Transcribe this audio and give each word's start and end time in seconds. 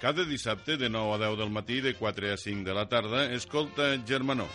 Cada 0.00 0.24
dissabte 0.24 0.78
de 0.78 0.88
9 0.88 1.12
a 1.12 1.18
10 1.28 1.36
del 1.36 1.50
matí 1.50 1.82
de 1.82 1.92
4 1.94 2.32
a 2.32 2.36
5 2.38 2.64
de 2.64 2.74
la 2.74 2.88
tarda 2.88 3.30
escolta 3.34 4.02
Germanó. 4.08 4.46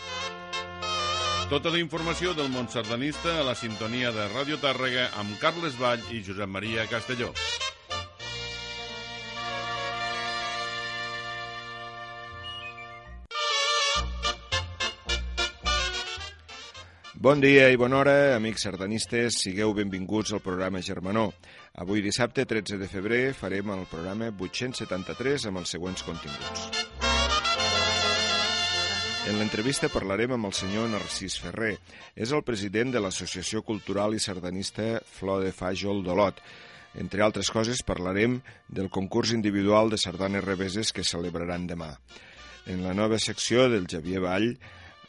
Tota 1.48 1.70
la 1.70 1.78
informació 1.78 2.34
del 2.34 2.50
món 2.50 2.66
sardanista 2.66 3.36
a 3.38 3.44
la 3.46 3.54
sintonia 3.54 4.10
de 4.10 4.26
Ràdio 4.32 4.58
Tàrrega 4.58 5.06
amb 5.22 5.38
Carles 5.38 5.78
Vall 5.78 6.02
i 6.10 6.24
Josep 6.26 6.50
Maria 6.50 6.88
Castelló. 6.90 7.30
Bon 17.26 17.40
dia 17.42 17.70
i 17.74 17.78
bona 17.80 17.96
hora, 17.98 18.12
amics 18.36 18.62
sardanistes. 18.66 19.40
Sigueu 19.42 19.72
benvinguts 19.74 20.34
al 20.36 20.42
programa 20.44 20.78
Germanó. 20.78 21.30
Avui 21.76 22.00
dissabte, 22.00 22.46
13 22.48 22.78
de 22.80 22.86
febrer, 22.88 23.34
farem 23.36 23.68
el 23.74 23.82
programa 23.90 24.30
873 24.32 25.44
amb 25.50 25.60
els 25.60 25.72
següents 25.76 26.04
continguts. 26.06 26.70
En 29.26 29.36
l'entrevista 29.36 29.90
parlarem 29.92 30.32
amb 30.36 30.48
el 30.48 30.54
senyor 30.56 30.88
Narcís 30.88 31.36
Ferrer. 31.42 31.74
És 32.16 32.32
el 32.32 32.44
president 32.46 32.94
de 32.94 33.02
l'Associació 33.02 33.60
Cultural 33.66 34.16
i 34.16 34.22
Sardanista 34.22 35.02
Flor 35.18 35.44
de 35.44 35.50
Fàjol 35.52 36.00
d'Olot. 36.06 36.40
Entre 36.96 37.20
altres 37.26 37.50
coses, 37.52 37.82
parlarem 37.84 38.38
del 38.72 38.88
concurs 38.88 39.34
individual 39.36 39.92
de 39.92 39.98
sardanes 40.00 40.46
reveses 40.46 40.94
que 40.96 41.04
celebraran 41.04 41.66
demà. 41.68 41.90
En 42.70 42.86
la 42.86 42.94
nova 42.96 43.18
secció 43.20 43.68
del 43.68 43.84
Javier 43.90 44.24
Vall 44.24 44.54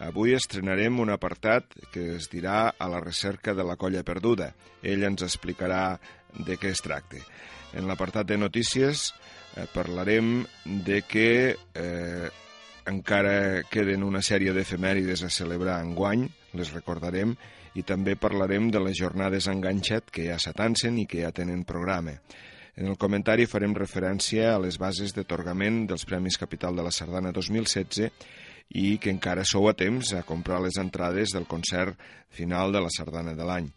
Avui 0.04 0.36
estrenarem 0.38 1.00
un 1.02 1.10
apartat 1.10 1.74
que 1.94 2.04
es 2.18 2.28
dirà 2.30 2.68
a 2.70 2.88
la 2.92 3.00
recerca 3.02 3.56
de 3.58 3.66
la 3.66 3.76
colla 3.82 4.04
perduda. 4.06 4.52
Ell 4.86 5.06
ens 5.08 5.26
explicarà 5.26 5.98
de 6.38 6.58
què 6.62 6.70
es 6.70 6.84
tracta. 6.86 7.18
En 7.74 7.90
l'apartat 7.90 8.28
de 8.30 8.38
notícies 8.38 9.10
eh, 9.56 9.66
parlarem 9.74 10.46
de 10.86 11.02
que 11.02 11.30
eh, 11.58 12.28
encara 12.88 13.64
queden 13.72 14.06
una 14.06 14.22
sèrie 14.22 14.54
d'efemèrides 14.54 15.26
a 15.26 15.34
celebrar 15.34 15.82
en 15.82 15.96
guany, 15.98 16.28
les 16.54 16.72
recordarem, 16.76 17.34
i 17.78 17.84
també 17.84 18.16
parlarem 18.16 18.70
de 18.74 18.82
les 18.82 18.98
jornades 18.98 19.50
enganxat 19.50 20.14
que 20.14 20.30
ja 20.30 20.38
s'atancen 20.42 20.98
i 21.02 21.06
que 21.10 21.26
ja 21.26 21.34
tenen 21.34 21.66
programa. 21.66 22.16
En 22.78 22.86
el 22.86 22.98
comentari 23.02 23.48
farem 23.50 23.74
referència 23.74 24.54
a 24.54 24.60
les 24.62 24.78
bases 24.78 25.16
d'atorgament 25.18 25.88
dels 25.90 26.06
Premis 26.06 26.38
Capital 26.38 26.78
de 26.78 26.86
la 26.86 26.94
Sardana 26.94 27.34
2016 27.34 28.14
i 28.70 28.98
que 29.00 29.12
encara 29.14 29.46
sou 29.48 29.70
a 29.70 29.76
temps 29.78 30.14
a 30.14 30.26
comprar 30.28 30.60
les 30.64 30.78
entrades 30.82 31.34
del 31.36 31.48
concert 31.48 31.98
final 32.30 32.74
de 32.76 32.82
la 32.84 32.92
Sardana 32.94 33.36
de 33.36 33.48
l'any. 33.48 33.70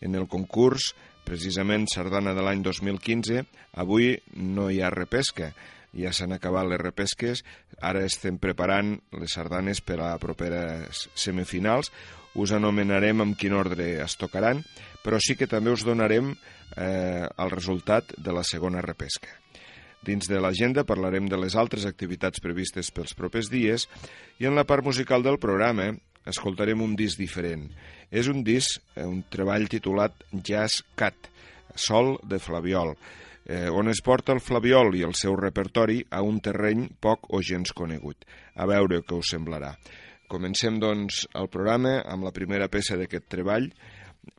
En 0.00 0.14
el 0.14 0.28
concurs, 0.28 0.92
precisament 1.26 1.88
Sardana 1.90 2.34
de 2.36 2.44
l'any 2.44 2.62
2015, 2.62 3.42
avui 3.74 4.14
no 4.36 4.68
hi 4.70 4.82
ha 4.82 4.92
repesca, 4.94 5.52
ja 5.96 6.12
s'han 6.12 6.36
acabat 6.36 6.68
les 6.68 6.80
repesques, 6.82 7.42
ara 7.80 8.04
estem 8.04 8.38
preparant 8.38 8.96
les 9.16 9.36
sardanes 9.38 9.80
per 9.80 9.98
a 10.04 10.16
properes 10.22 11.06
semifinals, 11.16 11.90
us 12.36 12.52
anomenarem 12.52 13.24
amb 13.24 13.38
quin 13.40 13.56
ordre 13.56 13.94
es 14.04 14.18
tocaran, 14.20 14.60
però 15.02 15.18
sí 15.22 15.38
que 15.40 15.48
també 15.48 15.72
us 15.72 15.86
donarem 15.86 16.34
eh, 16.76 17.24
el 17.24 17.50
resultat 17.54 18.12
de 18.18 18.34
la 18.36 18.44
segona 18.44 18.84
repesca. 18.84 19.32
Dins 20.06 20.28
de 20.30 20.38
l'agenda 20.38 20.84
parlarem 20.86 21.26
de 21.26 21.38
les 21.40 21.56
altres 21.58 21.86
activitats 21.88 22.42
previstes 22.42 22.92
pels 22.94 23.16
propers 23.18 23.48
dies 23.50 23.88
i 24.38 24.46
en 24.46 24.54
la 24.54 24.62
part 24.68 24.86
musical 24.86 25.24
del 25.26 25.40
programa 25.42 25.88
escoltarem 26.30 26.82
un 26.82 26.94
disc 26.98 27.18
diferent. 27.18 27.64
És 28.10 28.28
un 28.30 28.44
disc, 28.46 28.80
eh, 28.94 29.02
un 29.02 29.24
treball 29.30 29.66
titulat 29.68 30.14
Jazz 30.30 30.84
Cat, 30.94 31.30
Sol 31.74 32.16
de 32.22 32.38
Flaviol, 32.38 32.94
eh, 33.46 33.68
on 33.70 33.88
es 33.88 34.00
porta 34.02 34.32
el 34.32 34.40
Flaviol 34.40 34.94
i 34.94 35.02
el 35.02 35.14
seu 35.14 35.34
repertori 35.36 36.04
a 36.10 36.22
un 36.22 36.40
terreny 36.40 36.88
poc 37.00 37.26
o 37.34 37.42
gens 37.42 37.72
conegut. 37.72 38.24
A 38.54 38.66
veure 38.66 39.02
què 39.02 39.18
us 39.18 39.34
semblarà. 39.34 39.74
Comencem, 40.28 40.78
doncs, 40.82 41.26
el 41.34 41.48
programa 41.48 42.00
amb 42.06 42.26
la 42.26 42.34
primera 42.34 42.68
peça 42.68 42.96
d'aquest 42.96 43.28
treball. 43.28 43.70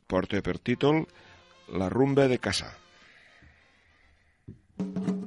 Porta 0.06 0.40
per 0.42 0.58
títol 0.58 1.06
La 1.72 1.88
rumba 1.88 2.28
de 2.28 2.38
Cassà. 2.40 2.72
Thank 4.78 5.08
you. 5.08 5.17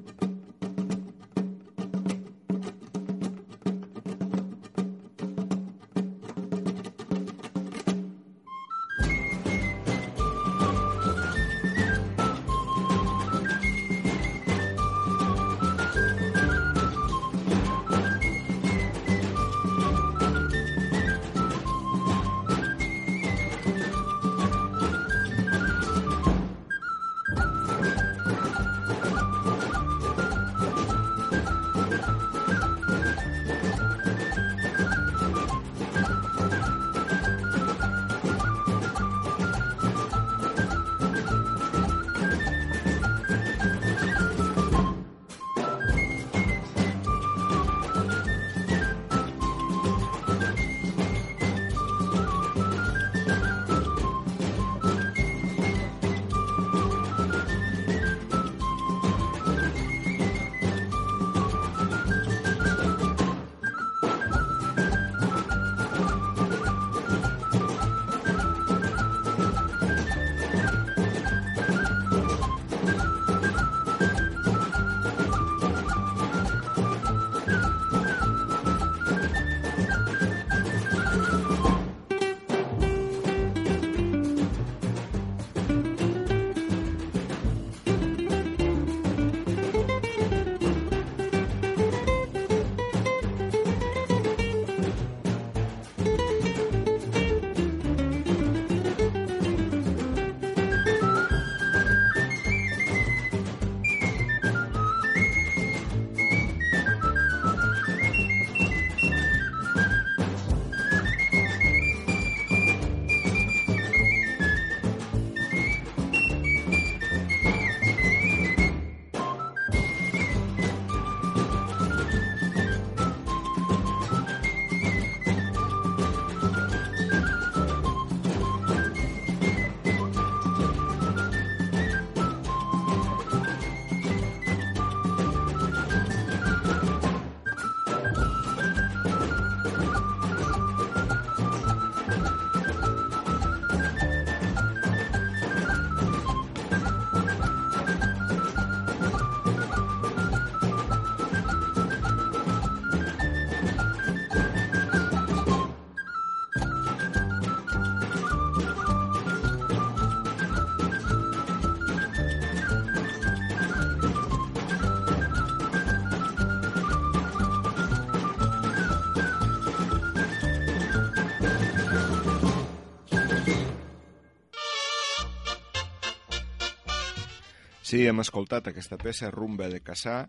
Sí, 177.92 178.06
hem 178.08 178.22
escoltat 178.24 178.70
aquesta 178.70 178.96
peça, 178.96 179.28
Rumba 179.34 179.66
de 179.68 179.82
Cassà, 179.84 180.22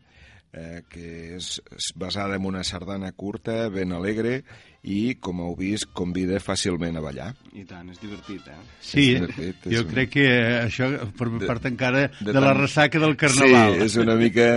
eh, 0.52 0.82
que 0.88 1.36
és, 1.38 1.54
és 1.76 1.92
basada 1.96 2.36
en 2.36 2.44
una 2.46 2.62
sardana 2.64 3.12
curta, 3.12 3.68
ben 3.72 3.92
alegre, 3.96 4.42
i, 4.82 5.14
com 5.22 5.38
heu 5.38 5.52
vist, 5.54 5.86
convida 5.94 6.40
fàcilment 6.42 6.96
a 6.98 7.02
ballar. 7.04 7.28
I 7.54 7.62
tant, 7.68 7.86
és 7.92 8.00
divertit, 8.02 8.48
eh? 8.50 8.56
Sí, 8.82 9.04
És 9.14 9.20
divertit, 9.20 9.66
és 9.68 9.76
jo 9.76 9.84
un- 9.84 9.90
crec 9.92 10.10
que 10.16 10.24
això 10.64 10.88
forma 11.14 11.38
De- 11.38 11.46
part 11.46 11.68
encara 11.70 12.00
de, 12.08 12.24
de 12.26 12.32
de 12.32 12.40
la 12.40 12.48
tant- 12.50 12.60
ressaca 12.64 12.98
del 12.98 13.14
Carnaval. 13.16 13.76
Sí, 13.78 13.84
és 13.86 13.96
una 14.02 14.16
mica 14.18 14.48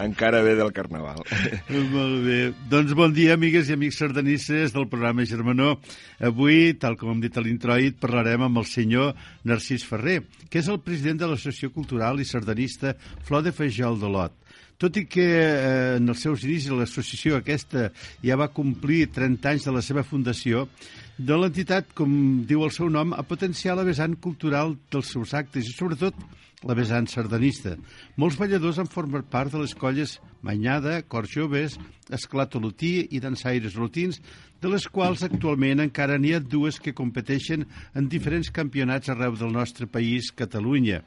encara 0.00 0.40
bé 0.42 0.54
del 0.56 0.72
Carnaval. 0.72 1.20
Molt 1.92 2.24
bé. 2.24 2.38
Doncs 2.72 2.94
bon 2.96 3.12
dia, 3.12 3.34
amigues 3.36 3.68
i 3.68 3.76
amics 3.76 4.00
sardanistes 4.00 4.72
del 4.72 4.88
programa 4.88 5.26
Germanó. 5.28 5.76
Avui, 6.24 6.72
tal 6.80 6.96
com 6.96 7.12
hem 7.12 7.20
dit 7.26 7.36
a 7.36 7.44
l'introit, 7.44 8.00
parlarem 8.00 8.46
amb 8.48 8.62
el 8.62 8.64
senyor 8.70 9.12
Narcís 9.44 9.84
Ferrer, 9.84 10.22
que 10.48 10.62
és 10.64 10.68
el 10.72 10.80
president 10.80 11.20
de 11.20 11.28
l'Associació 11.34 11.68
Cultural 11.74 12.18
i 12.18 12.24
Sardanista 12.24 12.96
Flor 13.28 13.44
de 13.44 13.52
Fajol 13.52 14.00
d'Olot. 14.00 14.32
Tot 14.76 14.96
i 15.00 15.06
que 15.08 15.24
eh, 15.24 15.96
en 15.96 16.12
els 16.12 16.20
seus 16.20 16.44
inicis 16.44 16.74
l'associació 16.76 17.38
aquesta 17.38 17.88
ja 18.24 18.36
va 18.36 18.50
complir 18.52 19.06
30 19.14 19.52
anys 19.54 19.68
de 19.68 19.72
la 19.72 19.84
seva 19.84 20.04
fundació, 20.04 20.66
de 21.16 21.36
l'entitat, 21.40 21.94
com 21.96 22.10
diu 22.44 22.66
el 22.66 22.72
seu 22.76 22.90
nom, 22.92 23.14
a 23.16 23.24
potenciar 23.24 23.78
la 23.78 23.86
vessant 23.88 24.18
cultural 24.20 24.74
dels 24.92 25.14
seus 25.14 25.32
actes 25.32 25.64
i, 25.64 25.72
sobretot, 25.72 26.18
la 26.66 26.76
vessant 26.76 27.08
sardanista. 27.08 27.74
Molts 28.20 28.36
balladors 28.36 28.80
han 28.82 28.90
format 28.92 29.24
part 29.32 29.52
de 29.54 29.62
les 29.62 29.72
colles 29.76 30.18
Manyada, 30.44 30.98
Cor 31.08 31.28
Joves, 31.28 31.78
Esclat 32.12 32.54
Olotí 32.58 33.08
i 33.16 33.20
Dansaires 33.20 33.76
Olotins, 33.80 34.20
de 34.60 34.72
les 34.72 34.86
quals 34.92 35.24
actualment 35.24 35.84
encara 35.84 36.20
n'hi 36.20 36.34
ha 36.36 36.40
dues 36.40 36.80
que 36.80 36.96
competeixen 36.96 37.64
en 37.94 38.08
diferents 38.12 38.52
campionats 38.52 39.12
arreu 39.12 39.36
del 39.40 39.56
nostre 39.56 39.88
país, 39.88 40.32
Catalunya. 40.36 41.02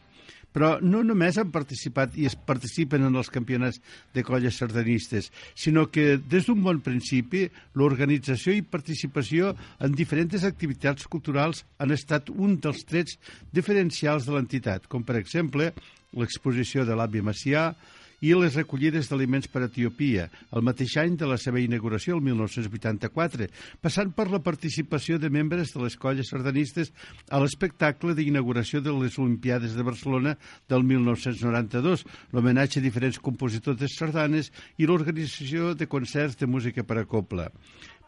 Però 0.60 0.74
no 0.84 1.00
només 1.08 1.38
han 1.40 1.54
participat 1.56 2.18
i 2.20 2.26
es 2.28 2.34
participen 2.36 3.06
en 3.08 3.14
els 3.16 3.30
campionats 3.32 3.78
de 4.12 4.26
colles 4.28 4.58
sardanistes, 4.60 5.30
sinó 5.56 5.86
que 5.88 6.18
des 6.20 6.50
d'un 6.50 6.60
bon 6.66 6.82
principi 6.84 7.46
l'organització 7.80 8.52
i 8.58 8.66
participació 8.68 9.54
en 9.80 9.96
diferents 9.96 10.44
activitats 10.44 11.08
culturals 11.08 11.64
han 11.80 11.96
estat 11.96 12.28
un 12.36 12.58
dels 12.60 12.84
trets 12.90 13.16
diferencials 13.56 14.28
de 14.28 14.36
l'entitat, 14.36 14.92
com 14.92 15.08
per 15.08 15.16
exemple 15.22 15.72
l'exposició 16.20 16.84
de 16.84 17.00
l'Àvia 17.00 17.24
Macià, 17.24 17.64
i 18.22 18.34
les 18.36 18.56
recollides 18.58 19.10
d'aliments 19.10 19.48
per 19.52 19.64
a 19.64 19.70
Etiopia, 19.70 20.28
el 20.56 20.66
mateix 20.66 20.96
any 21.02 21.16
de 21.20 21.28
la 21.30 21.38
seva 21.42 21.62
inauguració, 21.62 22.18
el 22.18 22.24
1984, 22.26 23.50
passant 23.82 24.12
per 24.16 24.28
la 24.32 24.42
participació 24.44 25.20
de 25.20 25.32
membres 25.34 25.74
de 25.76 25.84
les 25.84 25.96
colles 26.00 26.32
sardanistes 26.32 26.92
a 27.30 27.40
l'espectacle 27.42 28.16
d'inauguració 28.18 28.84
de 28.84 28.96
les 28.96 29.20
Olimpiades 29.20 29.78
de 29.78 29.86
Barcelona 29.88 30.36
del 30.70 30.84
1992, 30.84 32.06
l'homenatge 32.34 32.80
a 32.80 32.86
diferents 32.86 33.22
compositors 33.24 33.80
de 33.80 33.92
sardanes 33.92 34.52
i 34.78 34.90
l'organització 34.90 35.74
de 35.76 35.88
concerts 35.88 36.38
de 36.40 36.48
música 36.48 36.84
per 36.84 37.00
a 37.02 37.08
copla. 37.08 37.50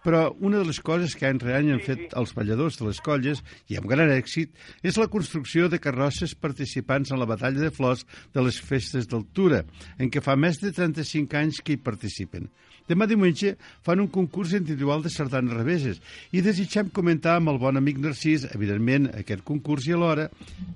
Però 0.01 0.21
una 0.41 0.57
de 0.57 0.65
les 0.65 0.79
coses 0.81 1.13
que 1.13 1.27
any 1.29 1.37
re 1.43 1.53
any 1.59 1.69
han 1.73 1.83
fet 1.85 2.15
els 2.17 2.33
balladors 2.33 2.79
de 2.79 2.87
les 2.87 3.01
colles, 3.05 3.43
i 3.69 3.77
amb 3.77 3.89
gran 3.91 4.09
èxit, 4.09 4.49
és 4.81 4.97
la 4.97 5.09
construcció 5.13 5.69
de 5.69 5.81
carrosses 5.81 6.33
participants 6.33 7.11
en 7.11 7.21
la 7.21 7.29
batalla 7.29 7.61
de 7.61 7.73
flors 7.75 8.01
de 8.33 8.41
les 8.41 8.57
festes 8.57 9.05
d'altura, 9.11 9.61
en 10.01 10.09
què 10.09 10.23
fa 10.25 10.35
més 10.35 10.57
de 10.63 10.73
35 10.73 11.37
anys 11.37 11.61
que 11.61 11.75
hi 11.75 11.83
participen. 11.85 12.49
Demà 12.89 13.05
diumenge 13.07 13.53
fan 13.85 14.01
un 14.01 14.09
concurs 14.11 14.55
individual 14.57 15.03
de 15.05 15.11
sardanes 15.13 15.53
reveses 15.53 16.01
i 16.33 16.41
desitgem 16.43 16.89
comentar 16.89 17.37
amb 17.37 17.51
el 17.53 17.59
bon 17.61 17.77
amic 17.79 18.01
Narcís, 18.01 18.47
evidentment, 18.55 19.05
aquest 19.21 19.45
concurs 19.47 19.85
i 19.87 19.93
alhora, 19.95 20.27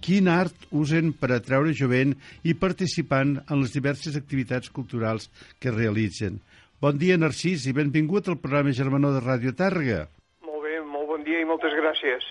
quin 0.05 0.29
art 0.31 0.69
usen 0.69 1.15
per 1.17 1.33
atraure 1.33 1.73
jovent 1.73 2.13
i 2.45 2.53
participant 2.53 3.39
en 3.41 3.63
les 3.63 3.73
diverses 3.73 4.15
activitats 4.21 4.69
culturals 4.69 5.31
que 5.59 5.73
realitzen. 5.73 6.37
Bon 6.83 6.97
dia, 6.99 7.15
Narcís, 7.15 7.63
i 7.69 7.71
benvingut 7.71 8.25
al 8.27 8.35
programa 8.35 8.73
Germanó 8.75 9.13
de 9.15 9.21
Ràdio 9.23 9.53
Tàrrega. 9.55 10.09
Molt 10.43 10.65
bé, 10.65 10.81
molt 10.83 11.07
bon 11.07 11.21
dia 11.23 11.39
i 11.39 11.45
moltes 11.47 11.71
gràcies. 11.71 12.25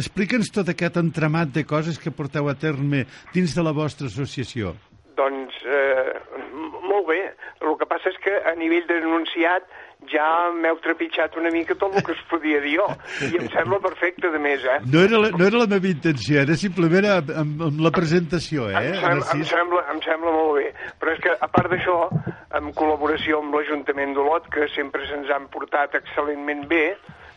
Explica'ns 0.00 0.48
tot 0.56 0.70
aquest 0.72 0.96
entramat 0.96 1.52
de 1.52 1.66
coses 1.68 1.98
que 2.00 2.12
porteu 2.16 2.48
a 2.48 2.54
terme 2.56 3.02
dins 3.34 3.52
de 3.52 3.64
la 3.66 3.74
vostra 3.76 4.08
associació. 4.08 4.72
Doncs, 5.20 5.58
eh, 5.68 6.16
molt 6.88 7.10
bé. 7.12 7.20
El 7.60 7.76
que 7.76 7.90
passa 7.92 8.08
és 8.08 8.16
que 8.24 8.38
a 8.40 8.56
nivell 8.56 8.88
denunciat 8.88 9.68
ja 10.08 10.48
m'heu 10.56 10.78
trepitjat 10.82 11.36
una 11.36 11.50
mica 11.52 11.74
tot 11.78 11.94
el 11.94 12.04
que 12.06 12.14
es 12.16 12.22
podia 12.30 12.60
dir 12.64 12.76
jo. 12.78 12.86
I 13.26 13.36
em 13.42 13.48
sembla 13.52 13.80
perfecte, 13.84 14.30
de 14.32 14.40
més, 14.42 14.64
eh? 14.64 14.78
No 14.90 15.04
era 15.04 15.20
la, 15.20 15.30
no 15.36 15.46
era 15.46 15.62
la 15.62 15.68
meva 15.70 15.90
intenció, 15.90 16.40
era 16.40 16.56
simplement 16.58 17.06
amb, 17.10 17.32
amb, 17.42 17.62
amb 17.68 17.84
la 17.84 17.92
presentació, 17.94 18.70
eh, 18.70 18.76
Em, 18.80 18.94
sem 18.94 19.10
em, 19.10 19.20
Narcís? 19.20 19.48
sembla, 19.52 19.84
em 19.92 20.02
sembla 20.06 20.34
molt 20.34 20.58
bé. 20.58 20.72
Però 21.00 21.14
és 21.14 21.22
que, 21.24 21.36
a 21.36 21.48
part 21.52 21.70
d'això, 21.72 21.96
en 22.58 22.72
col·laboració 22.74 23.40
amb 23.44 23.54
l'Ajuntament 23.54 24.14
d'Olot, 24.16 24.50
que 24.54 24.68
sempre 24.74 25.06
se'ns 25.06 25.30
han 25.30 25.48
portat 25.52 25.94
excel·lentment 26.00 26.66
bé, 26.70 26.84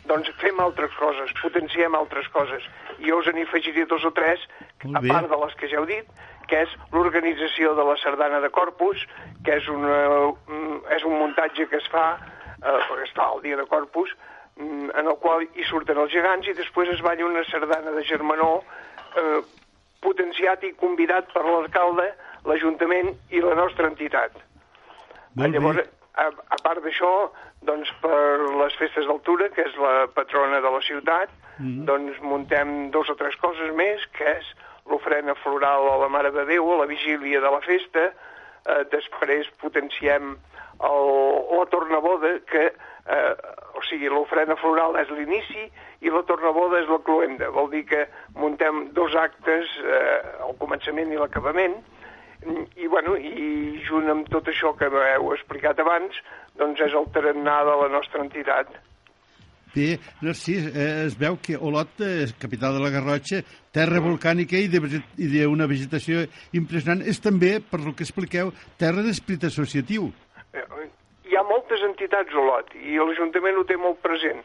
doncs 0.09 0.29
fem 0.41 0.59
altres 0.59 0.91
coses, 0.99 1.31
potenciem 1.41 1.95
altres 1.95 2.27
coses. 2.33 2.63
I 2.99 3.09
jo 3.09 3.19
us 3.21 3.27
n'hi 3.33 3.45
dos 3.89 4.03
o 4.03 4.11
tres, 4.11 4.39
a 4.83 5.01
part 5.01 5.29
de 5.29 5.37
les 5.45 5.55
que 5.55 5.69
ja 5.71 5.79
heu 5.79 5.85
dit, 5.85 6.05
que 6.47 6.63
és 6.65 6.71
l'organització 6.91 7.73
de 7.77 7.83
la 7.87 7.95
Sardana 8.01 8.39
de 8.43 8.49
Corpus, 8.49 8.99
que 9.45 9.55
és, 9.55 9.67
una, 9.71 10.33
mm, 10.47 10.81
és 10.95 11.03
un 11.07 11.17
muntatge 11.19 11.67
que 11.71 11.77
es 11.77 11.87
fa, 11.91 12.19
eh, 12.63 12.79
perquè 12.89 13.07
es 13.07 13.13
fa 13.17 13.29
el 13.35 13.43
dia 13.43 13.57
de 13.59 13.65
Corpus, 13.69 14.13
mm, 14.57 14.89
en 14.99 15.07
el 15.07 15.17
qual 15.21 15.43
hi 15.43 15.67
surten 15.69 15.97
els 15.97 16.11
gegants 16.11 16.47
i 16.47 16.55
després 16.57 16.89
es 16.89 17.01
balla 17.01 17.25
una 17.25 17.43
sardana 17.49 17.91
de 17.91 18.03
Germanó 18.03 18.63
eh, 19.17 19.41
potenciat 20.01 20.63
i 20.63 20.73
convidat 20.79 21.31
per 21.33 21.45
l'alcalde, 21.45 22.09
l'Ajuntament 22.45 23.13
i 23.31 23.39
la 23.41 23.55
nostra 23.55 23.87
entitat. 23.87 24.35
Molt. 25.35 25.53
Llavors, 25.53 25.85
a, 26.19 26.27
a 26.27 26.57
part 26.61 26.83
d'això, 26.83 27.13
doncs 27.63 27.89
per 28.01 28.41
les 28.59 28.75
festes 28.77 29.07
d'altura, 29.07 29.47
que 29.55 29.63
és 29.63 29.77
la 29.79 30.09
patrona 30.13 30.59
de 30.61 30.73
la 30.75 30.81
ciutat, 30.83 31.31
Mm. 31.59 31.85
doncs 31.85 32.19
muntem 32.21 32.89
dos 32.89 33.09
o 33.09 33.15
tres 33.15 33.35
coses 33.37 33.73
més, 33.77 34.01
que 34.17 34.25
és 34.25 34.47
l'ofrena 34.89 35.35
floral 35.43 35.85
a 35.91 35.97
la 36.01 36.09
Mare 36.09 36.31
de 36.33 36.45
Déu, 36.49 36.65
a 36.73 36.79
la 36.81 36.89
vigília 36.89 37.41
de 37.41 37.51
la 37.51 37.61
festa, 37.61 38.09
eh, 38.09 38.83
després 38.91 39.49
potenciem 39.61 40.37
el, 40.79 41.09
la 41.57 41.65
tornaboda, 41.71 42.33
que, 42.49 42.65
eh, 42.73 43.33
o 43.73 43.81
sigui, 43.89 44.09
l'ofrena 44.11 44.55
floral 44.61 44.97
és 45.01 45.11
l'inici 45.13 45.65
i 46.01 46.13
la 46.13 46.23
tornaboda 46.27 46.81
és 46.81 46.89
la 46.91 47.01
cloenda. 47.05 47.49
Vol 47.55 47.69
dir 47.71 47.83
que 47.89 48.05
muntem 48.35 48.89
dos 48.93 49.15
actes, 49.15 49.69
eh, 49.83 50.21
al 50.47 50.55
començament 50.61 51.11
i 51.11 51.19
l'acabament, 51.19 51.77
i, 52.75 52.87
bueno, 52.87 53.15
i 53.15 53.79
junt 53.87 54.09
amb 54.11 54.31
tot 54.31 54.49
això 54.51 54.73
que 54.79 54.89
heu 54.91 55.29
explicat 55.35 55.79
abans, 55.79 56.17
doncs 56.59 56.81
és 56.83 56.95
el 56.97 57.07
tarannà 57.15 57.61
de 57.67 57.77
la 57.83 57.91
nostra 57.93 58.23
entitat. 58.23 58.73
Bé, 59.73 59.97
Narcís, 60.21 60.67
eh, 60.69 61.05
es 61.07 61.15
veu 61.17 61.39
que 61.41 61.57
Olot, 61.57 61.97
eh, 62.05 62.27
capital 62.37 62.75
de 62.75 62.83
la 62.83 62.91
Garrotxa, 62.93 63.39
terra 63.73 64.03
volcànica 64.05 64.59
i 64.59 64.67
d'una 64.69 65.65
vegetació 65.65 66.27
impressionant, 66.53 67.01
és 67.01 67.17
també, 67.19 67.57
per 67.57 67.79
lo 67.81 67.95
que 67.97 68.05
expliqueu, 68.05 68.51
terra 68.77 69.01
d'esprit 69.01 69.49
associatiu. 69.49 70.11
Eh, 70.53 70.89
Hi 71.23 71.37
ha 71.39 71.43
moltes 71.47 71.81
entitats 71.87 72.33
a 72.35 72.39
Olot 72.41 72.73
i 72.75 72.97
l'Ajuntament 72.99 73.55
ho 73.55 73.63
té 73.67 73.77
molt 73.79 74.01
present. 74.03 74.41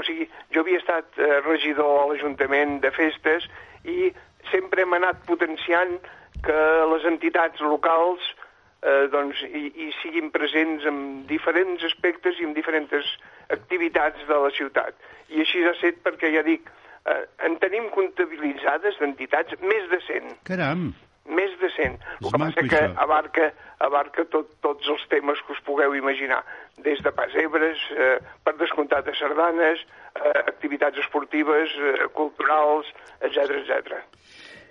O 0.00 0.02
sigui, 0.06 0.24
jo 0.54 0.62
havia 0.62 0.80
estat 0.80 1.18
eh, 1.20 1.40
regidor 1.44 1.98
a 2.00 2.06
l'Ajuntament 2.08 2.78
de 2.80 2.90
festes 2.96 3.44
i 3.84 4.08
sempre 4.48 4.86
hem 4.86 4.96
anat 4.96 5.20
potenciant 5.28 5.98
que 6.46 6.62
les 6.92 7.04
entitats 7.10 7.60
locals 7.60 8.24
eh, 8.32 9.04
doncs, 9.12 9.44
hi, 9.44 9.66
hi 9.76 9.90
siguin 10.00 10.32
presents 10.34 10.88
en 10.88 10.98
diferents 11.28 11.84
aspectes 11.90 12.40
i 12.40 12.48
en 12.48 12.56
diferents 12.56 13.12
activitats 13.52 14.24
de 14.32 14.40
la 14.46 14.50
ciutat. 14.56 14.96
I 15.28 15.44
així 15.44 15.62
ha 15.66 15.76
estat 15.76 16.00
perquè, 16.06 16.32
ja 16.32 16.42
dic, 16.48 16.72
eh, 17.04 17.22
en 17.46 17.60
tenim 17.62 17.92
comptabilitzades 17.94 18.98
d'entitats 19.04 19.60
més 19.60 19.88
de 19.92 20.00
100 20.08 20.38
Caram! 20.48 20.92
Més 21.26 21.52
de 21.60 21.70
100. 21.76 21.98
És 21.98 22.26
El 22.26 22.32
que 22.32 22.40
passa 22.42 22.64
que 22.72 22.80
abarca, 23.04 23.52
abarca 23.80 24.24
tot, 24.32 24.50
tots 24.64 24.88
els 24.88 25.04
temes 25.12 25.40
que 25.46 25.54
us 25.54 25.62
pugueu 25.66 25.94
imaginar, 25.98 26.42
des 26.82 27.02
de 27.04 27.12
pesebres, 27.14 27.78
eh, 27.94 28.18
per 28.44 28.56
descomptat 28.58 29.06
de 29.06 29.14
sardanes, 29.18 29.84
eh, 30.16 30.34
activitats 30.46 30.98
esportives, 30.98 31.70
eh, 31.78 32.08
culturals, 32.18 32.90
etc 33.20 33.62
etc. 33.62 34.02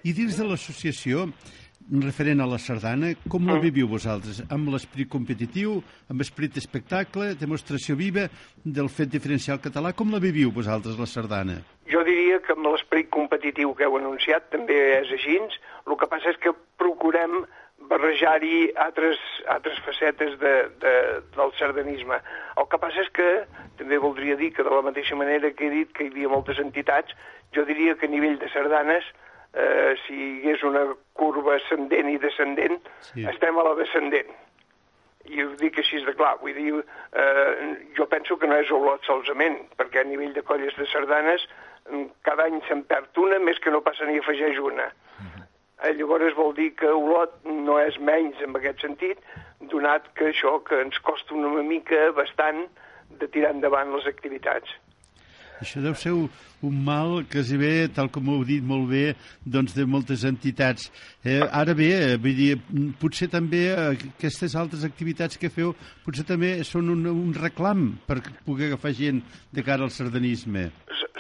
I 0.03 0.13
dins 0.17 0.37
de 0.37 0.47
l'associació, 0.49 1.27
referent 1.99 2.39
a 2.39 2.47
la 2.47 2.57
sardana, 2.61 3.11
com 3.27 3.47
la 3.49 3.59
viviu 3.59 3.89
vosaltres? 3.91 4.39
Amb 4.49 4.71
l'esperit 4.71 5.09
competitiu, 5.11 5.81
amb 6.09 6.23
esperit 6.23 6.55
d'espectacle, 6.55 7.33
demostració 7.39 7.97
viva 7.99 8.27
del 8.63 8.87
fet 8.89 9.11
diferencial 9.11 9.59
català, 9.59 9.91
com 9.93 10.11
la 10.13 10.21
viviu 10.23 10.53
vosaltres, 10.55 10.99
la 10.99 11.09
sardana? 11.09 11.59
Jo 11.91 12.03
diria 12.07 12.39
que 12.45 12.55
amb 12.55 12.69
l'esperit 12.71 13.09
competitiu 13.11 13.73
que 13.75 13.83
heu 13.83 13.97
anunciat 13.99 14.47
també 14.53 14.77
és 15.01 15.11
així. 15.17 15.39
El 15.87 15.97
que 15.99 16.07
passa 16.07 16.31
és 16.31 16.39
que 16.39 16.55
procurem 16.79 17.43
barrejar-hi 17.91 18.71
altres, 18.79 19.19
altres 19.49 19.79
facetes 19.85 20.37
de, 20.39 20.53
de, 20.79 20.93
del 21.35 21.51
sardanisme. 21.59 22.21
El 22.61 22.67
que 22.71 22.79
passa 22.79 23.03
és 23.03 23.09
que, 23.15 23.29
també 23.79 23.99
voldria 23.99 24.37
dir 24.39 24.51
que 24.55 24.63
de 24.63 24.71
la 24.71 24.83
mateixa 24.85 25.17
manera 25.19 25.51
que 25.51 25.67
he 25.67 25.73
dit 25.73 25.91
que 25.95 26.05
hi 26.05 26.13
havia 26.13 26.31
moltes 26.31 26.61
entitats, 26.63 27.11
jo 27.55 27.65
diria 27.67 27.97
que 27.99 28.07
a 28.07 28.13
nivell 28.13 28.37
de 28.39 28.51
sardanes 28.53 29.07
eh, 29.53 29.95
si 30.05 30.13
hi 30.13 30.29
hagués 30.39 30.63
una 30.63 30.85
curva 31.13 31.55
ascendent 31.55 32.09
i 32.09 32.17
descendent, 32.17 32.79
Sí. 33.11 33.25
estem 33.27 33.57
a 33.57 33.63
la 33.63 33.75
descendent. 33.75 34.29
I 35.25 35.43
ho 35.43 35.49
dic 35.59 35.77
així 35.77 35.99
de 36.03 36.13
clar, 36.17 36.37
vull 36.41 36.53
dir, 36.55 36.73
eh, 37.13 37.75
jo 37.97 38.07
penso 38.07 38.37
que 38.37 38.47
no 38.47 38.55
és 38.55 38.71
Olot 38.71 39.03
solament, 39.05 39.59
perquè 39.77 40.01
a 40.01 40.03
nivell 40.03 40.33
de 40.33 40.41
colles 40.41 40.75
de 40.77 40.85
sardanes 40.87 41.45
mm, 41.91 42.05
cada 42.23 42.43
any 42.45 42.61
se'n 42.67 42.83
perd 42.83 43.17
una, 43.17 43.39
més 43.39 43.59
que 43.59 43.71
no 43.71 43.81
passa 43.81 44.05
ni 44.05 44.17
afegeix 44.17 44.57
una. 44.59 44.91
Eh, 45.83 45.93
llavors 45.93 46.35
vol 46.35 46.53
dir 46.53 46.75
que 46.75 46.87
Olot 46.87 47.43
no 47.45 47.79
és 47.79 47.97
menys 47.99 48.39
en 48.41 48.55
aquest 48.55 48.81
sentit, 48.81 49.17
donat 49.61 50.07
que 50.13 50.29
això 50.29 50.63
que 50.63 50.79
ens 50.81 50.97
costa 50.99 51.33
una 51.33 51.63
mica 51.63 52.11
bastant 52.11 52.67
de 53.09 53.27
tirar 53.27 53.51
endavant 53.51 53.93
les 53.93 54.05
activitats. 54.07 54.69
Això 55.61 55.81
deu 55.83 55.93
ser 55.93 56.11
un, 56.17 56.27
un 56.65 56.77
mal 56.85 57.21
que 57.29 57.43
si 57.45 57.57
ve, 57.61 57.87
tal 57.93 58.09
com 58.13 58.31
heu 58.33 58.41
dit 58.47 58.63
molt 58.65 58.87
bé, 58.89 59.03
doncs 59.45 59.75
de 59.77 59.85
moltes 59.85 60.23
entitats. 60.25 60.87
Eh, 61.21 61.39
ara 61.45 61.75
bé, 61.77 61.91
eh, 61.97 62.15
vull 62.21 62.37
dir, 62.37 62.55
mm, 62.57 62.95
potser 63.01 63.29
també 63.29 63.67
eh, 63.69 63.91
aquestes 64.15 64.55
altres 64.57 64.85
activitats 64.87 65.37
que 65.37 65.51
feu, 65.53 65.75
potser 66.05 66.25
també 66.25 66.55
són 66.67 66.89
un, 66.95 67.05
un 67.11 67.35
reclam 67.37 67.91
per 68.07 68.19
poder 68.45 68.71
agafar 68.71 68.95
gent 68.97 69.21
de 69.53 69.65
cara 69.65 69.85
al 69.85 69.93
sardanisme. 69.93 70.71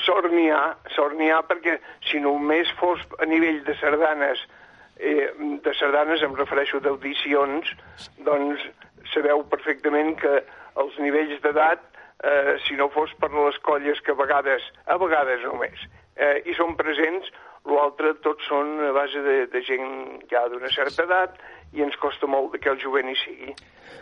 Sort 0.01 0.31
n'hi 0.33 0.49
ha, 0.49 0.63
sort 0.95 1.13
n'hi 1.19 1.29
ha 1.29 1.43
perquè 1.45 1.77
si 2.09 2.19
només 2.23 2.71
fos 2.79 3.03
a 3.21 3.29
nivell 3.29 3.61
de 3.67 3.77
sardanes, 3.77 4.41
eh, 4.97 5.29
de 5.37 5.75
sardanes 5.77 6.25
em 6.25 6.33
refereixo 6.37 6.81
d'audicions, 6.81 7.69
doncs 8.25 8.65
sabeu 9.13 9.45
perfectament 9.53 10.15
que 10.17 10.41
els 10.81 10.97
nivells 11.03 11.41
d'edat, 11.43 11.90
eh, 12.23 12.57
si 12.67 12.77
no 12.79 12.89
fos 12.93 13.13
per 13.19 13.31
les 13.33 13.57
colles 13.65 14.01
que 14.05 14.13
a 14.13 14.19
vegades, 14.19 14.65
a 14.85 14.97
vegades 15.01 15.43
només, 15.47 15.87
eh, 16.15 16.41
hi 16.45 16.55
són 16.57 16.77
presents, 16.79 17.29
l'altre 17.69 18.15
tots 18.25 18.47
són 18.49 18.79
a 18.87 18.93
base 18.95 19.21
de, 19.21 19.35
de 19.51 19.61
gent 19.65 20.21
ja 20.31 20.47
d'una 20.49 20.69
certa 20.73 21.05
edat 21.05 21.37
i 21.77 21.83
ens 21.85 21.97
costa 22.01 22.27
molt 22.27 22.57
que 22.57 22.71
el 22.71 22.81
jovent 22.81 23.11
hi 23.11 23.17
sigui. 23.21 23.53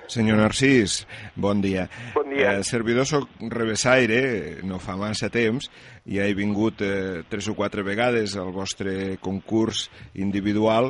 Senyor 0.10 0.40
Narcís, 0.40 1.04
bon 1.38 1.60
dia. 1.62 1.86
Bon 2.16 2.26
dia. 2.32 2.56
Eh, 2.58 2.64
servidor 2.66 3.06
soc 3.06 3.28
revessaire, 3.52 4.64
no 4.66 4.80
fa 4.82 4.96
massa 4.98 5.30
temps, 5.30 5.70
i 6.10 6.18
he 6.18 6.32
vingut 6.34 6.82
eh, 6.82 7.22
tres 7.30 7.52
o 7.52 7.54
quatre 7.58 7.86
vegades 7.86 8.34
al 8.40 8.50
vostre 8.56 9.20
concurs 9.22 9.86
individual 10.18 10.90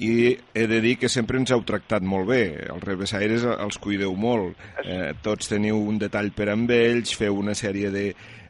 i 0.00 0.32
he 0.54 0.66
de 0.66 0.80
dir 0.80 0.94
que 0.96 1.10
sempre 1.12 1.36
ens 1.36 1.52
heu 1.52 1.60
tractat 1.68 2.04
molt 2.06 2.30
bé. 2.30 2.42
Els 2.72 2.84
revessaires 2.86 3.44
els 3.52 3.76
cuideu 3.82 4.14
molt. 4.16 4.56
Eh, 4.80 5.12
tots 5.22 5.50
teniu 5.52 5.76
un 5.76 5.98
detall 6.00 6.32
per 6.32 6.48
amb 6.54 6.72
ells, 6.72 7.12
feu 7.18 7.36
una 7.36 7.52
sèrie 7.58 7.90
de, 7.92 8.06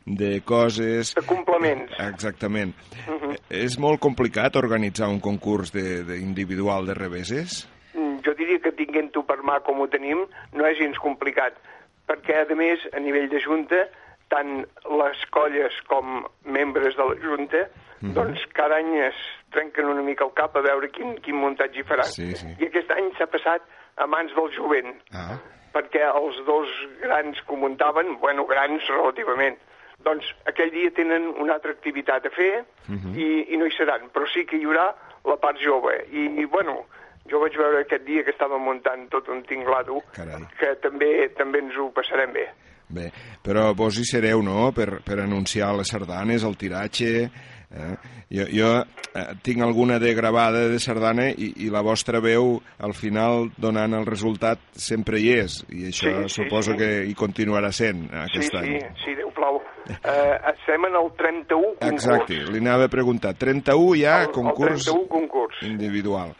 de 0.07 0.31
coses... 0.47 1.15
De 1.19 1.25
complements. 1.27 1.97
Exactament. 2.07 2.75
Eh, 3.09 3.65
És 3.65 3.81
molt 3.83 3.99
complicat 3.99 4.57
organitzar 4.61 5.11
un 5.11 5.19
concurs 5.19 5.75
de, 5.75 6.05
de 6.07 6.21
individual 6.23 6.87
de 6.87 6.95
reveses? 6.95 7.65
Mm, 7.95 8.21
jo 8.27 8.37
diria 8.39 8.63
que 8.63 8.75
tinguent-ho 8.79 9.27
per 9.27 9.41
mà 9.43 9.59
com 9.67 9.83
ho 9.83 9.91
tenim 9.91 10.23
no 10.55 10.71
és 10.71 10.79
gens 10.79 11.03
complicat, 11.03 11.59
perquè 12.07 12.45
a 12.45 12.59
més 12.59 12.87
a 12.95 13.03
nivell 13.03 13.27
de 13.33 13.43
Junta 13.43 13.89
tant 14.31 14.61
les 15.03 15.23
colles 15.35 15.75
com 15.91 16.23
membres 16.47 16.95
de 16.95 17.11
la 17.11 17.19
Junta 17.19 17.67
doncs 18.01 18.45
cada 18.57 18.77
any 18.81 18.95
es 19.07 19.15
trenquen 19.53 19.89
una 19.91 20.03
mica 20.03 20.25
el 20.25 20.33
cap 20.35 20.57
a 20.57 20.63
veure 20.65 20.89
quin, 20.95 21.17
quin 21.25 21.37
muntatge 21.37 21.81
hi 21.81 21.87
faran. 21.89 22.07
Sí, 22.09 22.31
sí. 22.39 22.53
I 22.59 22.69
aquest 22.71 22.91
any 22.97 23.11
s'ha 23.19 23.27
passat 23.31 23.65
a 23.97 24.07
mans 24.07 24.33
del 24.37 24.49
jovent, 24.57 24.95
Ah, 25.13 25.37
perquè 25.75 26.03
els 26.09 26.39
dos 26.47 26.71
grans 27.03 27.39
que 27.47 27.57
muntaven, 27.57 28.17
bueno, 28.23 28.47
grans 28.47 28.87
relativament, 28.89 29.59
doncs 30.03 30.25
aquell 30.49 30.71
dia 30.73 30.91
tenen 30.97 31.29
una 31.39 31.55
altra 31.59 31.71
activitat 31.77 32.25
a 32.27 32.31
fer 32.33 32.65
i, 32.89 33.27
i 33.53 33.57
no 33.61 33.67
hi 33.69 33.75
seran, 33.77 34.09
però 34.15 34.25
sí 34.33 34.47
que 34.49 34.57
hi 34.57 34.65
haurà 34.65 34.89
la 35.29 35.37
part 35.37 35.61
jove. 35.61 35.93
I, 36.11 36.25
i 36.41 36.47
bueno, 36.49 36.87
jo 37.31 37.39
vaig 37.43 37.55
veure 37.61 37.83
aquest 37.85 38.07
dia 38.07 38.25
que 38.25 38.33
estàvem 38.33 38.65
muntant 38.65 39.07
tot 39.13 39.29
un 39.29 39.43
tinglado, 39.45 40.01
Carai. 40.17 40.47
que 40.59 40.73
també 40.83 41.29
també 41.37 41.61
ens 41.61 41.77
ho 41.77 41.91
passarem 41.95 42.33
bé. 42.33 42.49
Bé, 42.91 43.11
però 43.45 43.69
vos 43.77 43.95
hi 44.01 44.05
sereu, 44.09 44.41
no?, 44.43 44.73
per, 44.75 45.03
per 45.07 45.21
anunciar 45.21 45.75
les 45.77 45.93
sardanes, 45.93 46.43
el 46.49 46.57
tiratge... 46.57 47.31
Eh? 47.71 47.97
Jo, 48.35 48.45
jo 48.51 48.69
eh, 49.15 49.27
tinc 49.47 49.63
alguna 49.63 50.01
de 50.03 50.13
gravada 50.15 50.67
de 50.69 50.79
sardana 50.83 51.29
i, 51.31 51.53
i 51.63 51.71
la 51.71 51.83
vostra 51.87 52.19
veu, 52.19 52.57
al 52.83 52.95
final, 52.99 53.51
donant 53.57 53.95
el 53.95 54.07
resultat, 54.07 54.59
sempre 54.75 55.21
hi 55.21 55.29
és. 55.39 55.61
I 55.71 55.85
això 55.93 56.11
Sí, 56.11 56.29
sí, 56.29 56.43
suposo 56.43 56.73
sí. 56.73 56.79
que 56.79 56.89
hi 57.07 57.15
continuarà 57.15 57.71
sent 57.71 58.09
aquest 58.25 58.51
sí, 58.51 58.57
any. 58.59 58.81
sí, 58.81 59.05
sí, 59.05 59.15
Déu 59.21 59.31
plau. 59.37 59.61
Eh, 59.91 60.37
estem 60.53 60.85
en 60.91 60.97
el 60.99 61.13
31 61.17 61.77
concurs. 61.79 61.93
Exacte, 61.93 62.41
li 62.51 62.59
anava 62.59 62.85
a 62.87 62.93
preguntar. 62.93 63.35
31 63.39 63.95
ja, 64.03 64.19
El- 64.23 64.29
el 64.29 64.35
concurs 64.35 64.85
31 64.85 65.07
concurs. 65.09 65.63
individual. 65.63 66.35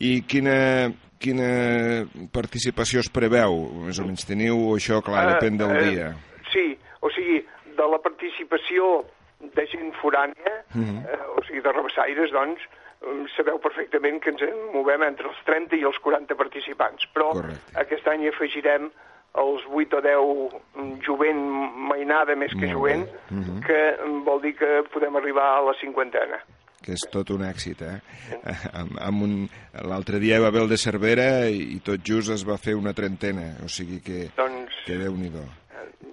I 0.00 0.22
quina, 0.22 0.90
quina 1.20 2.06
participació 2.32 3.00
es 3.04 3.08
preveu? 3.12 3.52
Més 3.86 3.98
o 4.00 4.06
menys 4.08 4.24
teniu 4.28 4.56
això, 4.76 5.02
clar, 5.04 5.26
Eh, 5.28 5.32
depèn 5.36 5.58
del 5.60 5.76
eh, 5.76 5.84
dia. 5.90 6.10
Sí, 6.52 6.76
o 7.00 7.10
sigui, 7.12 7.42
de 7.76 7.86
la 7.92 7.98
participació 8.02 9.04
de 9.40 9.66
gent 9.66 9.92
forània, 10.02 10.54
Mhm. 10.74 11.04
eh, 11.06 11.18
o 11.36 11.42
sigui, 11.44 11.60
de 11.60 11.72
rebessaires, 11.72 12.30
doncs, 12.32 12.60
em, 13.02 13.26
sabeu 13.36 13.58
perfectament 13.58 14.20
que 14.22 14.30
ens 14.30 14.42
en 14.42 14.58
movem 14.74 15.02
entre 15.02 15.28
els 15.28 15.38
30 15.46 15.76
i 15.76 15.82
els 15.84 15.98
40 15.98 16.34
participants. 16.36 17.06
Però 17.14 17.32
Correcte. 17.32 17.72
aquest 17.80 18.06
any 18.08 18.28
afegirem 18.28 18.90
els 19.40 19.62
8 19.70 19.94
o 19.96 20.00
10 20.02 20.60
mm, 20.76 21.00
jovent 21.06 21.38
mainada 21.90 22.34
més 22.36 22.52
que 22.58 22.68
jovent. 22.68 23.06
Mhm. 23.30 23.60
que 23.64 23.96
mm, 24.04 24.24
vol 24.24 24.40
dir 24.42 24.56
que 24.56 24.82
podem 24.92 25.16
arribar 25.16 25.58
a 25.58 25.62
la 25.62 25.74
cinquantena. 25.80 26.40
que 26.82 26.92
és 26.92 27.00
tot 27.12 27.28
un 27.30 27.42
èxit, 27.44 27.82
eh? 27.82 28.00
Amb, 28.72 28.96
amb 28.98 29.22
un... 29.22 29.48
L'altre 29.84 30.18
dia 30.18 30.40
va 30.40 30.46
haver 30.48 30.62
el 30.62 30.68
de 30.70 30.78
Cervera 30.78 31.46
i, 31.50 31.76
i 31.76 31.80
tot 31.84 32.00
just 32.02 32.30
es 32.30 32.42
va 32.48 32.56
fer 32.56 32.74
una 32.74 32.94
trentena, 32.94 33.58
o 33.62 33.68
sigui 33.68 34.00
que, 34.00 34.30
Doncs, 34.34 34.72
que 34.86 34.96
déu-n'hi-do. 34.96 35.44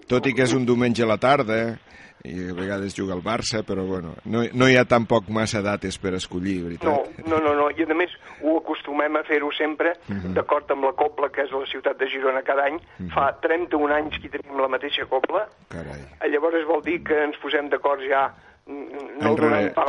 Tot 0.10 0.28
i 0.28 0.34
que 0.34 0.44
és 0.44 0.54
un 0.54 0.66
diumenge 0.66 1.04
a 1.04 1.08
la 1.08 1.18
tarda 1.18 1.80
i 2.26 2.50
a 2.50 2.54
vegades 2.54 2.96
juga 2.96 3.14
el 3.14 3.22
Barça, 3.24 3.64
però 3.64 3.86
bueno, 3.86 4.16
no, 4.26 4.42
no 4.54 4.68
hi 4.68 4.76
ha 4.78 4.86
tampoc 4.86 5.30
massa 5.30 5.62
dates 5.62 5.98
per 5.98 6.14
escollir, 6.16 6.58
no, 6.62 6.68
veritat? 6.68 7.28
no, 7.28 7.38
no, 7.40 7.54
no, 7.56 7.70
i 7.72 7.84
a 7.84 7.94
més 7.96 8.12
ho 8.42 8.58
acostumem 8.58 9.16
a 9.16 9.24
fer-ho 9.24 9.52
sempre 9.58 9.94
Mhm. 10.08 10.34
d'acord 10.34 10.70
amb 10.72 10.84
la 10.86 10.94
copla 10.94 11.30
que 11.30 11.42
és 11.44 11.52
la 11.52 11.66
ciutat 11.68 11.98
de 12.00 12.08
Girona 12.08 12.42
cada 12.42 12.66
any. 12.66 12.80
Fa 13.14 13.32
31 13.42 13.92
anys 13.94 14.18
que 14.22 14.30
tenim 14.30 14.60
la 14.60 14.68
mateixa 14.68 15.06
copla, 15.06 15.48
Carai. 15.70 16.02
Eh, 16.22 16.30
Llavors 16.30 16.66
vol 16.68 16.82
dir 16.84 17.04
que 17.04 17.24
ens 17.24 17.38
posem 17.38 17.70
d'acord 17.70 18.02
ja 18.10 18.34
no 18.68 19.36
rere- 19.36 19.56
any 19.56 19.74
per 19.74 19.86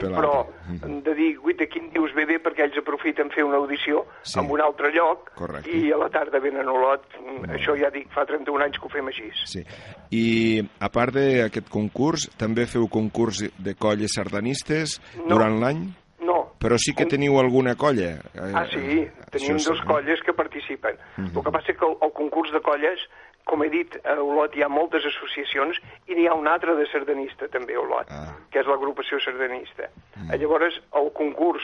per 0.00 0.10
però. 0.10 0.46
Mhm. 0.68 1.02
de 1.02 1.14
dir, 1.14 1.36
guita, 1.38 1.66
quin 1.66 1.90
dius 1.90 2.12
ve 2.14 2.24
bé 2.26 2.38
perquè 2.42 2.64
ells 2.64 2.78
aprofiten 2.78 3.30
fer 3.30 3.42
una 3.44 3.56
audició 3.56 4.06
Sí. 4.22 4.38
en 4.38 4.50
un 4.50 4.60
altre 4.60 4.92
lloc 4.92 5.30
Correcte. 5.34 5.70
i 5.70 5.90
a 5.92 5.96
la 5.96 6.08
tarda 6.08 6.38
venen 6.38 6.66
a 6.68 6.72
Olot. 6.72 7.02
Mm, 7.20 7.50
Això 7.50 7.76
ja 7.78 7.90
dic, 7.90 8.08
fa 8.12 8.24
31 8.24 8.62
anys 8.64 8.78
que 8.78 8.86
ho 8.86 8.88
fem 8.88 9.06
així. 9.08 9.30
Sí. 9.44 9.64
I 10.10 10.62
a 10.80 10.88
part 10.88 11.14
d'aquest 11.14 11.68
concurs, 11.68 12.30
també 12.36 12.66
feu 12.66 12.88
concurs 12.88 13.42
de 13.58 13.74
colles 13.74 14.12
sardanistes 14.14 15.00
No. 15.16 15.34
durant 15.34 15.58
l'any? 15.60 15.88
No. 16.20 16.52
Però 16.60 16.76
sí 16.78 16.94
que 16.94 17.06
teniu 17.06 17.38
alguna 17.40 17.74
colla. 17.74 18.20
Eh, 18.34 18.52
Ah, 18.54 18.66
sí, 18.70 19.08
tenim 19.32 19.56
això 19.56 19.70
dos 19.70 19.80
colles 19.86 20.20
que 20.24 20.32
participen. 20.34 20.96
El 21.18 21.32
que 21.32 21.50
passa 21.50 21.72
és 21.72 21.78
que 21.78 21.86
el, 21.86 21.96
el 22.00 22.12
concurs 22.12 22.52
de 22.52 22.60
colles, 22.60 23.00
com 23.44 23.62
he 23.64 23.68
dit, 23.70 23.96
a 24.04 24.14
Olot 24.22 24.54
hi 24.56 24.62
ha 24.62 24.68
moltes 24.68 25.04
associacions 25.06 25.78
i 26.08 26.14
n'hi 26.14 26.26
ha 26.28 26.34
una 26.34 26.52
altra 26.54 26.74
de 26.74 26.86
sardanista 26.90 27.48
també 27.48 27.74
a 27.74 27.80
Olot, 27.80 28.06
Ah. 28.10 28.36
que 28.50 28.60
és 28.60 28.66
l'agrupació 28.66 29.18
sardanista. 29.20 29.88
Mm. 30.16 30.34
Llavors, 30.40 30.80
el 30.94 31.12
concurs, 31.12 31.62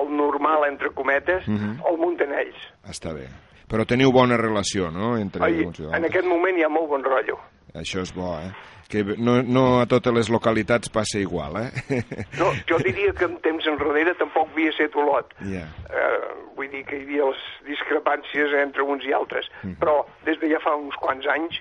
el 0.00 0.08
normal, 0.16 0.64
entre 0.68 0.90
cometes, 0.90 1.46
el 1.48 1.96
munten 1.98 2.32
ells. 2.32 2.56
Està 2.88 3.12
bé. 3.12 3.26
Però 3.68 3.84
teniu 3.84 4.12
bona 4.12 4.36
relació, 4.36 4.90
no?, 4.90 5.16
entre 5.18 5.42
Ai, 5.44 5.64
uns 5.64 5.80
i 5.80 5.84
en 5.84 6.04
aquest 6.04 6.24
moment 6.26 6.56
hi 6.56 6.62
ha 6.62 6.68
molt 6.68 6.88
bon 6.88 7.02
rotllo. 7.02 7.38
Això 7.74 8.00
és 8.02 8.12
bo, 8.14 8.34
eh? 8.38 8.52
Que 8.88 9.02
no, 9.18 9.40
no 9.42 9.80
a 9.82 9.86
totes 9.90 10.14
les 10.14 10.28
localitats 10.30 10.88
passa 10.94 11.18
igual, 11.18 11.56
eh? 11.58 12.02
No, 12.38 12.52
jo 12.68 12.78
diria 12.84 13.12
que 13.12 13.24
en 13.26 13.34
temps 13.42 13.66
enrere 13.66 14.14
tampoc 14.14 14.52
havia 14.54 14.70
set 14.76 14.94
Olot. 14.96 15.32
Ja. 15.50 15.64
Eh, 15.90 16.28
vull 16.56 16.70
dir 16.70 16.84
que 16.86 16.96
hi 17.00 17.02
havia 17.02 17.26
les 17.32 17.42
discrepàncies 17.66 18.54
entre 18.62 18.82
uns 18.86 19.04
i 19.04 19.12
altres, 19.12 19.48
Mm. 19.64 19.74
però 19.80 20.04
des 20.24 20.38
de 20.40 20.48
ja 20.52 20.60
fa 20.62 20.76
uns 20.78 20.94
quants 21.02 21.26
anys 21.26 21.58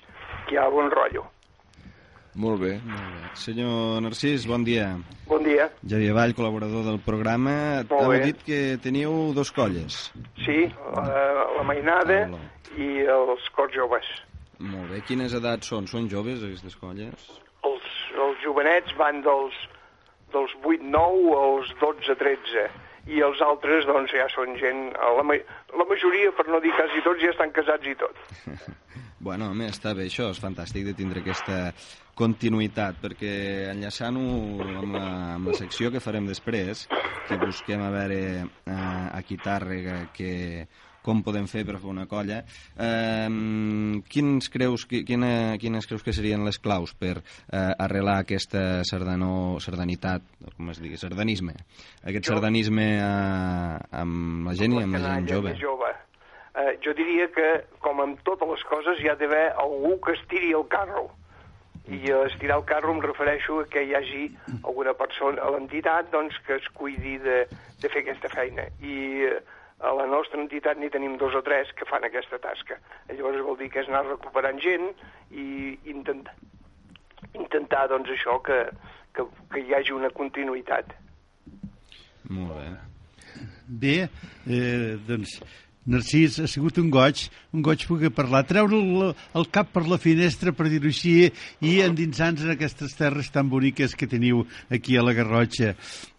que 0.48 0.54
hi 0.56 0.58
ha 0.62 0.70
bon 0.70 0.92
rotllo. 0.94 1.26
Molt 2.36 2.60
bé. 2.62 2.74
Senyor 3.34 4.02
Narcís, 4.04 4.46
bon 4.46 4.64
dia. 4.68 4.90
Bon 5.26 5.42
dia. 5.44 5.70
Javier 5.88 6.12
Vall, 6.14 6.34
col·laborador 6.36 6.84
del 6.84 7.00
programa. 7.00 7.82
Molt 7.90 8.10
bé. 8.12 8.20
dit 8.26 8.44
que 8.44 8.78
teníeu 8.84 9.32
dos 9.34 9.52
colles. 9.56 10.12
Sí, 10.44 10.66
la, 10.94 11.06
la 11.58 11.64
mainada 11.64 12.26
Hola. 12.28 12.42
i 12.78 13.06
els 13.08 13.50
cors 13.56 13.72
joves. 13.74 14.04
Molt 14.60 14.92
bé. 14.94 15.02
Quines 15.08 15.34
edats 15.36 15.68
són? 15.72 15.88
Són 15.92 16.10
joves, 16.12 16.44
aquestes 16.44 16.78
colles? 16.80 17.30
Els, 17.68 17.88
els 18.28 18.42
jovenets 18.44 18.96
van 19.00 19.22
dels, 19.26 19.58
dels 20.34 20.56
8-9 20.64 21.36
als 21.42 21.74
12-13 21.82 22.68
i 23.16 23.22
els 23.22 23.42
altres 23.46 23.86
doncs 23.90 24.14
ja 24.16 24.26
són 24.34 24.56
gent... 24.62 24.88
La, 24.96 25.26
ma 25.28 25.38
la 25.76 25.86
majoria, 25.90 26.32
per 26.38 26.48
no 26.50 26.62
dir 26.64 26.74
quasi 26.74 27.04
tots, 27.06 27.22
ja 27.22 27.34
estan 27.36 27.54
casats 27.56 27.92
i 27.92 27.96
tot. 28.00 28.26
Bueno, 29.26 29.48
home, 29.50 29.66
està 29.72 29.96
bé 29.98 30.04
això, 30.06 30.28
és 30.30 30.38
fantàstic 30.38 30.84
de 30.86 30.92
tindre 30.94 31.24
aquesta 31.24 31.72
continuïtat, 32.14 33.00
perquè 33.02 33.32
enllaçant-ho 33.72 34.26
amb, 34.62 34.92
la, 34.94 35.06
amb 35.40 35.50
la 35.50 35.56
secció 35.58 35.90
que 35.90 36.02
farem 36.04 36.28
després, 36.30 36.84
que 37.26 37.40
busquem 37.42 37.82
a 37.82 37.90
veure 37.96 38.20
eh, 38.44 38.76
aquí 39.18 39.40
Tàrrega 39.42 40.12
que, 40.14 40.68
com 41.06 41.22
podem 41.26 41.46
fer 41.52 41.66
per 41.68 41.78
fer 41.78 41.92
una 41.92 42.08
colla. 42.10 42.42
Eh, 42.76 43.30
quins 44.10 44.50
creus, 44.54 44.88
quina, 44.90 45.32
quines 45.62 45.90
creus 45.90 46.06
que 46.06 46.16
serien 46.16 46.46
les 46.48 46.58
claus 46.62 46.96
per 46.98 47.20
eh, 47.20 47.72
arrelar 47.86 48.22
aquesta 48.24 48.82
sardanó, 48.88 49.60
sardanitat, 49.64 50.26
com 50.56 50.74
es 50.74 50.82
digui, 50.82 50.98
sardanisme, 51.02 51.54
aquest 52.04 52.26
jo, 52.26 52.34
sardanisme 52.34 52.90
eh, 52.98 54.02
amb 54.02 54.50
la 54.50 54.58
gent 54.58 54.80
i 54.80 54.84
amb 54.84 55.00
la 55.00 55.06
gent 55.06 55.32
jove? 55.36 55.56
jove 55.62 55.94
eh, 56.56 56.78
jo 56.84 56.94
diria 56.96 57.28
que, 57.36 57.50
com 57.84 58.02
amb 58.02 58.22
totes 58.28 58.50
les 58.50 58.64
coses, 58.70 59.02
hi 59.02 59.12
ha 59.12 59.18
d'haver 59.20 59.46
algú 59.62 59.96
que 60.04 60.16
estiri 60.16 60.54
el 60.56 60.68
carro. 60.72 61.10
I 61.86 62.00
a 62.10 62.24
estirar 62.26 62.58
el 62.58 62.66
carro 62.66 62.96
em 62.96 63.02
refereixo 63.04 63.60
a 63.62 63.68
que 63.70 63.84
hi 63.86 63.94
hagi 63.94 64.24
alguna 64.56 64.96
persona 64.98 65.44
a 65.44 65.52
l'entitat 65.54 66.10
doncs, 66.14 66.40
que 66.48 66.58
es 66.58 66.70
cuidi 66.74 67.20
de, 67.22 67.44
de 67.82 67.92
fer 67.94 68.02
aquesta 68.02 68.32
feina. 68.34 68.66
I 68.82 68.96
eh, 69.28 69.36
a 69.80 69.92
la 69.94 70.06
nostra 70.08 70.40
entitat 70.42 70.80
n'hi 70.80 70.90
tenim 70.94 71.18
dos 71.20 71.36
o 71.36 71.42
tres 71.44 71.72
que 71.76 71.88
fan 71.90 72.06
aquesta 72.08 72.40
tasca. 72.40 72.78
Llavors 73.12 73.44
vol 73.44 73.58
dir 73.60 73.70
que 73.74 73.82
és 73.84 73.92
anar 73.92 74.06
recuperant 74.08 74.62
gent 74.64 74.88
i 75.32 75.76
intentar, 75.92 76.36
intentar 77.34 77.88
doncs, 77.92 78.14
això, 78.16 78.40
que, 78.46 78.62
que, 79.16 79.28
que 79.52 79.66
hi 79.66 79.76
hagi 79.76 79.96
una 79.96 80.12
continuïtat. 80.16 80.96
Molt 82.30 82.56
bé. 82.56 82.70
Bé, 83.66 83.96
eh, 84.48 84.96
doncs 85.08 85.40
Narcís, 85.86 86.40
ha 86.42 86.48
sigut 86.50 86.80
un 86.82 86.88
goig, 86.90 87.28
un 87.54 87.62
goig 87.66 87.84
poder 87.86 88.10
parlar, 88.10 88.42
treure 88.50 88.74
el, 88.74 89.12
el 89.38 89.48
cap 89.54 89.70
per 89.74 89.84
la 89.86 90.00
finestra, 90.02 90.54
per 90.56 90.66
dir-ho 90.72 90.90
així, 90.90 91.30
i 91.62 91.76
endinsar-nos 91.86 92.48
en 92.48 92.56
aquestes 92.56 92.96
terres 92.98 93.30
tan 93.34 93.52
boniques 93.52 93.94
que 93.94 94.10
teniu 94.10 94.42
aquí 94.74 94.98
a 94.98 95.04
la 95.06 95.14
Garrotxa. 95.14 95.76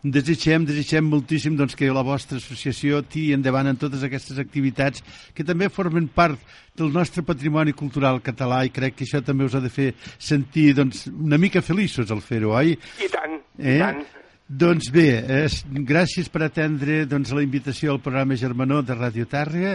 Desitgem, 0.07 0.69
desitgem 0.69 1.09
moltíssim 1.11 1.57
doncs, 1.59 1.75
que 1.75 1.91
la 1.91 2.05
vostra 2.07 2.39
associació 2.39 3.01
tiri 3.03 3.35
endavant 3.35 3.73
en 3.73 3.81
totes 3.81 4.05
aquestes 4.07 4.39
activitats 4.39 5.03
que 5.35 5.47
també 5.47 5.67
formen 5.67 6.07
part 6.15 6.39
del 6.79 6.93
nostre 6.95 7.25
patrimoni 7.27 7.75
cultural 7.75 8.21
català 8.23 8.61
i 8.63 8.71
crec 8.71 9.01
que 9.01 9.09
això 9.09 9.19
també 9.25 9.49
us 9.49 9.57
ha 9.59 9.65
de 9.65 9.73
fer 9.73 9.89
sentir 10.15 10.77
doncs, 10.79 11.09
una 11.11 11.41
mica 11.43 11.65
feliços 11.65 12.15
al 12.15 12.23
fer-ho, 12.23 12.55
oi? 12.55 12.77
I 13.03 13.11
tant, 13.11 13.41
eh? 13.59 13.75
i 13.75 13.83
tant. 13.83 14.07
Doncs 14.47 14.93
bé, 14.95 15.09
eh, 15.27 15.49
gràcies 15.83 16.29
per 16.31 16.45
atendre 16.47 17.01
doncs, 17.11 17.33
la 17.35 17.43
invitació 17.43 17.91
al 17.91 17.99
programa 17.99 18.37
Germanó 18.39 18.79
de 18.81 18.95
Ràdio 18.95 19.27
Tàrrega. 19.27 19.73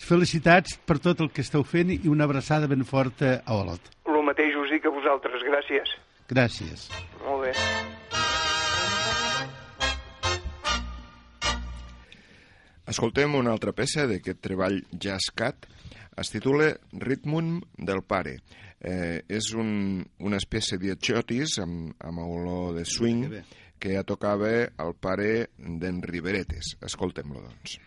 Felicitats 0.00 0.78
per 0.88 0.96
tot 1.04 1.20
el 1.20 1.28
que 1.28 1.42
esteu 1.44 1.62
fent 1.64 1.92
i 1.92 2.08
una 2.08 2.24
abraçada 2.24 2.66
ben 2.66 2.84
forta 2.88 3.42
a 3.44 3.56
Olot. 3.60 3.92
El 4.08 4.22
mateix 4.24 4.56
us 4.56 4.72
dic 4.72 4.88
a 4.88 4.92
vosaltres. 4.94 5.44
Gràcies. 5.44 5.92
Gràcies. 6.32 6.88
Molt 7.26 7.44
bé. 7.44 7.52
Escoltem 12.88 13.34
una 13.34 13.52
altra 13.52 13.76
peça 13.76 14.06
d'aquest 14.08 14.40
treball 14.40 14.80
jazzcat. 14.92 15.68
Es 16.16 16.32
titula 16.32 16.72
Ritmum 16.92 17.60
del 17.76 18.00
pare. 18.00 18.38
Eh, 18.80 19.20
és 19.28 19.52
un, 19.52 20.00
una 20.20 20.40
espècie 20.40 20.78
de 20.80 20.96
xotis 20.96 21.58
amb, 21.60 21.92
amb 22.00 22.24
olor 22.24 22.74
de 22.76 22.84
swing 22.88 23.28
que 23.80 23.94
ja 23.96 24.04
tocava 24.08 24.52
el 24.66 24.94
pare 25.00 25.48
d'en 25.56 26.02
Riveretes. 26.04 26.76
Escoltem-lo, 26.90 27.42
doncs. 27.48 27.80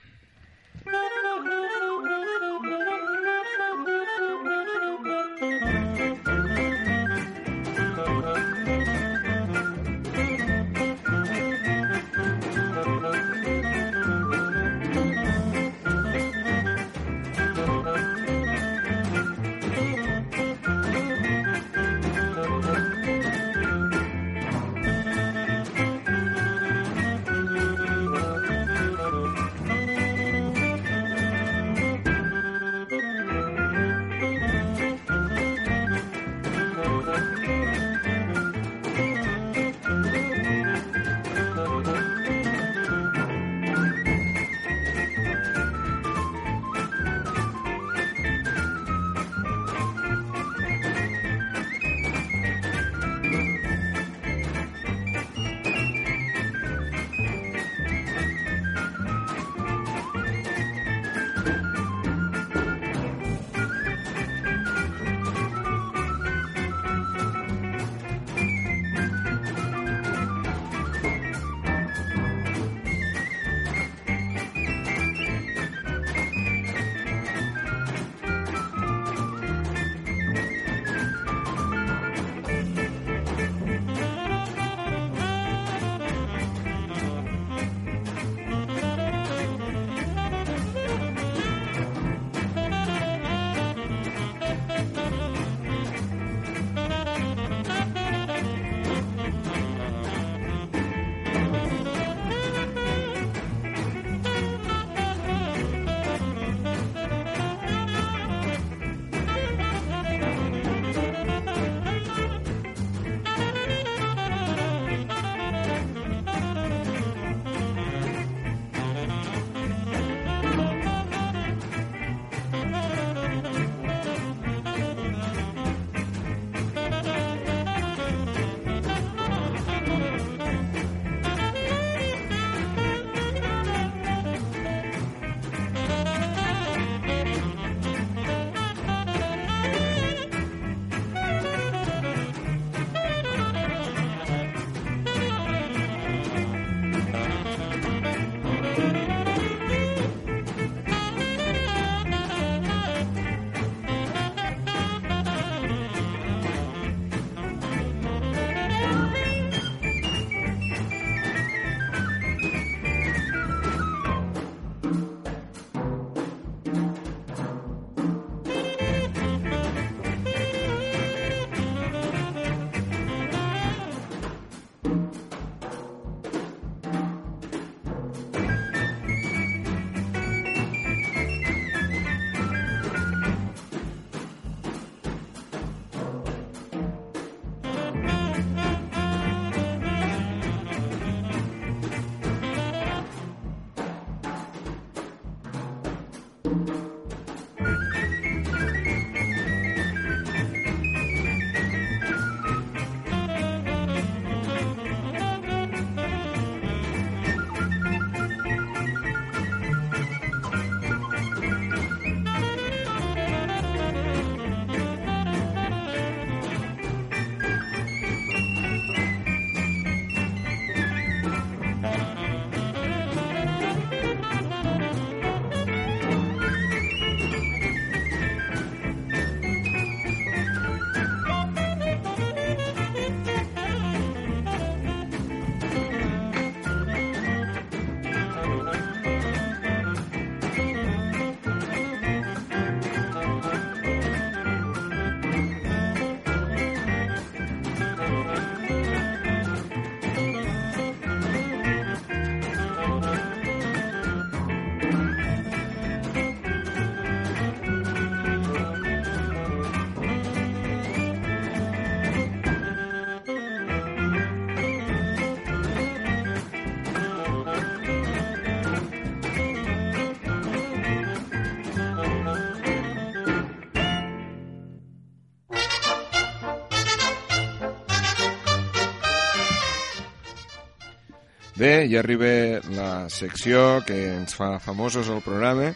Bé, 281.59 281.89
ja 281.91 281.99
arriba 281.99 282.61
la 282.71 283.09
secció 283.11 283.81
que 283.83 283.97
ens 284.13 284.31
fa 284.31 284.53
famosos 284.63 285.09
al 285.11 285.19
programa 285.19 285.73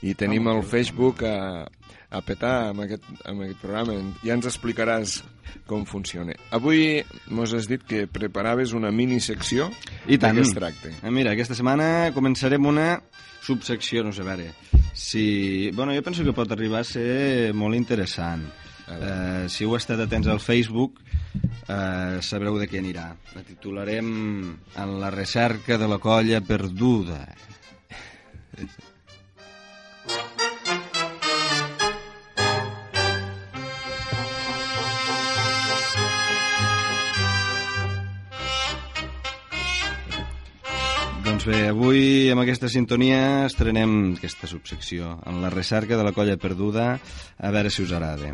i 0.00 0.14
tenim 0.16 0.46
el 0.48 0.62
Facebook 0.64 1.20
a, 1.28 1.66
a 1.68 2.22
petar 2.24 2.70
amb 2.70 2.86
aquest, 2.86 3.04
amb 3.28 3.44
aquest 3.44 3.60
programa. 3.60 3.98
Ja 4.22 4.38
ens 4.38 4.48
explicaràs 4.48 5.18
com 5.68 5.84
funciona. 5.84 6.32
Avui 6.56 7.02
mos 7.28 7.52
has 7.52 7.68
dit 7.68 7.84
que 7.84 8.06
preparaves 8.08 8.72
una 8.72 8.88
minisecció 8.88 9.68
I 10.06 10.16
tant. 10.16 10.32
de 10.32 10.40
què 10.40 10.46
es 10.46 10.54
tracta. 10.56 10.94
Ah, 11.02 11.12
mira, 11.12 11.36
aquesta 11.36 11.58
setmana 11.58 12.08
començarem 12.16 12.64
una 12.64 12.94
subsecció, 13.44 14.06
no 14.08 14.16
sé, 14.16 14.24
a 14.24 14.30
veure, 14.30 14.48
si... 14.96 15.68
Bueno, 15.76 15.92
jo 15.92 16.06
penso 16.08 16.24
que 16.24 16.32
pot 16.32 16.56
arribar 16.56 16.80
a 16.80 16.88
ser 16.88 17.52
molt 17.52 17.76
interessant. 17.76 18.48
Eh, 18.88 19.44
si 19.52 19.68
heu 19.68 19.76
estat 19.76 20.00
atents 20.00 20.32
al 20.32 20.40
Facebook, 20.40 21.02
eh, 21.68 22.18
sabreu 22.24 22.58
de 22.58 22.68
què 22.70 22.80
anirà. 22.80 23.10
La 23.36 23.44
titularem 23.46 24.08
En 24.78 24.96
la 25.00 25.10
recerca 25.14 25.78
de 25.78 25.88
la 25.90 25.98
colla 26.02 26.40
perduda. 26.40 27.22
Doncs 41.28 41.44
bé, 41.46 41.58
avui 41.68 42.30
amb 42.32 42.42
aquesta 42.42 42.66
sintonia 42.72 43.44
estrenem 43.46 44.16
aquesta 44.16 44.48
subsecció, 44.50 45.18
en 45.28 45.42
la 45.44 45.52
recerca 45.54 45.94
de 45.94 46.02
la 46.02 46.10
colla 46.16 46.34
perduda, 46.40 46.96
a 47.38 47.52
veure 47.54 47.70
si 47.70 47.84
us 47.84 47.92
agrada. 47.94 48.32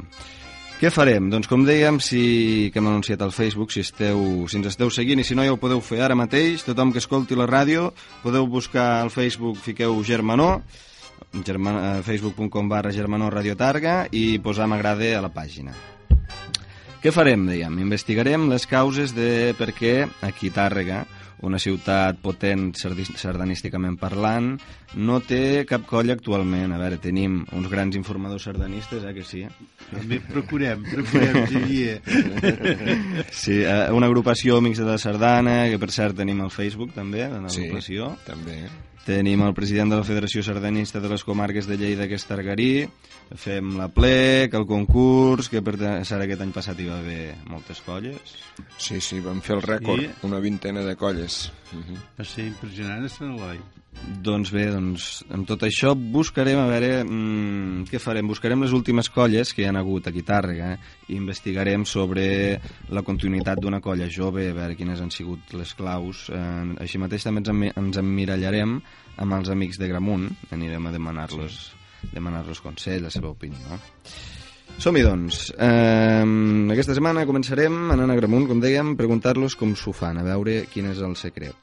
Què 0.75 0.91
farem? 0.91 1.29
Doncs 1.31 1.47
com 1.49 1.63
dèiem, 1.65 2.01
si, 2.03 2.71
que 2.75 2.81
hem 2.81 2.89
anunciat 2.91 3.23
al 3.23 3.33
Facebook, 3.33 3.71
si, 3.71 3.85
esteu, 3.87 4.19
si 4.51 4.59
ens 4.59 4.73
esteu 4.73 4.91
seguint 4.91 5.23
i 5.23 5.25
si 5.25 5.37
no 5.39 5.45
ja 5.47 5.55
ho 5.55 5.61
podeu 5.61 5.81
fer 5.81 6.01
ara 6.03 6.17
mateix, 6.19 6.65
tothom 6.67 6.91
que 6.93 6.99
escolti 7.01 7.39
la 7.39 7.47
ràdio, 7.47 7.93
podeu 8.25 8.49
buscar 8.51 9.05
al 9.05 9.13
Facebook, 9.15 9.61
fiqueu 9.63 9.95
Germanó, 10.05 10.65
german, 11.47 11.79
eh, 11.79 12.03
facebook.com 12.03 12.69
barra 12.69 12.93
Germanó 12.93 13.31
Radio 13.31 13.57
Targa 13.57 14.05
i 14.11 14.41
posar 14.43 14.67
m'agrada 14.71 15.15
a 15.17 15.23
la 15.23 15.31
pàgina. 15.33 15.75
Què 17.05 17.13
farem, 17.13 17.47
dèiem? 17.47 17.79
Investigarem 17.79 18.49
les 18.51 18.67
causes 18.67 19.15
de 19.15 19.53
per 19.59 19.75
què 19.77 20.09
aquí 20.25 20.51
Tàrrega, 20.51 21.05
una 21.45 21.59
ciutat 21.61 22.19
potent 22.23 22.73
sardanísticament 22.77 23.97
parlant, 24.01 24.55
no 24.97 25.19
té 25.21 25.65
cap 25.69 25.85
colla 25.87 26.15
actualment. 26.17 26.73
A 26.75 26.79
veure, 26.81 26.99
tenim 27.03 27.41
uns 27.53 27.69
grans 27.73 27.97
informadors 27.99 28.47
sardanistes, 28.49 29.05
eh, 29.05 29.15
que 29.17 29.25
sí? 29.27 29.45
També 29.91 30.21
procurem, 30.21 30.85
procurem, 30.89 31.43
Xavier. 31.51 32.01
Sí, 33.31 33.61
eh, 33.63 33.91
una 33.93 34.07
agrupació 34.07 34.59
Amics 34.59 34.79
de 34.81 34.89
la 34.89 34.99
Sardana, 34.99 35.65
que 35.71 35.79
per 35.79 35.91
cert 35.95 36.17
tenim 36.17 36.41
al 36.45 36.51
Facebook 36.55 36.93
també, 36.95 37.27
de 37.29 37.41
Sí, 37.49 37.61
l'agrupació. 37.65 38.17
també. 38.27 38.63
Tenim 39.05 39.43
el 39.45 39.53
president 39.53 39.91
de 39.93 39.99
la 40.01 40.05
Federació 40.07 40.43
Sardanista 40.43 40.99
de 41.01 41.11
les 41.11 41.25
Comarques 41.25 41.67
de 41.69 41.77
Lleida, 41.77 42.07
que 42.09 42.15
és 42.17 42.25
Targarí. 42.25 42.89
Fem 43.35 43.73
la 43.79 43.89
plec, 43.91 44.53
el 44.55 44.67
concurs, 44.69 45.49
que 45.51 45.63
per 45.65 45.75
cert 45.79 46.23
aquest 46.23 46.43
any 46.45 46.53
passat 46.55 46.79
hi 46.79 46.87
va 46.87 46.99
haver 47.01 47.35
moltes 47.51 47.81
colles. 47.83 48.35
Sí, 48.79 49.01
sí, 49.03 49.21
vam 49.25 49.41
fer 49.43 49.57
el 49.57 49.63
rècord, 49.65 50.03
Sí. 50.03 50.11
una 50.29 50.39
vintena 50.41 50.83
de 50.85 50.95
colles. 50.97 51.53
Uh 51.73 51.79
-huh. 51.79 51.99
Va 52.19 52.25
ser 52.25 52.47
impressionant 52.47 53.09
Sant 53.09 53.35
Eloi. 53.35 53.59
Doncs 54.23 54.51
bé, 54.51 54.67
doncs, 54.71 55.25
amb 55.31 55.47
tot 55.47 55.63
això 55.63 55.95
buscarem, 55.97 56.59
a 56.59 56.67
veure, 56.67 57.05
mmm, 57.05 57.85
què 57.85 57.99
farem? 57.99 58.27
Buscarem 58.27 58.61
les 58.61 58.73
últimes 58.73 59.09
colles 59.09 59.55
que 59.55 59.63
hi 59.63 59.67
han 59.67 59.77
hagut 59.77 60.07
aquí 60.07 60.19
a 60.21 60.25
Tàrrega 60.25 60.79
i 61.09 61.15
investigarem 61.15 61.85
sobre 61.85 62.61
la 62.91 63.03
continuïtat 63.03 63.59
d'una 63.61 63.81
colla 63.81 64.09
jove, 64.11 64.51
a 64.51 64.53
veure 64.53 64.77
quines 64.77 65.01
han 65.01 65.11
sigut 65.11 65.53
les 65.55 65.75
claus. 65.75 66.29
Eh, 66.29 66.75
així 66.81 66.99
mateix 66.99 67.23
també 67.23 67.41
ens, 67.41 67.77
ens 67.77 67.97
emmirallarem 67.97 68.83
amb 69.17 69.33
els 69.33 69.49
amics 69.49 69.79
de 69.79 69.89
Gramunt, 69.89 70.31
anirem 70.51 70.87
a 70.87 70.93
demanar-los 70.93 71.75
demanar-los 72.13 72.61
consell, 72.65 73.05
la 73.07 73.13
seva 73.15 73.33
opinió. 73.33 73.81
Som-hi, 74.75 75.05
doncs. 75.07 75.53
Eh, 75.55 76.25
aquesta 76.75 76.97
setmana 76.97 77.23
començarem 77.29 77.77
anant 77.95 78.11
a 78.11 78.17
Gramunt, 78.19 78.49
com 78.51 78.59
dèiem, 78.63 78.97
preguntar-los 78.99 79.55
com 79.61 79.77
s'ho 79.79 79.95
fan, 79.95 80.19
a 80.19 80.27
veure 80.27 80.65
quin 80.73 80.91
és 80.91 80.99
el 80.99 81.15
secret. 81.21 81.55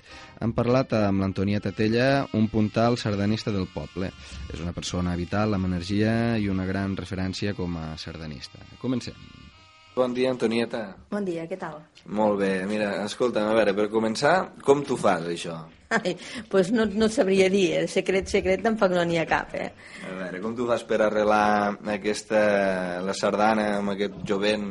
Hem 0.42 0.56
parlat 0.58 0.96
amb 0.98 1.22
l'Antonieta 1.22 1.74
Tella, 1.76 2.26
un 2.40 2.48
puntal 2.50 2.98
sardanista 2.98 3.52
del 3.52 3.68
poble. 3.74 4.14
És 4.48 4.64
una 4.64 4.74
persona 4.74 5.18
vital, 5.20 5.60
amb 5.60 5.70
energia 5.74 6.38
i 6.40 6.48
una 6.50 6.66
gran 6.66 6.96
referència 6.98 7.54
com 7.58 7.78
a 7.84 7.92
sardanista. 8.00 8.64
Comencem. 8.80 9.41
Bon 9.92 10.14
dia, 10.16 10.30
Antonieta. 10.32 10.86
Bon 11.12 11.26
dia, 11.28 11.44
què 11.50 11.58
tal? 11.60 11.82
Molt 12.16 12.38
bé, 12.40 12.52
mira, 12.64 12.94
escolta'm, 13.04 13.50
a 13.52 13.56
veure, 13.58 13.74
per 13.76 13.90
començar, 13.92 14.36
com 14.64 14.86
tu 14.88 14.96
fas, 14.96 15.26
això? 15.28 15.58
Ai, 15.98 16.14
pues 16.48 16.70
no, 16.72 16.86
no 16.88 17.10
et 17.10 17.16
sabria 17.16 17.50
dir, 17.52 17.66
eh? 17.76 17.82
secret, 17.92 18.30
secret 18.32 18.64
tampoc 18.64 18.94
no 18.96 19.04
n'hi 19.04 19.20
ha 19.20 19.26
cap, 19.28 19.52
eh? 19.60 19.68
A 20.08 20.14
veure, 20.16 20.40
com 20.40 20.54
tu 20.56 20.64
fas 20.70 20.86
per 20.88 21.02
arrelar 21.04 21.76
aquesta, 21.98 22.40
la 23.04 23.16
sardana 23.20 23.66
amb 23.82 23.92
aquest 23.98 24.16
jovent 24.30 24.70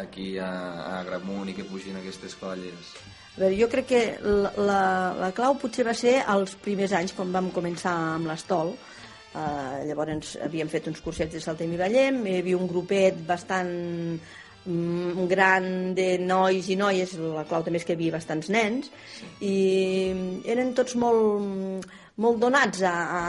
aquí 0.00 0.30
a, 0.40 0.48
a 0.94 1.02
Gramunt 1.10 1.52
i 1.52 1.56
que 1.58 1.66
pugin 1.68 2.00
aquestes 2.00 2.32
colles? 2.40 2.94
A 3.36 3.42
veure, 3.42 3.58
jo 3.58 3.68
crec 3.68 3.90
que 3.90 4.02
la, 4.24 4.54
la, 4.56 4.82
la 5.26 5.32
clau 5.36 5.58
potser 5.60 5.84
va 5.84 5.92
ser 5.92 6.22
als 6.24 6.56
primers 6.64 6.96
anys, 6.96 7.12
quan 7.12 7.36
vam 7.36 7.52
començar 7.52 7.92
amb 8.14 8.32
l'estol, 8.32 8.72
eh, 9.36 9.84
llavors 9.90 10.38
havíem 10.48 10.72
fet 10.72 10.88
uns 10.88 11.04
cursets 11.04 11.36
de 11.36 11.44
Saltem 11.44 11.76
i 11.76 11.82
Ballem, 11.84 12.22
hi 12.24 12.38
havia 12.40 12.56
un 12.56 12.72
grupet 12.72 13.20
bastant 13.28 13.76
mm, 14.66 15.26
gran 15.30 15.94
de 15.96 16.08
nois 16.20 16.68
i 16.70 16.76
noies, 16.80 17.14
la 17.20 17.44
clau 17.48 17.64
també 17.64 17.80
és 17.80 17.86
que 17.86 17.94
hi 17.94 17.98
havia 17.98 18.16
bastants 18.16 18.50
nens, 18.52 18.90
i 19.44 19.54
eren 20.50 20.74
tots 20.76 20.96
molt, 21.00 21.86
molt 22.24 22.42
donats 22.42 22.84
a, 22.86 22.92
a... 22.92 23.22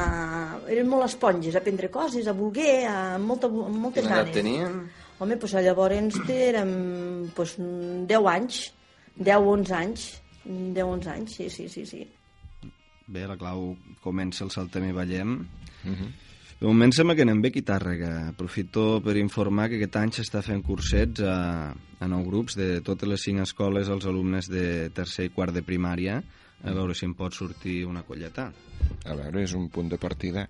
eren 0.71 0.89
molt 0.91 1.07
esponges, 1.07 1.55
a 1.55 1.61
aprendre 1.63 1.91
coses, 1.93 2.27
a 2.27 2.35
voler, 2.37 2.85
a, 2.89 2.97
amb, 3.15 3.31
molta, 3.31 3.49
amb 3.49 3.79
moltes 3.87 4.05
Quina 4.05 4.21
edat 4.21 4.31
ganes. 4.31 4.37
tenien? 4.41 4.77
Home, 5.19 5.39
doncs 5.39 5.55
llavors 5.63 6.19
érem 6.35 6.75
doncs, 7.35 7.55
10 8.11 8.29
anys, 8.33 8.61
10-11 9.15 9.75
anys, 9.79 10.09
10-11 10.45 11.11
anys, 11.13 11.39
sí, 11.39 11.49
sí, 11.49 11.69
sí, 11.71 11.85
sí. 11.87 12.03
Bé, 13.07 13.23
la 13.29 13.37
clau 13.37 13.75
comença 14.03 14.43
el 14.43 14.51
Saltem 14.53 14.89
i 14.89 14.93
Ballem. 14.93 15.37
De 16.59 16.67
moment 16.69 16.93
sembla 16.95 17.17
que 17.17 17.25
anem 17.25 17.41
bé 17.43 17.51
aquí 17.51 17.61
a 17.65 17.67
Tàrrega. 17.73 18.11
Aprofito 18.31 19.01
per 19.03 19.17
informar 19.19 19.67
que 19.69 19.79
aquest 19.79 19.97
any 19.99 20.13
s'està 20.15 20.41
fent 20.45 20.63
cursets 20.63 21.25
a, 21.27 21.35
a 21.73 22.07
nou 22.07 22.23
grups 22.29 22.55
de 22.55 22.69
totes 22.85 23.11
les 23.11 23.25
cinc 23.27 23.43
escoles 23.43 23.91
als 23.91 24.07
alumnes 24.07 24.47
de 24.51 24.87
tercer 24.95 25.27
i 25.27 25.33
quart 25.35 25.55
de 25.55 25.65
primària 25.67 26.21
a 26.65 26.71
veure 26.73 26.95
si 26.95 27.05
em 27.05 27.13
pot 27.13 27.35
sortir 27.35 27.83
una 27.85 28.05
colleta. 28.07 28.47
A 29.05 29.17
veure, 29.19 29.43
és 29.43 29.53
un 29.53 29.67
punt 29.69 29.91
de 29.91 29.99
partida 30.01 30.47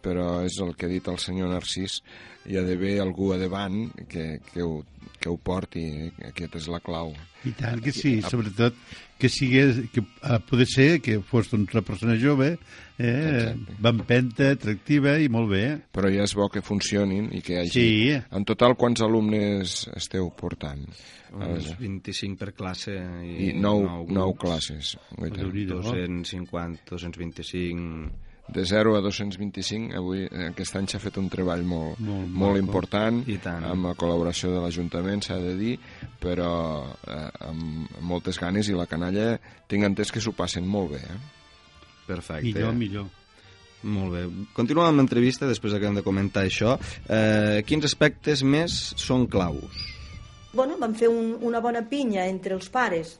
però 0.00 0.40
és 0.46 0.56
el 0.64 0.74
que 0.76 0.88
ha 0.88 0.90
dit 0.90 1.06
el 1.12 1.18
senyor 1.20 1.50
Narcís, 1.52 2.00
hi 2.48 2.56
ha 2.56 2.64
d'haver 2.64 2.96
algú 3.02 3.30
a 3.34 3.38
davant 3.40 3.82
que, 4.08 4.40
que, 4.48 4.64
ho, 4.64 4.80
que 5.20 5.28
ho 5.28 5.36
porti, 5.36 5.84
eh? 6.06 6.10
aquesta 6.30 6.60
és 6.60 6.68
la 6.72 6.80
clau. 6.84 7.12
I 7.44 7.52
tant 7.56 7.80
que 7.84 7.92
sí, 7.92 8.18
sobretot 8.24 8.76
que 9.20 9.28
sigués, 9.32 9.82
que 9.92 10.04
a 10.24 10.40
poder 10.40 10.66
ser 10.68 10.88
que 11.04 11.18
fos 11.20 11.52
doncs, 11.52 11.74
una 11.76 11.84
persona 11.84 12.16
jove, 12.20 12.54
eh, 13.00 13.40
Exacte. 13.40 13.76
vampenta, 13.80 14.50
atractiva 14.54 15.16
i 15.18 15.28
molt 15.32 15.48
bé. 15.50 15.64
Però 15.94 16.10
ja 16.12 16.26
és 16.28 16.34
bo 16.36 16.48
que 16.52 16.60
funcionin 16.62 17.30
i 17.32 17.40
que 17.42 17.56
hi 17.56 17.60
hagi... 17.64 17.72
Sí. 17.72 18.18
En 18.36 18.44
total, 18.48 18.76
quants 18.76 19.00
alumnes 19.06 19.86
esteu 19.96 20.28
portant? 20.36 20.84
Uns 21.30 21.68
25 21.78 22.34
per 22.40 22.50
classe 22.58 22.90
I 23.22 23.50
i, 23.50 23.52
nou, 23.54 23.84
grups. 23.86 24.12
nou 24.16 24.34
classes. 24.34 24.96
Guaita. 25.16 25.44
Déu-n'hi-do. 25.44 25.80
250, 25.84 26.82
225... 26.90 28.10
De 28.50 28.64
0 28.66 28.96
a 28.98 29.00
225, 29.04 29.92
avui, 29.94 30.24
aquest 30.48 30.74
any 30.74 30.88
s'ha 30.90 30.98
fet 30.98 31.20
un 31.20 31.28
treball 31.30 31.60
molt, 31.62 32.00
Molt 32.02 32.32
molt, 32.34 32.58
important, 32.58 33.20
I 33.30 33.36
tant. 33.38 33.62
amb 33.62 33.86
la 33.86 33.92
col·laboració 33.94 34.50
de 34.50 34.58
l'Ajuntament, 34.64 35.22
s'ha 35.22 35.36
de 35.38 35.52
dir, 35.54 35.76
però 36.18 36.48
eh, 37.06 37.28
amb 37.46 37.92
moltes 38.10 38.40
ganes 38.42 38.66
i 38.66 38.74
la 38.74 38.88
canalla 38.90 39.36
tinc 39.70 39.86
entès 39.86 40.10
que 40.10 40.18
s'ho 40.24 40.32
passen 40.34 40.66
molt 40.66 40.96
bé. 40.96 40.98
Eh? 40.98 41.20
Perfecte. 42.10 42.50
Millor, 42.50 42.76
millor. 42.76 43.08
Molt 43.82 44.12
bé. 44.12 44.26
Continuem 44.56 44.90
amb 44.90 45.00
l'entrevista, 45.00 45.48
després 45.48 45.72
acabem 45.72 45.96
de 46.00 46.04
comentar 46.04 46.44
això. 46.44 46.76
Eh, 47.08 47.62
quins 47.68 47.86
aspectes 47.88 48.42
més 48.44 48.76
són 49.00 49.24
claus? 49.30 49.86
Bueno, 50.52 50.76
vam 50.80 50.94
fer 50.98 51.08
un, 51.08 51.36
una 51.46 51.62
bona 51.64 51.84
pinya 51.88 52.26
entre 52.28 52.56
els 52.58 52.68
pares. 52.72 53.16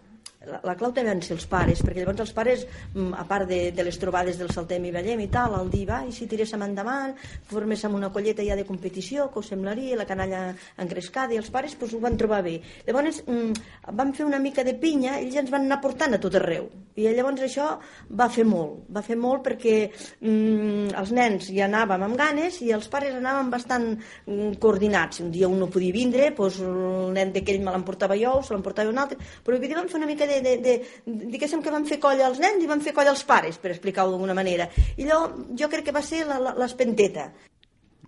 La, 0.49 0.57
la 0.65 0.73
clau 0.73 0.89
també 0.97 1.11
van 1.13 1.19
ser 1.21 1.35
els 1.35 1.45
pares, 1.45 1.83
perquè 1.85 2.01
llavors 2.01 2.23
els 2.25 2.31
pares, 2.33 2.63
mm, 2.95 3.11
a 3.21 3.27
part 3.29 3.45
de, 3.51 3.59
de 3.77 3.85
les 3.85 3.99
trobades 4.01 4.39
del 4.41 4.49
Saltem 4.55 4.87
i 4.89 4.93
Ballem 4.95 5.21
i 5.21 5.27
tal, 5.29 5.53
al 5.53 5.69
dir, 5.69 5.83
va, 5.91 5.99
i 6.09 6.15
si 6.17 6.25
tiréssim 6.31 6.63
endavant, 6.65 7.13
forméssim 7.51 7.93
una 7.99 8.09
colleta 8.15 8.47
ja 8.47 8.57
de 8.57 8.65
competició, 8.65 9.27
que 9.29 9.43
us 9.43 9.51
semblaria, 9.53 9.99
la 10.01 10.07
canalla 10.09 10.47
engrescada, 10.81 11.37
i 11.37 11.41
els 11.43 11.51
pares 11.53 11.75
pues, 11.77 11.93
ho 11.93 12.01
van 12.01 12.17
trobar 12.17 12.41
bé. 12.47 12.55
Llavors 12.87 13.21
mm, 13.27 13.67
vam 13.99 14.15
fer 14.17 14.25
una 14.25 14.39
mica 14.41 14.65
de 14.65 14.73
pinya, 14.81 15.19
ells 15.21 15.37
ens 15.43 15.53
van 15.53 15.69
anar 15.69 15.83
portant 15.85 16.17
a 16.17 16.23
tot 16.23 16.39
arreu. 16.41 16.71
I 16.97 17.11
llavors 17.13 17.45
això 17.45 17.69
va 18.17 18.31
fer 18.33 18.47
molt, 18.49 18.89
va 18.97 19.05
fer 19.05 19.19
molt 19.21 19.45
perquè 19.45 19.77
mm, 19.91 20.97
els 21.03 21.13
nens 21.17 21.51
hi 21.53 21.61
anàvem 21.65 22.07
amb 22.09 22.17
ganes 22.17 22.63
i 22.65 22.73
els 22.77 22.89
pares 22.89 23.21
anàvem 23.21 23.53
bastant 23.53 23.87
mm, 23.93 24.57
coordinats. 24.63 25.21
Un 25.21 25.31
dia 25.37 25.53
un 25.53 25.61
no 25.61 25.69
podia 25.69 25.93
vindre, 25.93 26.33
doncs 26.33 26.63
el 26.65 27.13
nen 27.13 27.37
d'aquell 27.37 27.61
me 27.61 27.77
l'emportava 27.77 28.17
jo, 28.17 28.39
se 28.41 28.57
l'emportava 28.57 28.89
un 28.89 29.05
altre, 29.05 29.21
però 29.45 29.61
vam 29.61 29.93
fer 29.93 30.01
una 30.01 30.09
mica 30.09 30.30
de, 30.31 30.41
de, 30.47 30.57
de, 30.63 30.75
diguéssim 31.35 31.61
que 31.63 31.75
vam 31.75 31.85
fer 31.91 31.99
colla 32.01 32.31
als 32.31 32.39
nens 32.41 32.63
i 32.63 32.71
vam 32.71 32.81
fer 32.81 32.95
colla 32.97 33.11
als 33.13 33.25
pares, 33.27 33.59
per 33.59 33.75
explicar-ho 33.75 34.11
d'alguna 34.15 34.35
manera. 34.39 34.71
I 34.97 35.05
allò 35.09 35.25
jo 35.59 35.69
crec 35.69 35.85
que 35.91 35.93
va 35.99 36.03
ser 36.07 36.25
la- 36.27 36.39
la- 36.41 36.55
l'espenteta. 36.59 37.33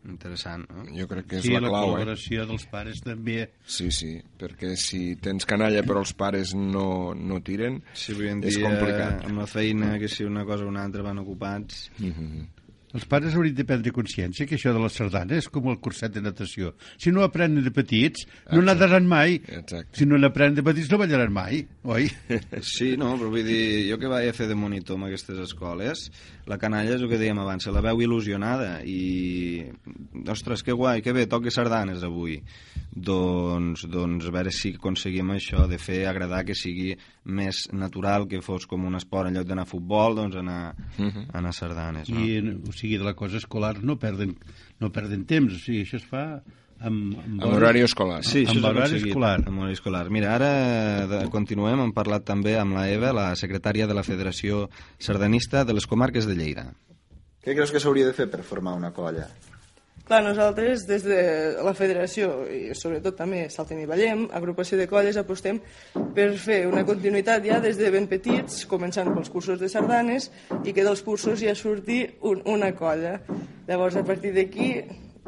Interessant, 0.03 0.65
no? 0.75 0.83
Jo 0.99 1.05
crec 1.07 1.29
que 1.31 1.37
és 1.39 1.45
Sí, 1.47 1.53
la 1.55 1.61
la 1.63 1.69
clau, 1.71 1.85
eh? 1.85 2.01
col·laboració 2.03 2.47
dels 2.49 2.65
pares 2.67 3.03
també. 3.05 3.45
Sí, 3.65 3.91
sí, 3.95 4.17
perquè 4.39 4.73
si 4.77 5.15
tens 5.23 5.47
canalla 5.47 5.85
però 5.87 6.01
els 6.03 6.11
pares 6.19 6.55
no, 6.59 7.15
no 7.15 7.39
tiren, 7.47 7.77
Si 7.95 8.11
avui 8.11 8.27
en 8.33 8.43
és 8.43 8.57
dia, 8.57 8.67
complicat. 8.67 9.23
amb 9.29 9.39
la 9.39 9.47
feina, 9.47 9.93
que 10.03 10.09
si 10.11 10.25
una 10.27 10.45
cosa 10.45 10.65
o 10.65 10.69
una 10.75 10.83
altra 10.83 11.03
van 11.07 11.19
ocupats... 11.23 11.91
Mhm. 11.99 12.49
Els 12.93 13.07
pares 13.09 13.33
haurien 13.33 13.55
de 13.57 13.65
prendre 13.65 13.93
consciència 13.95 14.45
que 14.49 14.59
això 14.59 14.73
de 14.75 14.81
la 14.83 14.91
sardana 14.93 15.39
és 15.41 15.49
com 15.53 15.71
el 15.73 15.79
curset 15.81 16.13
de 16.13 16.21
natació. 16.25 16.75
Si 17.01 17.13
no 17.15 17.23
aprenen 17.25 17.65
de 17.65 17.73
petits, 17.73 18.27
no 18.53 18.61
nadaran 18.65 19.07
mai. 19.09 19.39
Exacte. 19.49 19.97
Si 19.97 20.09
no 20.09 20.19
n'aprenen 20.21 20.59
de 20.59 20.65
petits, 20.67 20.91
no 20.93 21.01
ballaran 21.01 21.33
mai, 21.33 21.63
oi? 21.85 22.11
Sí, 22.73 22.93
no, 23.01 23.15
però 23.21 23.31
vull 23.33 23.47
dir, 23.47 23.63
jo 23.89 23.99
que 24.01 24.11
vaig 24.13 24.29
a 24.29 24.37
fer 24.37 24.49
de 24.51 24.57
monitor 24.59 24.99
en 24.99 25.09
aquestes 25.09 25.41
escoles, 25.47 26.05
la 26.49 26.59
canalla 26.61 26.97
és 26.97 27.03
el 27.03 27.11
que 27.11 27.21
dèiem 27.21 27.41
abans, 27.41 27.65
se 27.65 27.73
la 27.73 27.83
veu 27.85 28.05
il·lusionada 28.05 28.83
i, 28.85 29.65
ostres, 30.29 30.65
que 30.67 30.77
guai, 30.77 31.03
que 31.05 31.17
bé, 31.17 31.27
toque 31.31 31.53
sardanes 31.55 32.05
avui. 32.07 32.41
Doncs, 32.93 33.87
doncs 33.89 34.27
a 34.29 34.33
veure 34.35 34.51
si 34.53 34.75
aconseguim 34.77 35.31
això, 35.33 35.65
de 35.69 35.79
fer 35.81 36.03
agradar 36.11 36.43
que 36.45 36.57
sigui 36.59 36.91
més 37.25 37.65
natural, 37.73 38.27
que 38.29 38.43
fos 38.45 38.67
com 38.69 38.85
un 38.85 38.99
esport 38.99 39.31
en 39.31 39.39
lloc 39.39 39.47
d'anar 39.49 39.65
a 39.65 39.71
futbol, 39.71 40.19
doncs 40.19 40.37
anar, 40.37 40.75
anar 41.33 41.53
a 41.55 41.57
sardanes. 41.57 42.11
No? 42.13 42.21
I, 42.21 42.43
o 42.69 42.75
sigui, 42.77 42.99
de 43.01 43.09
la 43.09 43.15
cosa 43.17 43.41
escolar 43.41 43.79
no 43.81 43.97
perden, 44.03 44.35
no 44.81 44.93
perden 44.93 45.25
temps. 45.25 45.57
O 45.57 45.63
sigui, 45.63 45.87
això 45.87 45.97
es 46.03 46.05
fa 46.05 46.27
amb, 46.83 47.17
amb, 47.17 47.39
Amb 47.41 47.55
horari 47.55 47.81
escolar. 47.87 48.21
Sí, 48.29 48.45
Amb 48.45 48.69
horari 48.69 48.99
escolar. 49.01 49.39
Amb 49.47 49.63
horari 49.63 49.79
escolar. 49.79 50.05
Mira, 50.13 50.35
ara 50.37 50.53
de, 51.09 51.23
continuem, 51.33 51.81
hem 51.87 51.95
parlat 51.97 52.27
també 52.29 52.59
amb 52.61 52.77
la 52.77 52.89
Eva, 52.93 53.15
la 53.17 53.31
secretària 53.41 53.89
de 53.89 53.97
la 53.97 54.05
Federació 54.05 54.67
Sardanista 54.99 55.65
de 55.65 55.79
les 55.79 55.89
Comarques 55.89 56.29
de 56.29 56.37
Lleida. 56.37 56.69
Què 57.43 57.57
creus 57.57 57.73
que 57.75 57.81
s'hauria 57.83 58.11
de 58.11 58.15
fer 58.15 58.29
per 58.31 58.45
formar 58.47 58.77
una 58.79 58.93
colla? 58.95 59.31
Clar, 60.03 60.19
nosaltres 60.25 60.83
des 60.89 61.05
de 61.07 61.19
la 61.63 61.73
federació 61.79 62.33
i 62.51 62.75
sobretot 62.75 63.15
també 63.21 63.45
Saltem 63.55 63.79
i 63.85 63.87
Ballem, 63.87 64.25
agrupació 64.35 64.75
de 64.81 64.89
colles, 64.91 65.19
apostem 65.21 65.61
per 66.17 66.27
fer 66.43 66.65
una 66.67 66.83
continuïtat 66.89 67.47
ja 67.47 67.61
des 67.63 67.79
de 67.79 67.91
ben 67.95 68.09
petits, 68.11 68.65
començant 68.67 69.13
pels 69.15 69.31
cursos 69.31 69.61
de 69.61 69.71
sardanes 69.71 70.27
i 70.67 70.75
que 70.75 70.83
dels 70.83 71.05
cursos 71.07 71.39
ja 71.41 71.55
surti 71.55 72.01
un, 72.29 72.43
una 72.51 72.73
colla. 72.75 73.21
Llavors, 73.69 74.01
a 74.01 74.03
partir 74.03 74.35
d'aquí, 74.35 74.73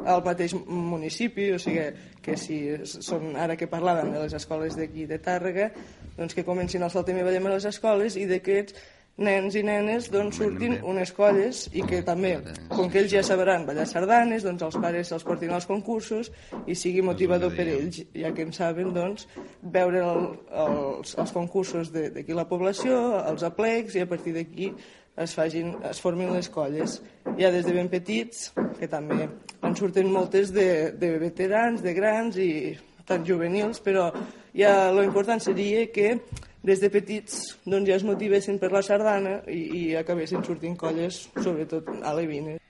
al 0.03 0.21
mateix 0.25 0.57
municipi, 0.67 1.47
o 1.55 1.59
sigui 1.61 1.87
que 2.25 2.35
si 2.35 2.59
són, 2.83 3.31
ara 3.39 3.55
que 3.55 3.71
parlàvem 3.71 4.11
de 4.11 4.25
les 4.25 4.35
escoles 4.35 4.75
d'aquí 4.75 5.07
de 5.07 5.21
Tàrrega, 5.23 5.69
doncs 6.17 6.35
que 6.35 6.43
comencin 6.43 6.83
el 6.83 6.91
Saltem 6.91 7.23
i 7.23 7.23
Ballem 7.23 7.47
a 7.47 7.55
les 7.55 7.71
escoles 7.71 8.19
i 8.19 8.27
d'aquests 8.27 8.75
nens 9.17 9.55
i 9.55 9.61
nenes 9.63 10.09
doncs 10.11 10.35
surtin 10.41 10.73
unes 10.83 11.13
colles 11.15 11.69
i 11.71 11.81
que 11.87 12.01
també, 12.03 12.33
com 12.67 12.89
que 12.91 12.99
ells 12.99 13.13
ja 13.13 13.21
sabran 13.23 13.63
ballar 13.67 13.85
sardanes, 13.87 14.43
doncs 14.43 14.65
els 14.67 14.75
pares 14.83 15.11
els 15.15 15.23
portin 15.23 15.53
als 15.55 15.65
concursos 15.69 16.31
i 16.67 16.75
sigui 16.75 17.01
motivador 17.05 17.53
per 17.55 17.63
ells, 17.71 18.01
ja 18.11 18.33
que 18.35 18.43
en 18.43 18.51
saben 18.51 18.91
doncs 18.93 19.27
veure 19.63 20.01
el, 20.03 20.27
els, 20.65 21.15
els 21.17 21.31
concursos 21.31 21.93
de- 21.95 22.09
d'aquí 22.11 22.35
la 22.35 22.47
població, 22.49 22.97
els 23.23 23.43
aplecs 23.47 23.95
i 23.95 24.03
a 24.03 24.09
partir 24.09 24.33
d'aquí 24.35 24.73
es, 25.15 25.31
facin, 25.33 25.77
es 25.87 26.01
formin 26.03 26.33
les 26.35 26.49
colles. 26.51 26.97
Ja 27.39 27.47
des 27.51 27.63
de 27.65 27.71
ben 27.71 27.87
petits, 27.87 28.49
que 28.79 28.87
també 28.91 29.29
en 29.63 29.75
surten 29.79 30.11
moltes 30.11 30.51
de, 30.51 30.91
de 30.91 31.13
veterans, 31.23 31.79
de 31.81 31.93
grans 31.95 32.35
i 32.35 32.75
tant 33.07 33.23
juvenils, 33.23 33.79
però 33.79 34.09
ja 34.57 34.91
lo 34.91 35.03
important 35.07 35.39
seria 35.39 35.85
que 35.93 36.17
des 36.65 36.81
de 36.81 36.89
petits 36.89 37.39
doncs, 37.65 37.87
ja 37.87 37.95
es 37.99 38.05
motivessin 38.07 38.59
per 38.61 38.71
la 38.73 38.81
sardana 38.85 39.39
i, 39.51 39.63
i 39.79 39.81
acabessin 39.99 40.43
sortint 40.45 40.77
colles, 40.79 41.27
sobretot 41.37 41.91
alevines. 42.03 42.61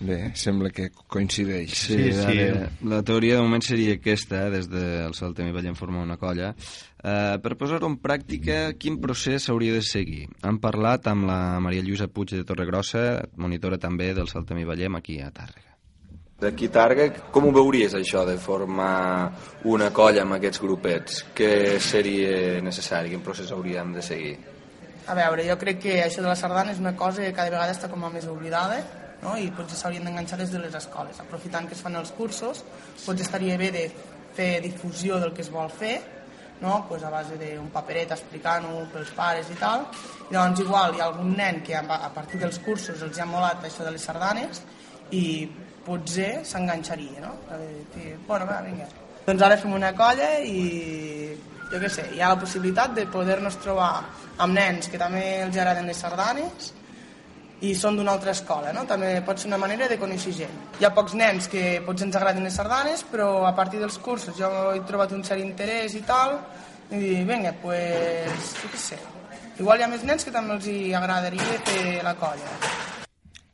Bé, 0.00 0.30
sembla 0.32 0.70
que 0.72 0.86
coincideix. 1.12 1.74
Sí, 1.76 1.96
Sí, 2.00 2.12
sí, 2.16 2.44
la 2.88 3.02
teoria 3.04 3.36
de 3.36 3.42
moment 3.44 3.60
seria 3.60 3.98
aquesta, 3.98 4.46
eh, 4.46 4.50
des 4.54 4.70
del 4.72 5.12
Saltem 5.12 5.50
i 5.50 5.52
Ballem 5.52 5.76
formar 5.76 6.00
una 6.06 6.16
colla. 6.16 6.54
Eh, 6.56 7.36
per 7.44 7.58
posar-ho 7.60 7.90
en 7.90 7.98
pràctica, 8.00 8.72
quin 8.80 8.96
procés 9.00 9.44
s'hauria 9.44 9.76
de 9.76 9.84
seguir? 9.84 10.24
Hem 10.40 10.56
parlat 10.58 11.10
amb 11.12 11.28
la 11.28 11.60
Maria 11.60 11.84
Lluïsa 11.84 12.08
Puig 12.08 12.32
de 12.32 12.46
Torregrossa, 12.48 13.26
monitora 13.36 13.76
també 13.76 14.14
del 14.16 14.32
Saltem 14.32 14.64
i 14.64 14.64
Ballem 14.64 14.96
aquí 14.96 15.20
a 15.20 15.28
Tàrrega. 15.28 15.69
D'aquí 16.40 16.70
Targa, 16.72 17.04
com 17.34 17.50
ho 17.50 17.52
veuries 17.52 17.92
això 17.92 18.22
de 18.24 18.38
formar 18.40 19.30
una 19.68 19.90
colla 19.92 20.22
amb 20.24 20.38
aquests 20.38 20.62
grupets? 20.62 21.18
Què 21.36 21.76
seria 21.84 22.62
necessari? 22.64 23.12
Quin 23.12 23.20
procés 23.26 23.50
hauríem 23.52 23.92
de 23.92 24.04
seguir? 24.06 24.38
A 25.04 25.16
veure, 25.18 25.44
jo 25.44 25.58
crec 25.60 25.82
que 25.82 25.98
això 26.00 26.24
de 26.24 26.30
la 26.30 26.38
sardana 26.40 26.72
és 26.72 26.80
una 26.80 26.94
cosa 26.96 27.26
que 27.26 27.34
cada 27.36 27.52
vegada 27.52 27.74
està 27.76 27.90
com 27.92 28.08
a 28.08 28.12
més 28.14 28.24
oblidada 28.30 28.80
no? 29.20 29.36
i 29.36 29.50
potser 29.52 29.76
s'haurien 29.76 30.08
d'enganxar 30.08 30.40
des 30.40 30.54
de 30.54 30.64
les 30.64 30.80
escoles. 30.80 31.20
Aprofitant 31.20 31.68
que 31.68 31.76
es 31.76 31.84
fan 31.84 32.00
els 32.00 32.14
cursos, 32.16 32.64
potser 33.04 33.26
estaria 33.26 33.60
bé 33.60 33.68
de 33.76 33.84
fer 34.32 34.50
difusió 34.64 35.20
del 35.20 35.34
que 35.36 35.44
es 35.44 35.52
vol 35.52 35.68
fer, 35.68 35.96
no? 36.64 36.86
pues 36.88 37.04
a 37.04 37.12
base 37.12 37.36
d'un 37.36 37.68
paperet 37.74 38.16
explicant-ho 38.16 38.86
pels 38.94 39.12
pares 39.16 39.52
i 39.52 39.60
tal. 39.60 39.90
I 40.30 40.38
llavors 40.38 40.64
igual 40.64 40.96
hi 40.96 41.04
ha 41.04 41.10
algun 41.12 41.36
nen 41.36 41.60
que 41.66 41.76
a 41.76 41.84
partir 42.14 42.40
dels 42.40 42.64
cursos 42.64 43.02
els 43.04 43.20
ha 43.20 43.28
molat 43.28 43.68
això 43.68 43.84
de 43.84 43.92
les 43.92 44.08
sardanes 44.08 44.64
i 45.10 45.26
potser 45.90 46.32
s'enganxaria, 46.46 47.20
no? 47.26 47.36
A 47.50 47.60
dir, 47.60 48.16
bueno, 48.26 48.46
va, 48.46 48.62
vinga. 48.66 48.86
Doncs 49.26 49.46
ara 49.46 49.58
fem 49.60 49.74
una 49.76 49.92
colla 49.98 50.32
i 50.46 50.60
jo 51.70 51.78
què 51.78 51.90
sé, 51.92 52.08
hi 52.14 52.22
ha 52.22 52.32
la 52.32 52.40
possibilitat 52.40 52.94
de 52.96 53.06
poder-nos 53.10 53.58
trobar 53.62 53.92
amb 54.42 54.56
nens 54.56 54.88
que 54.90 54.98
també 54.98 55.24
els 55.44 55.58
agraden 55.58 55.90
les 55.90 56.00
sardanes 56.02 56.72
i 57.60 57.74
són 57.76 57.98
d'una 57.98 58.14
altra 58.16 58.32
escola, 58.32 58.72
no? 58.72 58.86
També 58.88 59.12
pot 59.26 59.38
ser 59.38 59.50
una 59.50 59.60
manera 59.60 59.86
de 59.90 59.98
conèixer 60.00 60.32
gent. 60.38 60.56
Hi 60.80 60.86
ha 60.88 60.94
pocs 60.96 61.14
nens 61.18 61.46
que 61.52 61.64
potser 61.86 62.08
ens 62.08 62.16
agraden 62.16 62.46
les 62.46 62.56
sardanes, 62.56 63.04
però 63.10 63.44
a 63.46 63.52
partir 63.56 63.82
dels 63.82 63.98
cursos 64.00 64.38
jo 64.38 64.50
he 64.72 64.80
trobat 64.88 65.12
un 65.12 65.22
cert 65.26 65.44
interès 65.44 65.94
i 65.98 66.02
tal, 66.08 66.38
i 66.90 66.98
dic, 66.98 67.26
vinga, 67.28 67.52
pues, 67.62 68.54
jo 68.62 68.72
què 68.72 68.80
sé. 68.88 69.00
Igual 69.60 69.78
hi 69.78 69.84
ha 69.84 69.90
més 69.92 70.06
nens 70.08 70.24
que 70.24 70.32
també 70.32 70.56
els 70.56 70.70
hi 70.72 70.78
agradaria 70.96 71.58
fer 71.68 72.00
la 72.06 72.16
colla. 72.16 72.54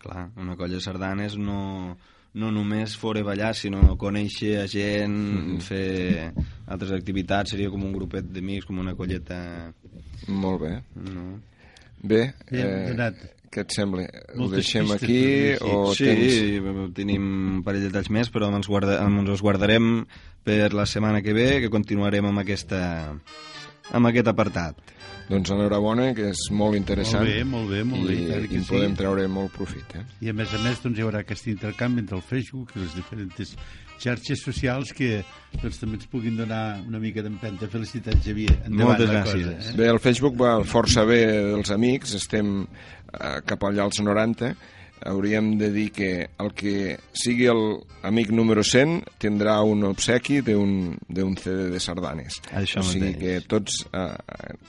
Clar, 0.07 0.29
una 0.39 0.55
colla 0.55 0.79
de 0.79 0.85
sardanes 0.85 1.35
no, 1.37 1.59
no 2.37 2.51
només 2.53 2.95
fora 3.01 3.23
ballar, 3.25 3.55
sinó 3.57 3.81
conèixer 3.99 4.59
a 4.61 4.67
gent, 4.69 5.15
Mhm. 5.17 5.61
fer 5.65 6.33
altres 6.67 6.93
activitats, 6.93 7.51
seria 7.55 7.71
com 7.73 7.83
un 7.85 7.93
grupet 7.95 8.25
d'amics, 8.29 8.67
com 8.69 8.79
una 8.83 8.95
colleta... 8.95 9.73
Molt 10.29 10.61
bé. 10.61 10.75
No? 10.97 11.41
Bé, 12.03 12.35
eh, 12.51 12.87
donat. 12.91 13.15
què 13.51 13.63
et 13.63 13.73
sembla? 13.73 14.03
Ho 14.35 14.39
Moltes 14.43 14.59
deixem 14.59 14.85
pistes, 14.85 15.03
aquí 15.03 15.55
o 15.65 15.95
sí, 15.95 16.05
tens... 16.05 16.95
tenim 16.95 17.23
un 17.57 17.63
parell 17.65 17.87
de 17.87 17.89
detalls 17.89 18.11
més, 18.11 18.29
però 18.31 18.51
ens, 18.55 18.69
guarda, 18.69 18.99
ens 19.07 19.29
els 19.33 19.41
guardarem 19.43 20.05
per 20.45 20.75
la 20.75 20.85
setmana 20.85 21.23
que 21.23 21.33
ve, 21.33 21.61
que 21.63 21.71
continuarem 21.73 22.27
amb, 22.27 22.39
aquesta, 22.45 23.15
amb 23.93 24.07
aquest 24.11 24.29
apartat. 24.29 24.77
Doncs 25.27 25.51
enhorabona, 25.51 26.13
que 26.15 26.29
és 26.31 26.45
molt 26.55 26.77
interessant. 26.79 27.25
Molt 27.25 27.35
bé, 27.35 27.47
molt 27.51 27.73
bé, 27.73 27.81
molt 27.89 28.07
bé, 28.07 28.15
I, 28.15 28.27
que 28.47 28.55
i 28.55 28.61
en 28.61 28.67
sí. 28.67 28.71
podem 28.71 28.95
treure 28.99 29.25
molt 29.31 29.51
profit. 29.57 29.97
Eh? 29.99 30.05
I 30.23 30.31
a 30.31 30.37
més 30.39 30.53
a 30.55 30.61
més 30.63 30.79
doncs, 30.85 31.01
hi 31.01 31.07
haurà 31.07 31.25
aquest 31.25 31.49
intercanvi 31.51 32.05
entre 32.05 32.19
el 32.21 32.23
Facebook 32.23 32.77
i 32.77 32.85
les 32.85 32.95
diferents 32.95 33.57
xarxes 34.03 34.45
socials 34.45 34.93
que 34.95 35.25
doncs, 35.57 35.81
també 35.81 35.99
ens 35.99 36.07
puguin 36.13 36.39
donar 36.39 36.63
una 36.87 37.01
mica 37.03 37.25
d'empenta. 37.27 37.67
Felicitats, 37.73 38.23
Xavier. 38.23 38.55
Endavant 38.69 38.93
Moltes 38.93 39.11
la 39.11 39.25
gràcies. 39.25 39.51
Cosa, 39.51 39.73
eh? 39.73 39.77
Bé, 39.81 39.91
el 39.97 40.01
Facebook 40.05 40.39
va 40.39 40.55
força 40.69 41.07
bé 41.09 41.21
dels 41.51 41.75
amics, 41.75 42.15
estem 42.21 42.57
eh, 42.63 43.37
cap 43.51 43.67
allà 43.67 43.89
als 43.89 43.99
90, 44.05 44.55
hauríem 45.05 45.57
de 45.59 45.71
dir 45.73 45.91
que 45.93 46.11
el 46.39 46.53
que 46.57 46.99
sigui 47.13 47.47
el 47.51 47.63
amic 48.07 48.31
número 48.31 48.65
100 48.65 49.19
tindrà 49.23 49.59
un 49.63 49.85
obsequi 49.89 50.41
d'un 50.43 51.37
CD 51.41 51.71
de 51.73 51.81
sardanes. 51.81 52.41
Això 52.53 52.81
o 52.81 52.87
sigui 52.87 53.13
mateix. 53.13 53.19
que 53.23 53.49
tots 53.49 53.83
eh, 53.93 54.07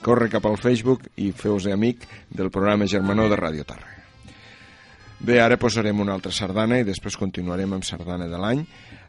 corre 0.04 0.30
cap 0.32 0.46
al 0.46 0.58
Facebook 0.60 1.08
i 1.16 1.30
feu-se 1.32 1.72
amic 1.72 2.04
del 2.30 2.50
programa 2.50 2.86
Germanó 2.86 3.28
de 3.28 3.38
Ràdio 3.40 3.64
Tàrrega. 3.68 3.96
Bé, 5.18 5.40
ara 5.42 5.56
posarem 5.58 5.98
una 5.98 6.14
altra 6.14 6.30
sardana 6.30 6.78
i 6.78 6.86
després 6.86 7.16
continuarem 7.18 7.72
amb 7.74 7.86
sardana 7.86 8.28
de 8.30 8.38
l'any. 8.38 8.60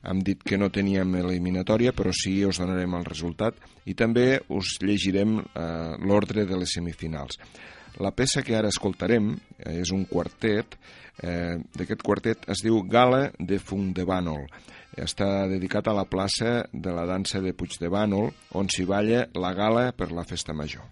Hem 0.10 0.23
dit 0.25 0.41
que 0.41 0.58
no 0.58 0.71
teníem 0.73 1.19
eliminatòria, 1.19 1.91
però 1.93 2.10
sí 2.15 2.39
us 2.47 2.58
donarem 2.58 2.95
el 2.97 3.05
resultat 3.05 3.60
i 3.86 3.93
també 3.93 4.39
us 4.49 4.77
llegirem 4.82 5.38
eh, 5.38 5.97
l'ordre 6.01 6.47
de 6.49 6.58
les 6.58 6.73
semifinals. 6.73 7.38
La 8.00 8.12
peça 8.16 8.44
que 8.46 8.56
ara 8.56 8.72
escoltarem 8.72 9.34
eh, 9.36 9.80
és 9.82 9.92
un 9.96 10.06
quartet, 10.08 10.78
eh, 11.22 11.58
d'aquest 11.76 12.04
quartet 12.06 12.46
es 12.52 12.64
diu 12.64 12.82
Gala 12.88 13.30
de 13.40 13.60
Fung 13.60 13.92
de 13.96 14.06
Bànol. 14.08 14.46
Està 15.00 15.48
dedicat 15.52 15.88
a 15.88 15.96
la 15.96 16.08
plaça 16.10 16.64
de 16.72 16.96
la 16.96 17.06
dansa 17.08 17.44
de 17.44 17.54
Puig 17.54 17.76
de 17.80 17.92
Bànol, 17.92 18.32
on 18.56 18.72
s'hi 18.72 18.88
balla 18.88 19.28
la 19.36 19.54
gala 19.54 19.90
per 19.92 20.12
la 20.16 20.26
festa 20.28 20.56
major. 20.56 20.88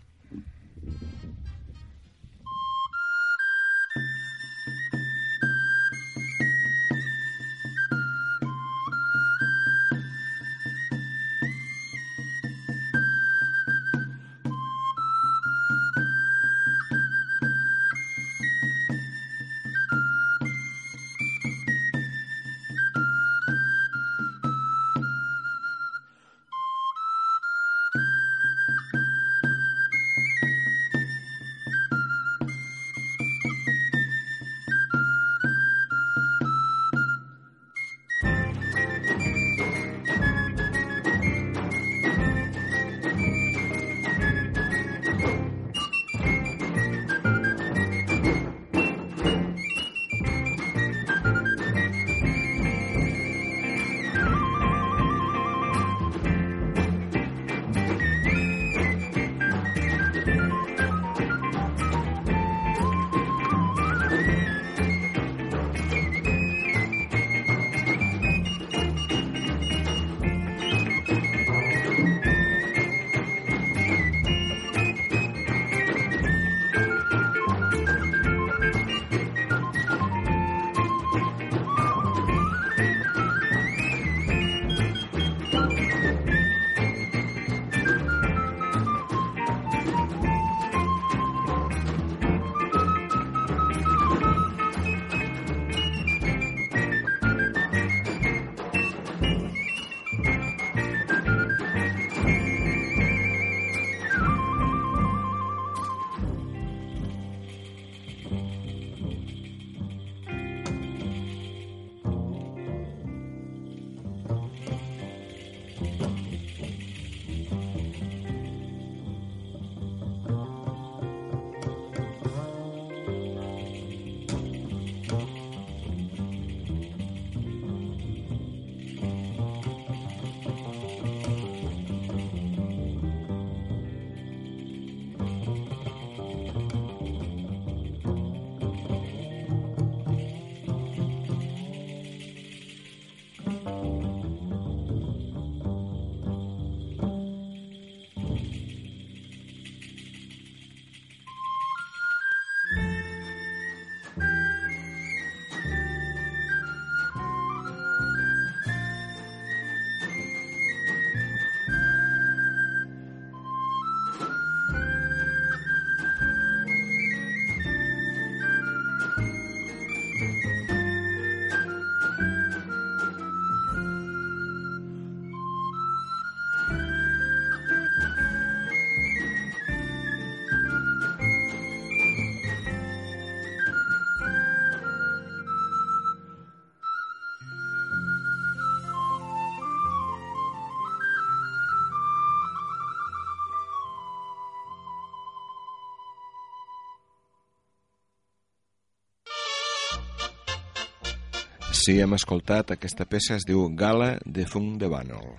Sí, 201.87 201.93
hem 202.03 202.17
escoltat, 202.17 202.73
aquesta 202.73 203.05
peça 203.07 203.37
es 203.37 203.45
diu 203.47 203.61
Gala 203.79 204.17
de 204.27 204.43
Funk 204.43 204.73
de 204.81 204.89
Bànol. 204.91 205.29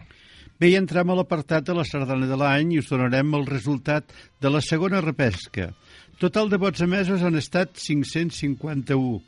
Bé, 0.57 0.71
i 0.71 0.79
entrem 0.79 1.11
a 1.13 1.17
l'apartat 1.19 1.67
de 1.67 1.75
la 1.77 1.85
sardana 1.85 2.25
de 2.25 2.39
l'any 2.41 2.71
i 2.73 2.79
us 2.81 2.89
donarem 2.89 3.35
el 3.37 3.45
resultat 3.51 4.15
de 4.41 4.53
la 4.55 4.63
segona 4.65 5.03
repesca. 5.05 5.67
Total 6.17 6.49
de 6.49 6.57
vots 6.63 6.81
emesos 6.87 7.21
han 7.21 7.37
estat 7.37 7.77
551, 7.77 9.21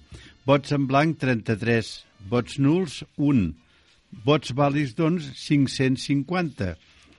vots 0.49 0.73
en 0.79 0.89
blanc 0.89 1.21
33, 1.21 1.93
vots 2.33 2.57
nuls 2.57 3.03
1, 3.19 3.45
vots 4.25 4.57
vàlids 4.57 4.97
doncs 4.97 5.29
550. 5.45 6.73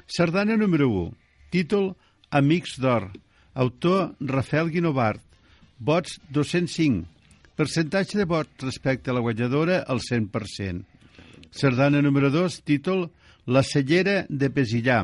Sardana 0.09 0.57
número 0.57 0.89
1, 1.05 1.13
títol 1.53 1.91
Amics 2.41 2.79
d'Or, 2.81 3.11
autor 3.53 4.15
Rafael 4.33 4.73
Guinovart, 4.73 5.21
vots 5.77 6.17
205. 6.33 7.05
Percentatge 7.61 8.17
de 8.17 8.25
vots 8.25 8.63
respecte 8.65 9.11
a 9.11 9.13
la 9.13 9.21
guanyadora, 9.21 9.83
el 9.93 9.99
100%. 10.01 10.81
Sardana 11.53 11.99
número 12.01 12.31
2, 12.33 12.55
títol 12.65 13.03
La 13.45 13.61
cellera 13.61 14.25
de 14.29 14.49
Pesillà. 14.49 15.03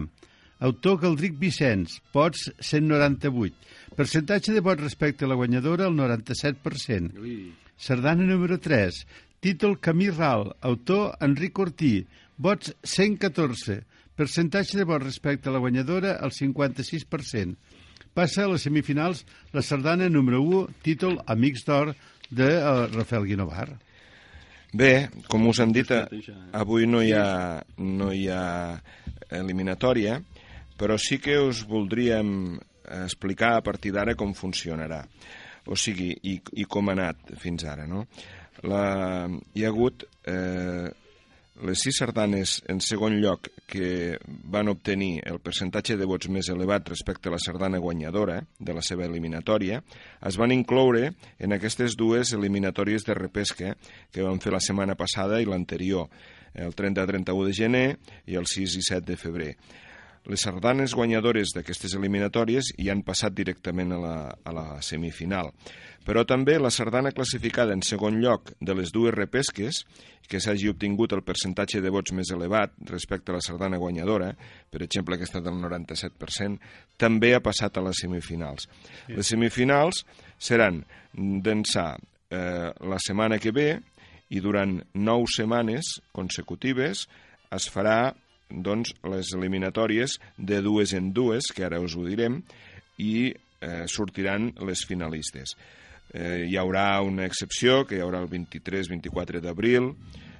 Autor 0.66 0.98
Galdric 1.04 1.36
Vicenç, 1.38 2.00
vots 2.16 2.48
198. 2.58 3.54
Percentatge 3.94 4.56
de 4.56 4.66
vots 4.66 4.82
respecte 4.82 5.28
a 5.28 5.30
la 5.30 5.38
guanyadora, 5.38 5.86
el 5.86 5.94
97%. 6.00 7.14
Ui. 7.22 7.38
Sardana 7.78 8.26
número 8.26 8.58
3. 8.58 9.06
Títol 9.40 9.78
Camí 9.78 10.10
Ral. 10.10 10.56
Autor 10.62 11.14
Enric 11.22 11.62
Ortí. 11.62 12.08
Vots 12.42 12.74
114. 12.82 13.84
Percentatge 14.18 14.82
de 14.82 14.90
vots 14.90 15.06
respecte 15.06 15.50
a 15.50 15.54
la 15.54 15.62
guanyadora, 15.62 16.18
el 16.26 16.34
56%. 16.34 17.54
Passa 18.18 18.48
a 18.48 18.50
les 18.50 18.64
semifinals 18.66 19.28
la 19.54 19.62
sardana 19.62 20.08
número 20.10 20.42
1, 20.42 20.80
títol 20.82 21.20
Amics 21.30 21.68
d'Or, 21.68 21.92
de 22.30 22.48
uh, 22.58 22.88
Rafael 22.94 23.28
Guinovar. 23.28 23.70
Bé, 24.78 25.08
com 25.32 25.48
us 25.48 25.62
hem 25.64 25.72
dit, 25.76 25.92
això, 25.96 26.34
eh? 26.36 26.50
avui 26.60 26.88
no 26.90 27.02
hi 27.02 27.14
ha, 27.16 27.64
no 27.80 28.12
hi 28.12 28.28
ha 28.30 28.76
eliminatòria, 29.40 30.18
però 30.78 30.98
sí 31.00 31.22
que 31.24 31.38
us 31.40 31.64
voldríem 31.68 32.58
explicar 33.04 33.56
a 33.58 33.64
partir 33.64 33.94
d'ara 33.96 34.16
com 34.16 34.36
funcionarà. 34.36 35.02
O 35.68 35.76
sigui, 35.76 36.12
i, 36.24 36.38
i 36.62 36.68
com 36.70 36.90
ha 36.90 36.96
anat 36.96 37.34
fins 37.42 37.66
ara, 37.68 37.88
no? 37.88 38.06
La, 38.68 39.28
hi 39.54 39.66
ha 39.66 39.72
hagut 39.72 40.06
eh, 40.28 40.88
les 41.66 41.82
sis 41.82 41.98
sardanes 42.00 42.58
en 42.70 42.80
segon 42.84 43.18
lloc 43.22 43.50
que 43.70 44.18
van 44.52 44.70
obtenir 44.70 45.22
el 45.26 45.40
percentatge 45.44 45.98
de 45.98 46.06
vots 46.10 46.30
més 46.30 46.50
elevat 46.54 46.90
respecte 46.92 47.30
a 47.30 47.34
la 47.34 47.42
sardana 47.42 47.82
guanyadora 47.82 48.42
de 48.60 48.76
la 48.78 48.84
seva 48.86 49.08
eliminatòria, 49.08 49.82
es 50.22 50.38
van 50.38 50.54
incloure 50.54 51.12
en 51.40 51.56
aquestes 51.56 51.98
dues 51.98 52.34
eliminatòries 52.38 53.08
de 53.08 53.18
repesca 53.18 53.74
que 54.12 54.26
van 54.26 54.42
fer 54.44 54.54
la 54.54 54.62
setmana 54.64 54.96
passada 55.00 55.42
i 55.42 55.50
l'anterior, 55.50 56.08
el 56.54 56.76
30-31 56.76 57.50
de 57.50 57.58
gener 57.58 57.88
i 58.26 58.38
el 58.38 58.48
6 58.50 58.78
i 58.78 58.86
7 58.92 59.06
de 59.12 59.18
febrer. 59.18 59.52
Les 60.28 60.44
sardanes 60.44 60.92
guanyadores 60.92 61.54
d'aquestes 61.56 61.94
eliminatòries 61.96 62.74
hi 62.76 62.90
han 62.92 63.04
passat 63.08 63.36
directament 63.36 63.94
a 63.96 64.00
la, 64.02 64.16
a 64.44 64.52
la 64.56 64.66
semifinal. 64.84 65.54
Però 66.08 66.24
també 66.28 66.58
la 66.60 66.72
sardana 66.72 67.14
classificada 67.16 67.76
en 67.76 67.84
segon 67.84 68.20
lloc 68.20 68.52
de 68.60 68.76
les 68.76 68.92
dues 68.96 69.16
repesques, 69.16 69.82
que 70.28 70.42
s'hagi 70.44 70.68
obtingut 70.68 71.16
el 71.16 71.24
percentatge 71.24 71.80
de 71.84 71.92
vots 71.92 72.12
més 72.16 72.32
elevat 72.36 72.76
respecte 72.92 73.32
a 73.32 73.38
la 73.38 73.44
sardana 73.44 73.80
guanyadora, 73.80 74.34
per 74.72 74.84
exemple 74.84 75.16
aquesta 75.16 75.40
del 75.44 75.56
97%, 75.64 76.60
també 77.00 77.34
ha 77.36 77.44
passat 77.44 77.80
a 77.80 77.86
les 77.88 78.04
semifinals. 78.04 78.68
Sí. 78.68 79.16
Les 79.16 79.32
semifinals 79.32 80.04
seran 80.38 80.84
d'ençà 81.16 81.94
eh, 81.96 82.72
la 82.76 83.00
setmana 83.04 83.40
que 83.40 83.56
ve 83.56 83.70
i 84.28 84.44
durant 84.44 84.82
nou 84.94 85.24
setmanes 85.32 85.98
consecutives 86.12 87.08
es 87.56 87.72
farà 87.72 88.12
doncs, 88.50 88.94
les 89.08 89.34
eliminatòries 89.36 90.18
de 90.38 90.62
dues 90.66 90.94
en 90.98 91.12
dues, 91.14 91.52
que 91.54 91.66
ara 91.68 91.82
us 91.84 91.98
ho 91.98 92.06
direm, 92.08 92.42
i 92.98 93.32
eh, 93.32 93.84
sortiran 93.92 94.52
les 94.68 94.86
finalistes. 94.88 95.58
Eh, 96.14 96.46
hi 96.48 96.56
haurà 96.58 97.02
una 97.04 97.26
excepció, 97.28 97.84
que 97.88 97.98
hi 97.98 98.04
haurà 98.06 98.22
el 98.24 98.30
23-24 98.32 99.42
d'abril, 99.44 99.92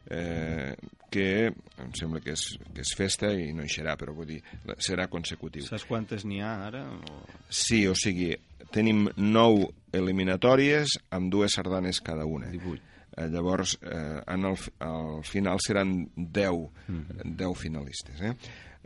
eh, 0.10 0.74
que 1.12 1.30
em 1.48 1.94
sembla 1.96 2.22
que 2.24 2.34
és, 2.36 2.44
que 2.74 2.84
és 2.84 2.94
festa 2.98 3.32
i 3.36 3.52
no 3.56 3.66
hi 3.66 3.72
serà, 3.72 3.96
però 4.00 4.16
vull 4.16 4.30
dir, 4.32 4.42
serà 4.84 5.08
consecutiu. 5.12 5.66
Saps 5.68 5.88
quantes 5.88 6.26
n'hi 6.28 6.42
ha 6.44 6.54
ara? 6.68 6.84
O... 6.88 7.24
Sí, 7.50 7.86
o 7.88 7.96
sigui, 7.96 8.34
tenim 8.76 9.08
nou 9.18 9.66
eliminatòries 9.96 10.98
amb 11.16 11.32
dues 11.34 11.56
sardanes 11.60 12.02
cada 12.04 12.28
una. 12.28 12.52
18. 12.52 12.97
Eh, 13.18 13.28
llavors, 13.34 13.80
eh, 13.82 14.22
en 14.28 14.46
el, 14.46 14.56
al 14.80 15.24
final 15.26 15.58
seran 15.60 16.12
10, 16.16 16.70
Mhm. 16.88 17.36
10 17.36 17.58
finalistes. 17.58 18.22
Eh? 18.22 18.36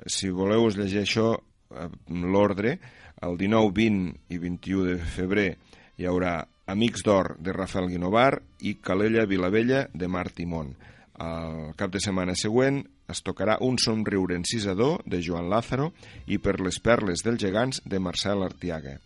Si 0.05 0.29
voleu 0.29 0.65
us 0.65 0.77
llegir 0.77 1.01
això, 1.01 1.35
eh, 1.75 1.89
l'ordre, 2.09 2.79
el 3.21 3.37
19, 3.37 3.71
20 3.73 4.15
i 4.29 4.37
21 4.37 4.85
de 4.85 4.97
febrer 4.97 5.57
hi 5.97 6.05
haurà 6.05 6.47
Amics 6.65 7.03
d'Or 7.03 7.35
de 7.39 7.51
Rafael 7.51 7.89
Guinovar 7.89 8.41
i 8.59 8.75
Calella 8.75 9.25
Vilavella 9.25 9.89
de 9.93 10.07
Marc 10.07 10.33
Timón. 10.33 10.75
El 11.19 11.75
cap 11.75 11.91
de 11.91 11.99
setmana 11.99 12.33
següent 12.33 12.85
es 13.11 13.19
tocarà 13.23 13.57
Un 13.61 13.77
somriure 13.77 14.35
en 14.35 14.45
cisador 14.45 15.03
de 15.05 15.21
Joan 15.21 15.49
Lázaro 15.49 15.91
i 16.25 16.37
Per 16.39 16.59
les 16.61 16.79
perles 16.79 17.21
dels 17.23 17.41
gegants 17.43 17.81
de 17.85 17.99
Marcel 17.99 18.41
Artiaga. 18.41 18.99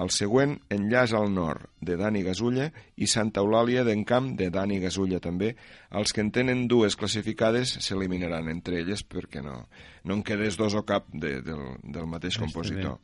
El 0.00 0.08
següent, 0.14 0.54
Enllaç 0.72 1.12
al 1.18 1.26
nord, 1.34 1.66
de 1.84 1.96
Dani 2.00 2.22
Gasulla, 2.24 2.70
i 2.96 3.08
Santa 3.10 3.42
Eulàlia 3.42 3.82
d'Encamp, 3.84 4.30
de 4.38 4.46
Dani 4.54 4.78
Gasulla 4.80 5.18
també. 5.20 5.50
Els 5.92 6.14
que 6.16 6.22
en 6.24 6.30
tenen 6.32 6.62
dues 6.70 6.96
classificades 6.96 7.74
s'eliminaran 7.84 8.48
entre 8.48 8.78
elles 8.80 9.02
perquè 9.04 9.42
no, 9.44 9.66
no 10.04 10.14
en 10.16 10.22
quedés 10.24 10.56
dos 10.56 10.76
o 10.78 10.84
cap 10.88 11.10
de, 11.12 11.40
del, 11.44 11.66
del 11.82 12.06
mateix 12.08 12.38
Està 12.38 12.46
compositor. 12.46 12.96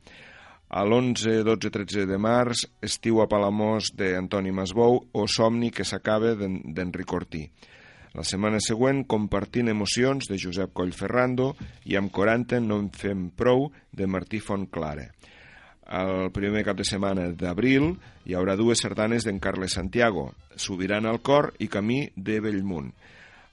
A 0.72 0.82
l'11, 0.82 1.42
12, 1.46 1.70
13 1.70 2.06
de 2.10 2.16
març, 2.18 2.64
Estiu 2.82 3.20
a 3.22 3.28
Palamós 3.30 3.92
d'Antoni 3.94 4.50
Masbou 4.50 5.02
o 5.12 5.26
Somni 5.30 5.68
que 5.70 5.84
s'acaba 5.86 6.32
d'en- 6.34 6.62
d'Enric 6.74 7.12
Ortí. 7.12 7.44
La 8.16 8.24
setmana 8.24 8.58
següent, 8.64 9.04
Compartint 9.06 9.68
emocions 9.68 10.26
de 10.30 10.38
Josep 10.40 10.72
Collferrando 10.72 11.52
i 11.84 11.94
amb 12.00 12.10
40 12.10 12.62
no 12.64 12.80
en 12.80 12.88
fem 12.90 13.28
prou 13.36 13.68
de 13.92 14.06
Martí 14.08 14.40
Fontclara. 14.40 15.10
El 15.86 16.32
primer 16.34 16.64
cap 16.66 16.78
de 16.78 16.84
setmana 16.84 17.28
d'abril 17.30 17.92
hi 18.26 18.34
haurà 18.34 18.56
dues 18.58 18.80
sardanes 18.82 19.22
d'en 19.26 19.38
Carles 19.38 19.76
Santiago, 19.78 20.32
Sobirana 20.56 21.12
al 21.12 21.20
cor 21.22 21.52
i 21.62 21.68
Camí 21.70 22.08
de 22.16 22.40
Bellmunt. 22.42 22.90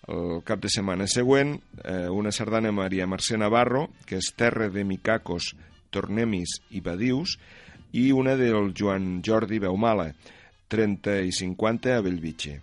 El 0.10 0.42
cap 0.44 0.60
de 0.60 0.72
setmana 0.74 1.06
següent, 1.08 1.54
eh, 1.84 2.10
una 2.10 2.32
sardana 2.32 2.72
Maria 2.72 3.06
Mercè 3.08 3.38
Navarro, 3.38 3.88
que 4.06 4.18
és 4.18 4.34
Terra 4.36 4.68
de 4.70 4.84
Micacos, 4.84 5.54
Tornemis 5.92 6.58
i 6.72 6.82
Badius, 6.82 7.38
i 7.94 8.12
una 8.12 8.36
del 8.36 8.74
Joan 8.74 9.22
Jordi 9.24 9.60
Beumala, 9.60 10.10
30 10.68 11.22
i 11.22 11.32
50 11.32 11.96
a 11.96 12.02
Bellvitge. 12.02 12.60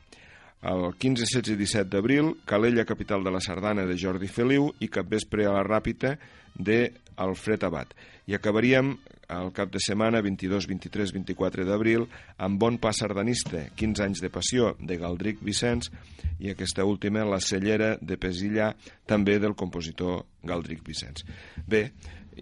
El 0.61 0.91
15, 0.99 1.25
16 1.25 1.55
i 1.55 1.57
17 1.57 1.89
d'abril, 1.95 2.35
Calella, 2.45 2.85
capital 2.85 3.23
de 3.25 3.31
la 3.31 3.41
Sardana 3.41 3.87
de 3.87 3.97
Jordi 3.97 4.29
Feliu 4.29 4.67
i 4.81 4.91
Capvespre 4.93 5.47
a 5.47 5.55
la 5.55 5.63
Ràpita 5.65 6.19
de 6.59 6.91
Alfred 7.17 7.65
Abad. 7.65 7.95
I 8.27 8.37
acabaríem 8.37 8.99
el 9.39 9.53
cap 9.55 9.71
de 9.73 9.81
setmana 9.83 10.21
22, 10.25 10.67
23, 10.71 11.13
24 11.15 11.67
d'abril 11.69 12.07
amb 12.43 12.59
Bon 12.61 12.79
Pas 12.83 12.99
Sardanista, 13.03 13.67
15 13.79 14.07
anys 14.07 14.23
de 14.25 14.31
passió 14.33 14.75
de 14.81 14.99
Galdric 14.99 15.43
Vicenç 15.47 15.91
i 16.41 16.51
aquesta 16.51 16.87
última, 16.89 17.25
La 17.29 17.41
cellera 17.41 17.95
de 18.01 18.19
Pesillà, 18.19 18.73
també 19.07 19.39
del 19.39 19.55
compositor 19.55 20.25
Galdric 20.43 20.83
Vicenç. 20.87 21.25
Bé, 21.69 21.91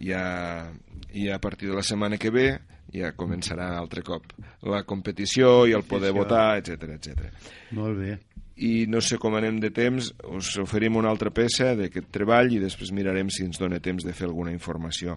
ja, 0.00 0.70
ja 1.12 1.36
a 1.36 1.42
partir 1.42 1.68
de 1.68 1.76
la 1.76 1.84
setmana 1.86 2.18
que 2.18 2.32
ve 2.32 2.48
ja 2.94 3.12
començarà 3.12 3.74
altre 3.76 4.02
cop 4.02 4.32
la 4.64 4.82
competició 4.88 5.66
i 5.68 5.74
el 5.76 5.84
poder 5.84 6.14
votar, 6.16 6.56
etc 6.62 6.94
etc. 6.96 7.28
Molt 7.76 7.98
bé. 8.00 8.16
I 8.58 8.88
no 8.90 8.98
sé 9.04 9.20
com 9.22 9.36
anem 9.38 9.60
de 9.62 9.70
temps, 9.70 10.08
us 10.34 10.56
oferim 10.58 10.96
una 10.98 11.12
altra 11.12 11.30
peça 11.30 11.76
d'aquest 11.78 12.08
treball 12.14 12.56
i 12.56 12.62
després 12.62 12.90
mirarem 12.96 13.28
si 13.30 13.44
ens 13.46 13.60
dona 13.60 13.78
temps 13.78 14.02
de 14.06 14.14
fer 14.16 14.26
alguna 14.26 14.54
informació. 14.54 15.14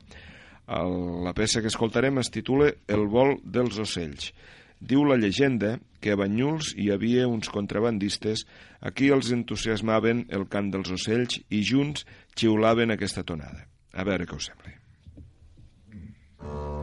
El, 0.68 1.24
la 1.26 1.34
peça 1.38 1.62
que 1.62 1.72
escoltarem 1.72 2.20
es 2.22 2.32
titula 2.34 2.72
El 2.88 3.08
vol 3.12 3.38
dels 3.44 3.80
ocells. 3.82 4.32
Diu 4.82 5.06
la 5.06 5.18
llegenda 5.22 5.76
que 6.02 6.14
a 6.14 6.18
Banyuls 6.18 6.74
hi 6.74 6.90
havia 6.94 7.28
uns 7.30 7.52
contrabandistes 7.54 8.48
a 8.82 8.90
qui 8.90 9.12
els 9.14 9.30
entusiasmaven 9.36 10.26
el 10.34 10.48
cant 10.50 10.72
dels 10.74 10.90
ocells 10.98 11.42
i 11.50 11.62
junts 11.62 12.08
xiulaven 12.34 12.98
aquesta 12.98 13.24
tonada. 13.24 13.68
A 13.94 14.08
veure 14.08 14.26
què 14.26 14.38
us 14.38 14.50
sembla. 14.50 14.78
Thank 16.42 16.81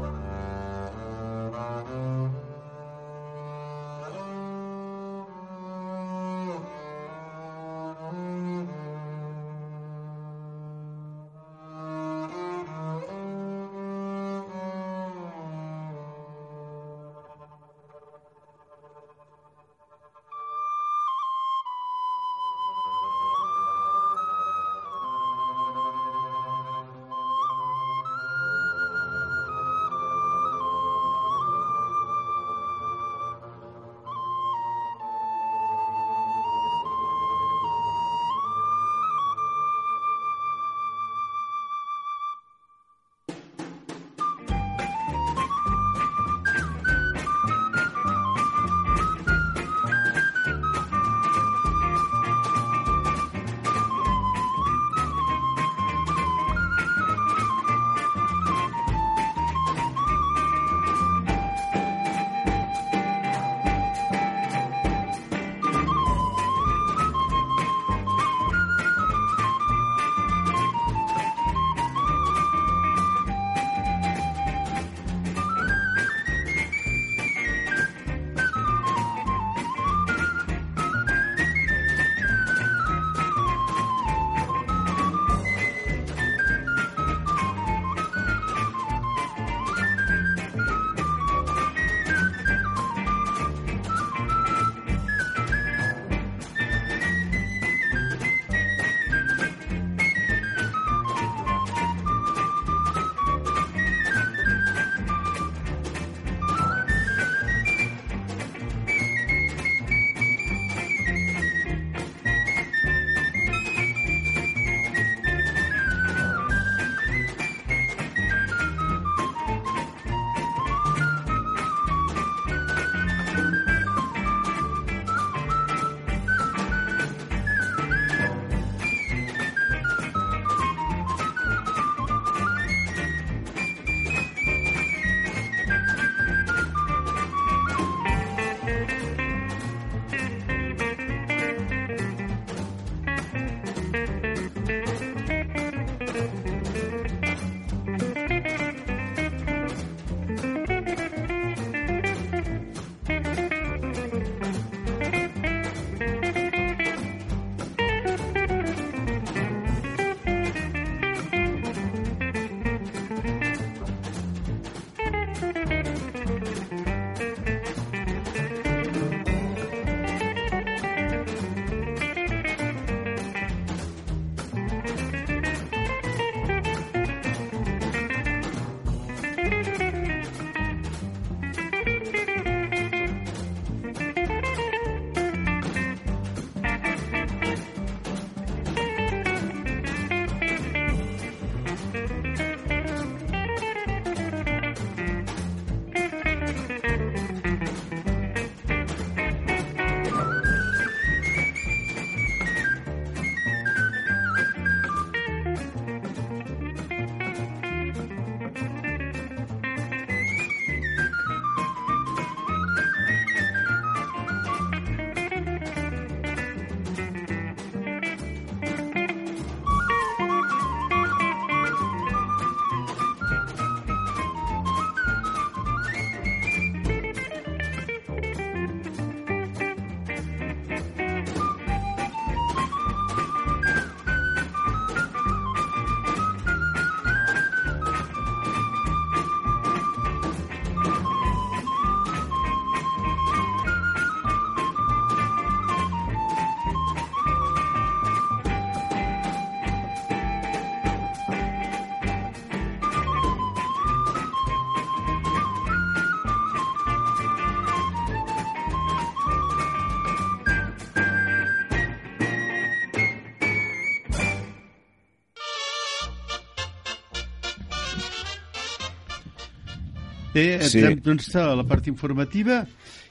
Bé, 270.39 270.63
Sí. 270.63 270.79
entrem 270.79 271.01
doncs, 271.03 271.35
a 271.35 271.55
la 271.59 271.65
part 271.67 271.89
informativa 271.91 272.61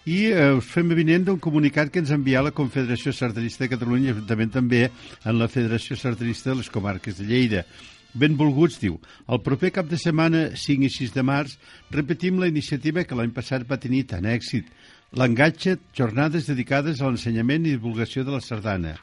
i 0.07 0.28
eh, 0.32 0.53
us 0.55 0.65
fem 0.71 0.91
evident 0.95 1.25
d'un 1.28 1.39
comunicat 1.43 1.91
que 1.91 1.99
ens 1.99 2.13
ha 2.13 2.15
enviat 2.15 2.45
la 2.45 2.53
Confederació 2.55 3.11
Sardanista 3.11 3.65
de 3.65 3.71
Catalunya, 3.73 4.15
juntament 4.15 4.53
també 4.53 4.86
en 4.88 5.38
la 5.38 5.49
Federació 5.51 5.97
Sardanista 5.99 6.53
de 6.53 6.61
les 6.61 6.69
Comarques 6.71 7.17
de 7.19 7.28
Lleida. 7.28 7.65
Benvolguts, 8.15 8.80
diu, 8.80 8.95
el 9.28 9.41
proper 9.43 9.73
cap 9.75 9.89
de 9.91 9.99
setmana, 9.99 10.55
5 10.55 10.88
i 10.88 10.89
6 10.89 11.11
de 11.13 11.23
març, 11.28 11.57
repetim 11.91 12.39
la 12.39 12.47
iniciativa 12.47 13.03
que 13.03 13.15
l'any 13.19 13.36
passat 13.36 13.67
va 13.67 13.78
tenir 13.78 14.05
tant 14.07 14.23
èxit, 14.23 14.71
l'engatge 15.11 15.78
jornades 15.93 16.47
dedicades 16.47 17.01
a 17.01 17.09
l'ensenyament 17.11 17.65
i 17.67 17.75
divulgació 17.75 18.23
de 18.23 18.32
la 18.32 18.41
sardana. 18.41 18.95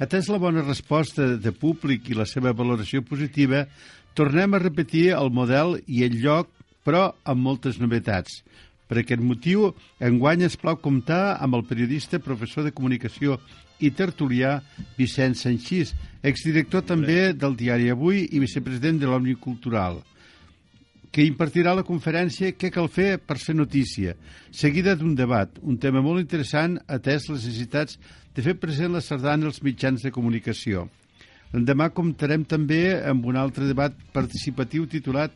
Atès 0.00 0.28
la 0.32 0.38
bona 0.40 0.62
resposta 0.64 1.36
de 1.36 1.52
públic 1.52 2.08
i 2.08 2.16
la 2.16 2.24
seva 2.24 2.54
valoració 2.56 3.02
positiva, 3.04 3.66
tornem 4.14 4.54
a 4.54 4.58
repetir 4.62 5.10
el 5.12 5.30
model 5.30 5.82
i 5.86 6.04
el 6.06 6.16
lloc, 6.22 6.48
però 6.88 7.10
amb 7.28 7.44
moltes 7.44 7.76
novetats. 7.76 8.40
Per 8.88 9.02
aquest 9.02 9.20
motiu, 9.20 9.68
enguany 10.00 10.46
ens 10.46 10.56
plau 10.56 10.78
comptar 10.80 11.36
amb 11.36 11.58
el 11.58 11.66
periodista, 11.68 12.22
professor 12.24 12.64
de 12.64 12.72
comunicació 12.72 13.36
i 13.84 13.92
tertulià 13.92 14.54
Vicenç 14.96 15.44
Sanxís, 15.44 15.92
exdirector 16.24 16.86
també 16.88 17.34
del 17.36 17.58
diari 17.60 17.92
Avui 17.92 18.24
i 18.32 18.40
vicepresident 18.40 19.02
de 19.02 19.10
l'Òmnium 19.10 19.42
Cultural 19.44 20.00
que 21.12 21.24
impartirà 21.24 21.72
la 21.74 21.86
conferència 21.88 22.52
Què 22.52 22.70
cal 22.72 22.88
fer 22.92 23.16
per 23.18 23.38
ser 23.40 23.54
notícia, 23.56 24.14
seguida 24.52 24.94
d'un 24.96 25.14
debat, 25.16 25.50
un 25.62 25.78
tema 25.80 26.02
molt 26.04 26.20
interessant 26.20 26.76
atès 26.86 27.28
les 27.30 27.46
necessitats 27.46 27.98
de 28.36 28.44
fer 28.44 28.58
present 28.60 28.92
la 28.94 29.02
sardana 29.04 29.48
als 29.48 29.62
mitjans 29.64 30.04
de 30.04 30.12
comunicació. 30.14 30.86
Demà 31.52 31.88
comptarem 31.96 32.44
també 32.44 32.98
amb 33.08 33.24
un 33.26 33.38
altre 33.40 33.64
debat 33.64 33.94
participatiu 34.12 34.84
titulat 34.86 35.32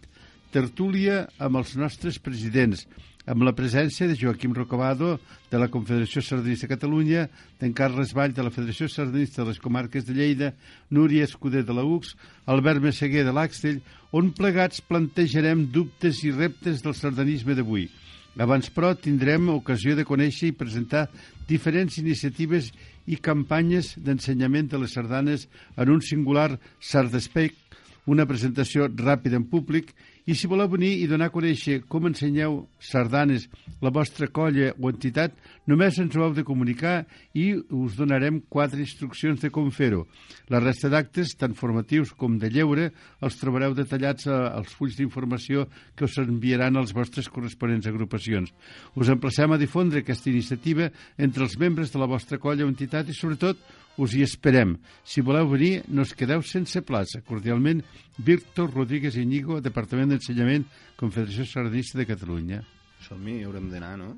Tertúlia 0.53 1.23
amb 1.41 1.57
els 1.63 1.71
nostres 1.81 2.19
presidents, 2.21 2.83
amb 3.25 3.47
la 3.47 3.55
presència 3.57 4.05
de 4.05 4.19
Joaquim 4.21 4.53
Rocabado, 4.53 5.15
de 5.49 5.57
la 5.57 5.71
Confederació 5.73 6.21
Sardinista 6.21 6.67
de 6.67 6.75
Catalunya, 6.75 7.23
d'en 7.57 7.73
Carles 7.73 8.13
Vall, 8.13 8.35
de 8.37 8.45
la 8.45 8.53
Federació 8.53 8.91
Sardinista 8.93 9.41
de 9.41 9.49
les 9.49 9.63
Comarques 9.63 10.05
de 10.05 10.13
Lleida, 10.19 10.53
Núria 10.91 11.25
Escuder 11.25 11.65
de 11.65 11.73
la 11.73 11.87
UCS, 11.89 12.19
Albert 12.53 12.85
Messeguer 12.85 13.25
de 13.25 13.33
l'Axtell, 13.33 13.81
on 14.13 14.29
plegats 14.37 14.85
plantejarem 14.85 15.65
dubtes 15.73 16.21
i 16.27 16.35
reptes 16.37 16.85
del 16.85 16.99
sardanisme 17.01 17.57
d'avui. 17.57 17.89
Abans, 18.37 18.69
però, 18.73 18.93
tindrem 18.93 19.49
ocasió 19.57 19.97
de 19.97 20.05
conèixer 20.05 20.53
i 20.53 20.57
presentar 20.57 21.07
diferents 21.49 21.97
iniciatives 22.01 22.73
i 23.09 23.17
campanyes 23.17 23.95
d'ensenyament 23.97 24.69
de 24.69 24.85
les 24.85 24.93
sardanes 25.01 25.49
en 25.77 25.97
un 25.97 26.05
singular 26.05 26.59
Sardespec, 26.81 27.57
una 28.05 28.27
presentació 28.27 28.89
ràpida 28.91 29.39
en 29.39 29.45
públic 29.49 29.93
i 30.27 30.37
si 30.39 30.47
voleu 30.47 30.69
venir 30.71 30.93
i 31.03 31.09
donar 31.11 31.31
a 31.31 31.35
conèixer 31.35 31.81
com 31.91 32.07
ensenyeu 32.07 32.61
sardanes, 32.79 33.49
la 33.83 33.91
vostra 33.91 34.29
colla 34.31 34.71
o 34.79 34.91
entitat, 34.91 35.35
només 35.67 35.99
ens 35.99 36.15
ho 36.15 36.23
heu 36.23 36.37
de 36.37 36.45
comunicar 36.47 37.03
i 37.35 37.49
us 37.59 37.97
donarem 37.99 38.39
quatre 38.49 38.79
instruccions 38.83 39.43
de 39.43 39.51
com 39.51 39.71
fer-ho. 39.75 40.05
La 40.47 40.63
resta 40.63 40.91
d'actes, 40.93 41.35
tant 41.39 41.57
formatius 41.59 42.15
com 42.15 42.39
de 42.39 42.53
lleure, 42.55 42.91
els 43.21 43.39
trobareu 43.41 43.75
detallats 43.75 44.29
als 44.31 44.73
fulls 44.79 44.97
d'informació 44.99 45.67
que 45.97 46.07
us 46.07 46.19
enviaran 46.23 46.79
als 46.79 46.95
vostres 46.95 47.29
corresponents 47.29 47.91
agrupacions. 47.91 48.55
Us 48.95 49.11
emplacem 49.11 49.51
a 49.51 49.59
difondre 49.59 50.03
aquesta 50.03 50.31
iniciativa 50.31 50.93
entre 51.19 51.49
els 51.49 51.59
membres 51.59 51.91
de 51.91 51.99
la 51.99 52.11
vostra 52.11 52.39
colla 52.39 52.67
o 52.67 52.71
entitat 52.71 53.11
i, 53.11 53.17
sobretot, 53.17 53.59
us 53.97 54.15
hi 54.15 54.23
esperem. 54.25 54.77
Si 55.05 55.21
voleu 55.21 55.49
venir, 55.51 55.83
no 55.89 56.07
us 56.07 56.15
quedeu 56.17 56.43
sense 56.47 56.81
plaça. 56.87 57.21
Cordialment, 57.27 57.83
Víctor 58.19 58.73
Rodríguez 58.73 59.17
Iñigo, 59.17 59.61
Departament 59.61 60.12
d'Ensenyament, 60.13 60.69
Confederació 61.01 61.49
Sardinista 61.49 61.99
de 61.99 62.07
Catalunya. 62.07 62.61
Som-hi, 63.09 63.41
haurem 63.47 63.67
d'anar, 63.73 63.97
no? 63.99 64.13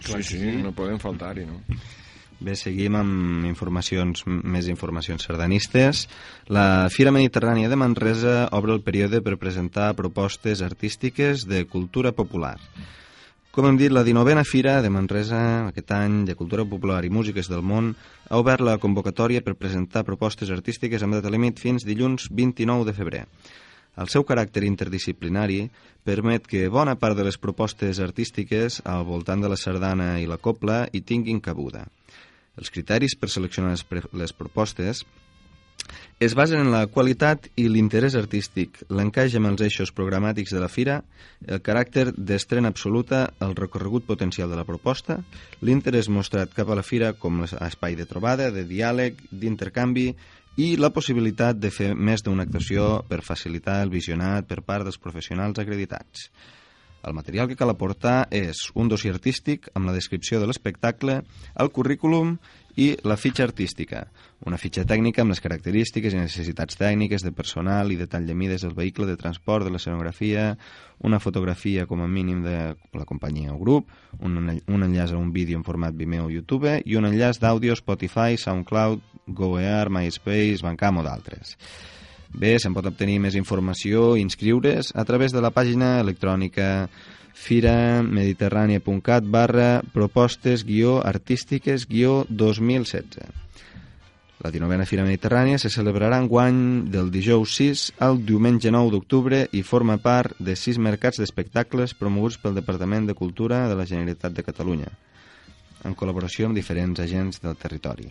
Sí, 0.00 0.22
sí, 0.24 0.40
no 0.64 0.72
podem 0.76 0.96
faltar-hi, 1.02 1.44
no? 1.48 1.60
Bé, 2.44 2.56
seguim 2.58 2.96
amb 2.98 3.46
informacions, 3.46 4.24
més 4.26 4.66
informacions 4.68 5.22
sardanistes. 5.24 6.06
La 6.52 6.88
Fira 6.92 7.12
Mediterrània 7.14 7.70
de 7.70 7.78
Manresa 7.78 8.34
obre 8.56 8.74
el 8.74 8.82
període 8.84 9.22
per 9.24 9.38
presentar 9.40 9.94
propostes 9.96 10.64
artístiques 10.64 11.46
de 11.48 11.62
cultura 11.70 12.12
popular. 12.12 12.58
Com 13.54 13.68
hem 13.68 13.76
dit, 13.78 13.92
la 13.94 14.02
19a 14.02 14.42
Fira 14.42 14.80
de 14.82 14.90
Manresa, 14.90 15.40
aquest 15.70 15.92
any, 15.94 16.24
de 16.26 16.34
Cultura 16.34 16.64
Popular 16.66 17.04
i 17.06 17.10
Músiques 17.14 17.46
del 17.46 17.62
Món, 17.62 17.92
ha 18.26 18.40
obert 18.42 18.64
la 18.66 18.80
convocatòria 18.82 19.44
per 19.46 19.54
presentar 19.54 20.02
propostes 20.02 20.50
artístiques 20.50 21.04
amb 21.06 21.14
data 21.14 21.30
límit 21.30 21.62
fins 21.62 21.86
dilluns 21.86 22.26
29 22.34 22.88
de 22.88 22.96
febrer. 22.96 23.22
El 24.00 24.10
seu 24.10 24.24
caràcter 24.26 24.64
interdisciplinari 24.66 25.60
permet 26.04 26.48
que 26.50 26.68
bona 26.68 26.96
part 27.00 27.16
de 27.18 27.26
les 27.26 27.38
propostes 27.38 28.00
artístiques 28.02 28.80
al 28.84 29.04
voltant 29.06 29.44
de 29.44 29.50
la 29.52 29.58
sardana 29.60 30.14
i 30.20 30.26
la 30.30 30.38
copla 30.38 30.84
hi 30.92 31.04
tinguin 31.06 31.40
cabuda. 31.40 31.86
Els 32.58 32.70
criteris 32.70 33.14
per 33.18 33.30
seleccionar 33.30 33.74
les, 33.74 33.86
les 34.12 34.34
propostes 34.34 35.04
es 36.20 36.34
basen 36.38 36.60
en 36.62 36.70
la 36.72 36.86
qualitat 36.86 37.48
i 37.60 37.66
l'interès 37.68 38.14
artístic, 38.16 38.78
l'encaix 38.88 39.34
amb 39.36 39.50
els 39.50 39.64
eixos 39.66 39.90
programàtics 39.92 40.54
de 40.54 40.62
la 40.62 40.70
fira, 40.70 41.00
el 41.46 41.60
caràcter 41.66 42.06
d'estrena 42.14 42.70
absoluta, 42.72 43.24
el 43.44 43.56
recorregut 43.58 44.06
potencial 44.06 44.48
de 44.50 44.60
la 44.60 44.66
proposta, 44.68 45.18
l'interès 45.60 46.08
mostrat 46.08 46.54
cap 46.56 46.70
a 46.70 46.78
la 46.78 46.86
fira 46.86 47.12
com 47.18 47.42
a 47.44 47.50
espai 47.66 47.98
de 47.98 48.06
trobada, 48.08 48.50
de 48.54 48.64
diàleg, 48.70 49.18
d'intercanvi 49.30 50.12
i 50.56 50.76
la 50.78 50.92
possibilitat 50.94 51.58
de 51.58 51.70
fer 51.74 51.92
més 51.94 52.22
d'una 52.22 52.44
actuació 52.46 53.02
per 53.08 53.24
facilitar 53.26 53.80
el 53.82 53.90
visionat 53.90 54.46
per 54.46 54.60
part 54.62 54.86
dels 54.86 55.00
professionals 55.02 55.58
acreditats. 55.58 56.28
El 57.04 57.14
material 57.14 57.48
que 57.48 57.56
cal 57.56 57.70
aportar 57.72 58.24
és 58.32 58.70
un 58.74 58.88
dossier 58.88 59.12
artístic 59.14 59.68
amb 59.74 59.88
la 59.88 59.94
descripció 59.96 60.40
de 60.40 60.48
l'espectacle, 60.48 61.20
el 61.60 61.70
currículum 61.70 62.38
i 62.80 62.88
la 63.06 63.16
fitxa 63.20 63.44
artística, 63.44 64.00
una 64.48 64.58
fitxa 64.58 64.82
tècnica 64.88 65.22
amb 65.22 65.30
les 65.30 65.42
característiques 65.44 66.14
i 66.14 66.18
necessitats 66.18 66.78
tècniques 66.80 67.22
de 67.22 67.30
personal 67.32 67.92
i 67.92 67.98
detall 68.00 68.26
de 68.26 68.34
mides 68.34 68.64
del 68.66 68.74
vehicle 68.74 69.06
de 69.06 69.16
transport, 69.20 69.64
de 69.64 69.70
l'escenografia, 69.74 70.48
una 71.06 71.20
fotografia 71.20 71.86
com 71.86 72.02
a 72.02 72.10
mínim 72.10 72.42
de 72.42 72.58
la 72.74 73.06
companyia 73.06 73.54
o 73.54 73.60
grup, 73.60 73.92
un, 74.18 74.38
un 74.50 74.86
enllaç 74.88 75.14
a 75.14 75.20
un 75.20 75.32
vídeo 75.32 75.60
en 75.60 75.66
format 75.66 75.94
Vimeo 75.94 76.26
o 76.26 76.32
YouTube 76.32 76.80
i 76.84 76.96
un 76.98 77.06
enllaç 77.06 77.38
d'àudio 77.42 77.76
Spotify, 77.78 78.38
SoundCloud, 78.40 79.04
GoER, 79.28 79.90
MySpace, 79.90 80.64
Bancam 80.64 80.98
o 80.98 81.06
d'altres. 81.06 81.54
Bé, 82.34 82.56
se'n 82.58 82.74
pot 82.74 82.86
obtenir 82.90 83.20
més 83.22 83.36
informació 83.38 84.16
i 84.18 84.22
inscriure's 84.24 84.90
a 84.98 85.04
través 85.06 85.30
de 85.30 85.38
la 85.44 85.52
pàgina 85.54 86.00
electrònica 86.02 86.88
firamediterrània.cat 87.34 89.26
barra 89.30 89.82
propostes 89.94 90.64
guió 90.66 90.98
artístiques 91.06 91.86
guió 91.86 92.24
2016. 92.28 93.22
La 94.42 94.50
19a 94.50 94.84
Fira 94.84 95.06
Mediterrània 95.06 95.60
se 95.62 95.70
celebrarà 95.70 96.18
en 96.18 96.26
guany 96.28 96.58
del 96.90 97.14
dijous 97.14 97.54
6 97.56 97.84
al 98.02 98.18
diumenge 98.26 98.74
9 98.74 98.90
d'octubre 98.96 99.44
i 99.54 99.62
forma 99.62 99.96
part 100.02 100.34
de 100.42 100.58
sis 100.58 100.76
mercats 100.82 101.22
d'espectacles 101.22 101.94
promoguts 101.94 102.42
pel 102.42 102.58
Departament 102.58 103.06
de 103.06 103.14
Cultura 103.14 103.68
de 103.70 103.78
la 103.78 103.86
Generalitat 103.86 104.34
de 104.34 104.42
Catalunya, 104.42 104.90
en 105.84 105.94
col·laboració 105.94 106.48
amb 106.48 106.56
diferents 106.58 107.00
agents 107.00 107.40
del 107.44 107.56
territori. 107.60 108.08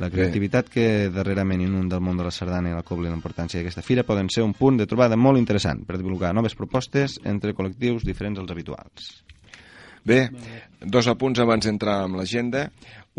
La 0.00 0.08
creativitat 0.08 0.70
que 0.72 1.10
darrerament 1.12 1.60
inunda 1.60 1.98
el 1.98 2.04
món 2.04 2.16
de 2.16 2.24
la 2.24 2.32
sardana 2.32 2.70
i 2.70 2.76
la 2.76 2.84
cobla 2.86 3.10
i 3.10 3.12
la 3.12 3.18
importància 3.18 3.60
d'aquesta 3.60 3.84
fira 3.84 4.06
poden 4.08 4.30
ser 4.32 4.44
un 4.46 4.54
punt 4.56 4.78
de 4.80 4.86
trobada 4.88 5.18
molt 5.20 5.40
interessant 5.40 5.82
per 5.84 5.98
divulgar 6.00 6.32
noves 6.32 6.56
propostes 6.56 7.18
entre 7.28 7.52
col·lectius 7.52 8.06
diferents 8.08 8.40
als 8.40 8.54
habituals. 8.54 9.10
Bé, 10.04 10.30
dos 10.80 11.06
apunts 11.12 11.38
abans 11.44 11.68
d'entrar 11.68 12.00
amb 12.06 12.16
l'agenda. 12.18 12.70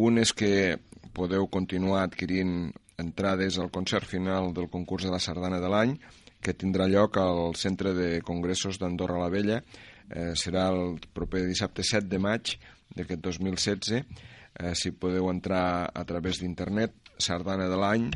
Un 0.02 0.18
és 0.20 0.34
que 0.34 0.80
podeu 1.14 1.46
continuar 1.48 2.04
adquirint 2.04 2.74
entrades 2.98 3.60
al 3.60 3.70
concert 3.72 4.10
final 4.10 4.52
del 4.54 4.68
concurs 4.70 5.06
de 5.06 5.14
la 5.14 5.22
sardana 5.22 5.62
de 5.62 5.70
l'any, 5.70 5.96
que 6.44 6.58
tindrà 6.58 6.90
lloc 6.90 7.18
al 7.22 7.56
Centre 7.56 7.94
de 7.94 8.10
Congressos 8.26 8.82
d'Andorra 8.82 9.22
la 9.22 9.30
Vella. 9.32 9.62
Eh, 10.10 10.34
serà 10.36 10.68
el 10.74 10.98
proper 11.16 11.46
dissabte 11.48 11.86
7 11.86 12.10
de 12.10 12.20
maig 12.20 12.58
d'aquest 12.98 13.22
2016. 13.26 14.00
Eh, 14.00 14.74
si 14.78 14.94
podeu 14.94 15.30
entrar 15.32 15.90
a 15.90 16.06
través 16.06 16.42
d'internet, 16.42 16.94
sardana 17.18 17.70
de 17.70 17.80
l'any, 17.80 18.10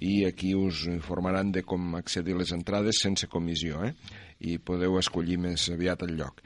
i 0.00 0.24
aquí 0.24 0.54
us 0.56 0.86
informaran 0.88 1.52
de 1.52 1.62
com 1.62 1.94
accedir 1.98 2.34
a 2.34 2.40
les 2.40 2.52
entrades 2.56 3.02
sense 3.04 3.28
comissió, 3.28 3.84
eh? 3.84 3.92
i 4.40 4.56
podeu 4.58 4.96
escollir 4.98 5.36
més 5.40 5.68
aviat 5.72 6.06
el 6.06 6.16
lloc. 6.16 6.40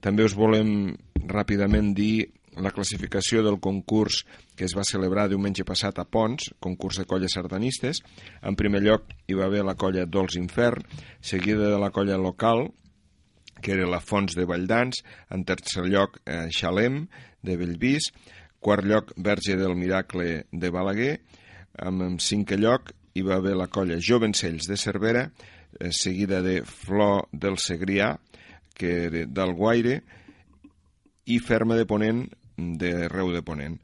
També 0.00 0.24
us 0.24 0.36
volem 0.36 0.92
ràpidament 1.28 1.94
dir 1.96 2.28
la 2.60 2.72
classificació 2.74 3.44
del 3.46 3.60
concurs 3.62 4.24
que 4.58 4.66
es 4.66 4.74
va 4.76 4.84
celebrar 4.84 5.28
diumenge 5.30 5.64
passat 5.64 6.00
a 6.00 6.04
Pons, 6.04 6.50
concurs 6.60 6.98
de 7.00 7.06
colles 7.08 7.36
sardanistes. 7.36 8.02
En 8.42 8.56
primer 8.58 8.82
lloc 8.84 9.06
hi 9.28 9.38
va 9.38 9.46
haver 9.46 9.62
la 9.64 9.76
colla 9.78 10.06
Dols 10.06 10.36
Infern, 10.40 10.84
seguida 11.20 11.70
de 11.70 11.78
la 11.80 11.92
colla 11.94 12.18
local, 12.18 12.68
que 13.60 13.74
era 13.76 13.88
la 13.88 14.00
Fons 14.00 14.36
de 14.36 14.46
Valldans, 14.48 15.02
en 15.30 15.44
tercer 15.44 15.86
lloc 15.88 16.20
eh, 16.24 16.48
Xalem, 16.54 17.04
de 17.42 17.56
Bellvís, 17.56 18.10
quart 18.60 18.84
lloc 18.84 19.12
Verge 19.16 19.56
del 19.56 19.76
Miracle 19.76 20.46
de 20.52 20.70
Balaguer, 20.70 21.14
en, 21.80 22.18
cinquè 22.20 22.58
lloc 22.60 22.92
hi 23.14 23.24
va 23.26 23.38
haver 23.40 23.56
la 23.58 23.70
colla 23.72 23.98
Jovencells 24.00 24.68
de 24.68 24.76
Cervera, 24.76 25.30
eh, 25.78 25.92
seguida 25.92 26.42
de 26.42 26.60
Flor 26.64 27.28
del 27.32 27.58
Segrià, 27.58 28.14
que 28.74 29.26
d'Alguaire 29.26 30.00
i 31.26 31.38
Ferma 31.38 31.76
de 31.76 31.86
Ponent 31.86 32.24
de 32.56 33.08
Reu 33.08 33.32
de 33.34 33.42
Ponent. 33.42 33.80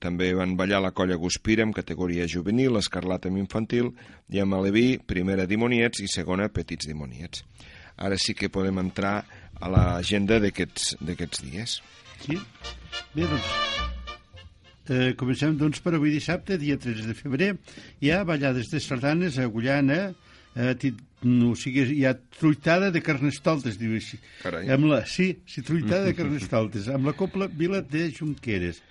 També 0.00 0.32
van 0.34 0.56
ballar 0.56 0.80
la 0.80 0.92
colla 0.96 1.18
Guspira 1.20 1.62
en 1.66 1.74
categoria 1.76 2.26
juvenil, 2.28 2.78
Escarlata 2.80 3.28
en 3.28 3.36
infantil, 3.38 3.92
i 4.32 4.40
amb 4.40 4.56
Aleví, 4.56 4.98
primera 4.98 5.46
dimoniets 5.46 6.00
i 6.00 6.08
segona 6.08 6.48
petits 6.48 6.88
dimoniets. 6.88 7.44
Ara 8.02 8.18
sí 8.18 8.34
que 8.34 8.50
podem 8.50 8.80
entrar 8.82 9.22
a 9.62 9.70
l'agenda 9.70 10.40
d'aquests 10.42 11.44
dies. 11.44 11.78
Sí? 12.24 12.38
Bé, 13.14 13.28
doncs, 13.28 13.52
eh, 14.90 15.12
comencem 15.18 15.54
doncs 15.58 15.82
per 15.84 15.94
avui 15.94 16.10
dissabte, 16.14 16.58
dia 16.58 16.78
13 16.80 17.06
de 17.06 17.14
febrer. 17.14 17.52
Hi 18.02 18.10
ha 18.10 18.24
ballades 18.26 18.72
de 18.72 18.82
sardanes 18.82 19.38
a 19.38 19.46
Gullana, 19.46 20.00
eh, 20.56 20.92
o 21.22 21.54
sigui, 21.54 21.86
hi 21.94 22.04
ha 22.08 22.16
truitada 22.38 22.90
de 22.90 23.02
carnestoltes, 23.06 23.78
diu 23.78 23.94
així. 23.98 24.18
Carai. 24.42 24.66
Amb 24.74 24.90
la, 24.90 25.04
sí, 25.06 25.36
sí, 25.46 25.62
truitada 25.62 26.10
de 26.10 26.16
carnestoltes, 26.20 26.90
amb 26.90 27.06
la 27.06 27.14
copla 27.18 27.46
Vila 27.46 27.84
de 27.86 28.08
Junqueres. 28.16 28.82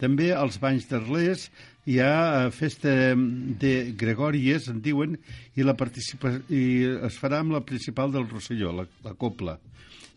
També 0.00 0.30
als 0.32 0.56
Banys 0.60 0.88
d'Arlés 0.88 1.50
hi 1.90 1.98
ha 2.00 2.12
eh, 2.46 2.50
festa 2.56 2.92
de 3.60 3.74
Gregòries, 4.00 4.70
en 4.72 4.80
diuen, 4.84 5.18
i, 5.54 5.64
la 5.66 5.76
participa 5.76 6.32
i 6.48 6.64
es 7.08 7.18
farà 7.20 7.42
amb 7.44 7.56
la 7.56 7.64
principal 7.66 8.12
del 8.14 8.28
Rosselló, 8.30 8.72
la, 8.72 8.86
la 9.04 9.14
copla. 9.18 9.58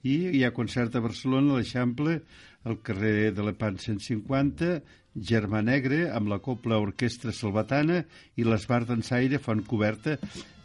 I 0.03 0.15
hi 0.37 0.43
ha 0.43 0.55
concert 0.55 0.95
a 0.95 1.03
Barcelona, 1.03 1.53
a 1.53 1.61
l'Eixample, 1.61 2.17
al 2.63 2.79
carrer 2.83 3.31
de 3.35 3.43
l'Epan 3.43 3.79
150, 3.79 4.77
Germà 5.13 5.61
Negre, 5.61 6.07
amb 6.09 6.31
la 6.31 6.39
Copla 6.41 6.79
Orquestra 6.81 7.31
Salvatana 7.35 7.99
i 8.39 8.45
l'Esbar 8.47 8.81
d'Ensaire 8.87 9.39
Font 9.43 9.61
Coberta. 9.67 10.15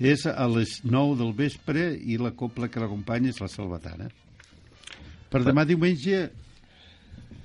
És 0.01 0.25
a 0.31 0.47
les 0.49 0.79
9 0.85 1.19
del 1.21 1.35
vespre 1.37 1.91
i 1.99 2.17
la 2.23 2.33
Copla 2.39 2.71
que 2.73 2.81
l'acompanya 2.81 3.35
és 3.35 3.43
la 3.43 3.51
Salvatana. 3.53 4.09
Per 5.29 5.43
demà 5.45 5.67
diumenge, 5.69 6.29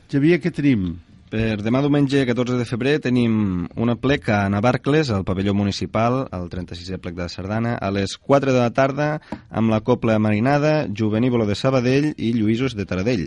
Xavier, 0.07 0.39
què 0.39 0.53
tenim? 0.53 0.93
Per 1.33 1.63
demà 1.65 1.79
diumenge 1.81 2.19
14 2.29 2.59
de 2.59 2.65
febrer 2.69 2.99
tenim 3.01 3.63
una 3.81 3.95
plec 3.97 4.27
a 4.29 4.43
Navarcles, 4.53 5.09
al 5.09 5.23
pavelló 5.25 5.55
municipal, 5.57 6.19
al 6.29 6.45
36è 6.51 6.99
plec 7.01 7.15
de 7.17 7.25
Sardana, 7.25 7.71
a 7.73 7.89
les 7.89 8.13
4 8.21 8.53
de 8.53 8.61
la 8.61 8.69
tarda 8.69 9.07
amb 9.49 9.73
la 9.73 9.79
Copla 9.81 10.19
Marinada, 10.21 10.85
Juvenívolo 10.93 11.49
de 11.49 11.57
Sabadell 11.57 12.11
i 12.21 12.35
Lluïsos 12.37 12.77
de 12.77 12.85
Taradell 12.85 13.25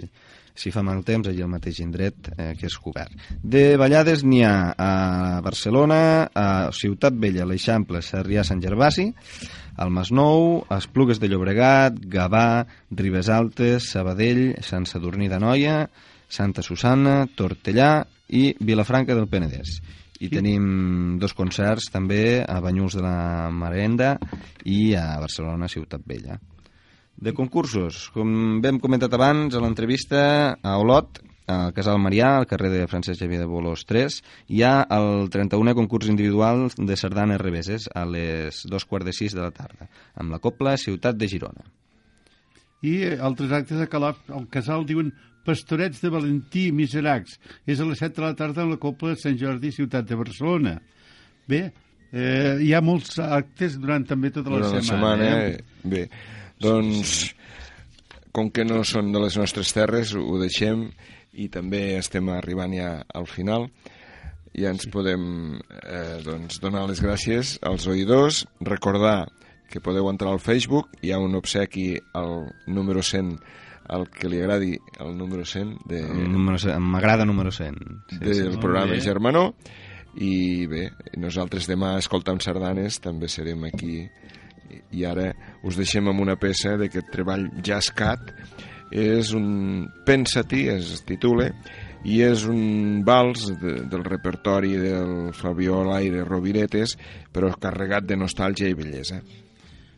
si 0.55 0.71
fa 0.71 0.87
mal 0.87 1.03
temps, 1.05 1.27
allà 1.27 1.45
al 1.45 1.53
mateix 1.53 1.83
indret 1.83 2.31
eh, 2.37 2.53
que 2.57 2.71
és 2.71 2.79
cobert. 2.81 3.13
De 3.43 3.75
ballades 3.77 4.23
n'hi 4.25 4.45
ha 4.47 4.55
a 4.73 5.43
Barcelona, 5.45 6.01
a 6.31 6.47
Ciutat 6.73 7.19
Vella, 7.21 7.45
l'Eixample, 7.45 8.01
Sarrià, 8.07 8.47
Sant 8.47 8.63
Gervasi, 8.63 9.11
al 9.77 9.91
Masnou, 9.93 10.63
Esplugues 10.79 11.19
de 11.21 11.29
Llobregat, 11.29 11.99
Gavà, 12.09 12.65
Ribes 12.89 13.29
Altes, 13.29 13.91
Sabadell, 13.93 14.53
Sant 14.65 14.87
Sadurní 14.89 15.29
de 15.29 15.43
Noia, 15.43 15.81
Santa 16.29 16.62
Susana, 16.62 17.27
Tortellà 17.35 18.01
i 18.29 18.51
Vilafranca 18.59 19.14
del 19.14 19.29
Penedès. 19.31 19.79
I 20.20 20.31
tenim 20.33 21.18
dos 21.20 21.35
concerts 21.37 21.91
també 21.93 22.41
a 22.41 22.57
Banyús 22.64 22.97
de 22.97 23.05
la 23.05 23.51
Marenda 23.53 24.14
i 24.64 24.95
a 24.97 25.18
Barcelona, 25.20 25.68
Ciutat 25.68 26.07
Vella. 26.09 26.39
De 27.16 27.33
concursos, 27.37 28.09
com 28.12 28.61
hem 28.64 28.81
comentat 28.81 29.12
abans 29.16 29.55
a 29.55 29.61
l'entrevista 29.61 30.20
a 30.61 30.77
Olot, 30.81 31.20
al 31.47 31.72
Casal 31.72 32.01
Marià, 32.03 32.33
al 32.37 32.47
carrer 32.51 32.72
de 32.72 32.87
Francesc 32.91 33.20
Xavier 33.22 33.39
de 33.41 33.47
Bolós 33.47 33.85
3, 33.87 34.18
hi 34.51 34.62
ha 34.66 34.74
el 34.97 35.31
31è 35.31 35.77
concurs 35.79 36.11
individual 36.11 36.66
de 36.77 36.97
sardanes 36.99 37.41
reveses 37.41 37.87
a 37.95 38.05
les 38.05 38.64
dos 38.66 38.85
quarts 38.85 39.07
de 39.07 39.14
sis 39.14 39.37
de 39.37 39.45
la 39.45 39.53
tarda, 39.55 39.89
amb 40.16 40.35
la 40.35 40.41
Copla 40.43 40.77
Ciutat 40.77 41.16
de 41.16 41.29
Girona. 41.31 41.68
I 42.83 43.16
altres 43.16 43.55
actes 43.55 43.81
a 43.81 43.89
Calaf, 43.91 44.18
al 44.29 44.51
Casal 44.53 44.85
diuen 44.87 45.14
Pastorets 45.47 46.03
de 46.03 46.11
Valentí 46.13 46.69
Miseracs. 46.75 47.39
És 47.67 47.81
a 47.81 47.89
les 47.89 48.03
7 48.03 48.21
de 48.21 48.27
la 48.27 48.35
tarda 48.39 48.65
a 48.65 48.71
la 48.73 48.79
Copla 48.83 49.15
de 49.15 49.23
Sant 49.23 49.39
Jordi, 49.41 49.73
Ciutat 49.75 50.09
de 50.09 50.19
Barcelona. 50.19 50.77
Bé, 51.47 51.63
eh, 52.13 52.57
hi 52.63 52.73
ha 52.75 52.83
molts 52.83 53.19
actes 53.23 53.79
durant 53.81 54.07
també 54.07 54.33
tota 54.35 54.51
la 54.53 54.63
durant 54.65 54.83
setmana. 54.83 55.17
La 55.17 55.27
setmana 55.27 55.43
eh? 55.47 55.85
Bé, 55.87 56.07
doncs, 56.63 57.17
com 58.37 58.51
que 58.51 58.67
no 58.67 58.83
són 58.85 59.13
de 59.15 59.23
les 59.23 59.39
nostres 59.39 59.73
terres, 59.77 60.15
ho 60.17 60.41
deixem 60.43 60.89
i 61.37 61.51
també 61.53 61.97
estem 62.01 62.29
arribant 62.33 62.75
ja 62.75 62.91
al 63.15 63.29
final. 63.31 63.69
Ja 64.57 64.73
ens 64.73 64.89
podem 64.89 65.57
eh, 65.83 66.19
doncs, 66.25 66.61
donar 66.63 66.87
les 66.89 67.03
gràcies 67.05 67.57
als 67.67 67.87
oïdors, 67.93 68.47
recordar 68.65 69.27
que 69.69 69.83
podeu 69.85 70.09
entrar 70.09 70.33
al 70.33 70.41
Facebook, 70.41 70.89
hi 71.03 71.13
ha 71.13 71.21
un 71.21 71.37
obsequi 71.37 71.97
al 72.17 72.47
número 72.67 73.03
100 73.03 73.35
el 73.93 74.07
que 74.11 74.30
li 74.30 74.41
agradi 74.43 74.76
el 75.03 75.16
número 75.18 75.45
100 75.45 75.74
de... 75.87 76.03
M'agrada 76.82 77.26
número 77.28 77.53
100 77.53 77.76
sí, 78.11 78.18
del 78.18 78.55
sí. 78.55 78.61
programa 78.61 78.99
Germanó. 79.03 79.51
I 80.16 80.64
bé, 80.70 80.87
nosaltres 81.20 81.68
demà 81.68 81.97
escoltant 82.01 82.41
sardanes 82.41 83.01
també 83.05 83.28
serem 83.28 83.66
aquí. 83.68 84.07
I 84.97 85.05
ara 85.07 85.28
us 85.66 85.76
deixem 85.78 86.09
amb 86.09 86.24
una 86.24 86.39
peça 86.41 86.74
d'aquest 86.80 87.12
treball 87.12 87.51
Jazzcat 87.62 88.32
és 88.91 89.32
un 89.34 89.87
Pensa-t'hi 90.07 90.66
es 90.72 91.03
titula 91.07 91.51
i 92.07 92.20
és 92.22 92.45
un 92.47 93.03
vals 93.07 93.49
de, 93.61 93.80
del 93.91 94.05
repertori 94.07 94.76
del 94.78 95.32
Flavió 95.34 95.82
Laire 95.87 96.24
Roviretes 96.24 96.95
però 97.34 97.51
carregat 97.61 98.07
de 98.07 98.18
nostàlgia 98.18 98.70
i 98.70 98.78
bellesa 98.78 99.20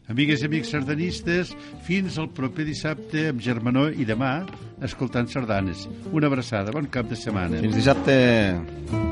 Amigues 0.09 0.41
i 0.41 0.49
amics 0.49 0.73
sardanistes, 0.73 1.53
fins 1.85 2.17
al 2.21 2.31
proper 2.37 2.65
dissabte 2.69 3.29
amb 3.33 3.45
Germanó 3.45 3.89
i 3.93 4.09
demà 4.09 4.39
escoltant 4.85 5.29
sardanes. 5.29 5.85
Una 6.13 6.33
abraçada, 6.33 6.73
bon 6.73 6.89
cap 6.89 7.13
de 7.13 7.21
setmana. 7.21 7.61
Fins 7.61 7.77
dissabte. 7.77 9.08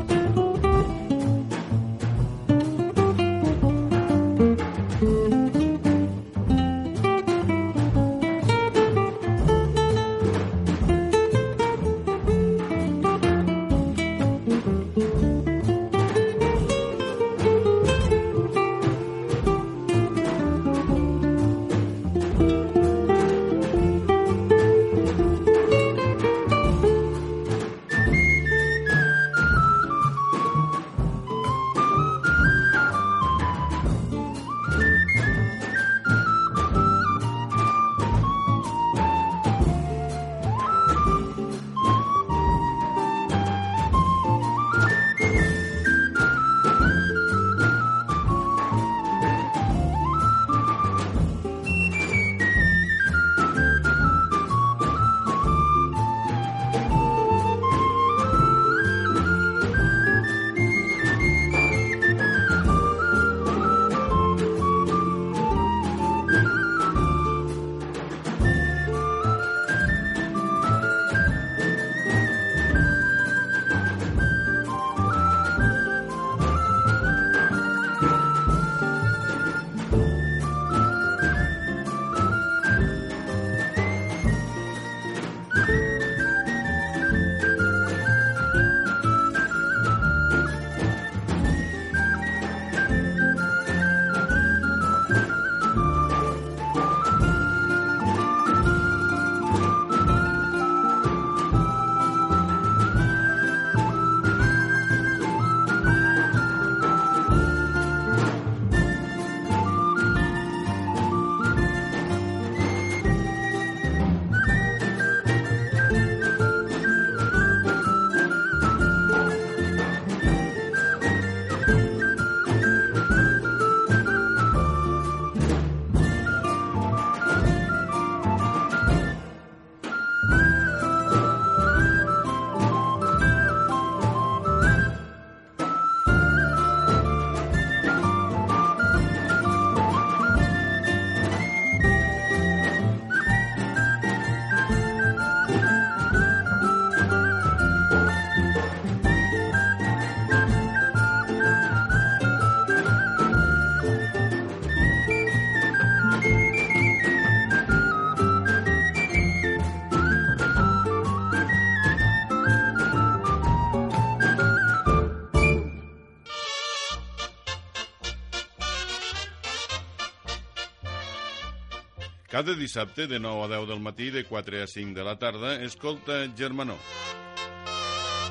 Cada 172.47 172.61
dissabte 172.61 173.09
de 173.09 173.18
9 173.18 173.42
a 173.42 173.49
10 173.59 173.66
del 173.66 173.80
matí 173.80 174.11
de 174.11 174.22
4 174.22 174.62
a 174.62 174.66
5 174.68 174.94
de 174.94 175.03
la 175.03 175.18
tarda 175.18 175.61
escolta 175.64 176.32
Germanó. 176.38 176.76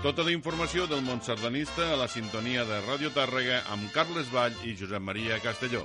Tota 0.01 0.24
la 0.24 0.32
informació 0.32 0.88
del 0.88 1.03
món 1.03 1.20
sardanista 1.20 1.91
a 1.91 1.99
la 1.99 2.07
sintonia 2.07 2.63
de 2.63 2.80
Ràdio 2.88 3.11
Tàrrega 3.11 3.66
amb 3.76 3.91
Carles 3.91 4.32
Vall 4.32 4.55
i 4.63 4.78
Josep 4.80 5.03
Maria 5.03 5.43
Castelló. 5.43 5.84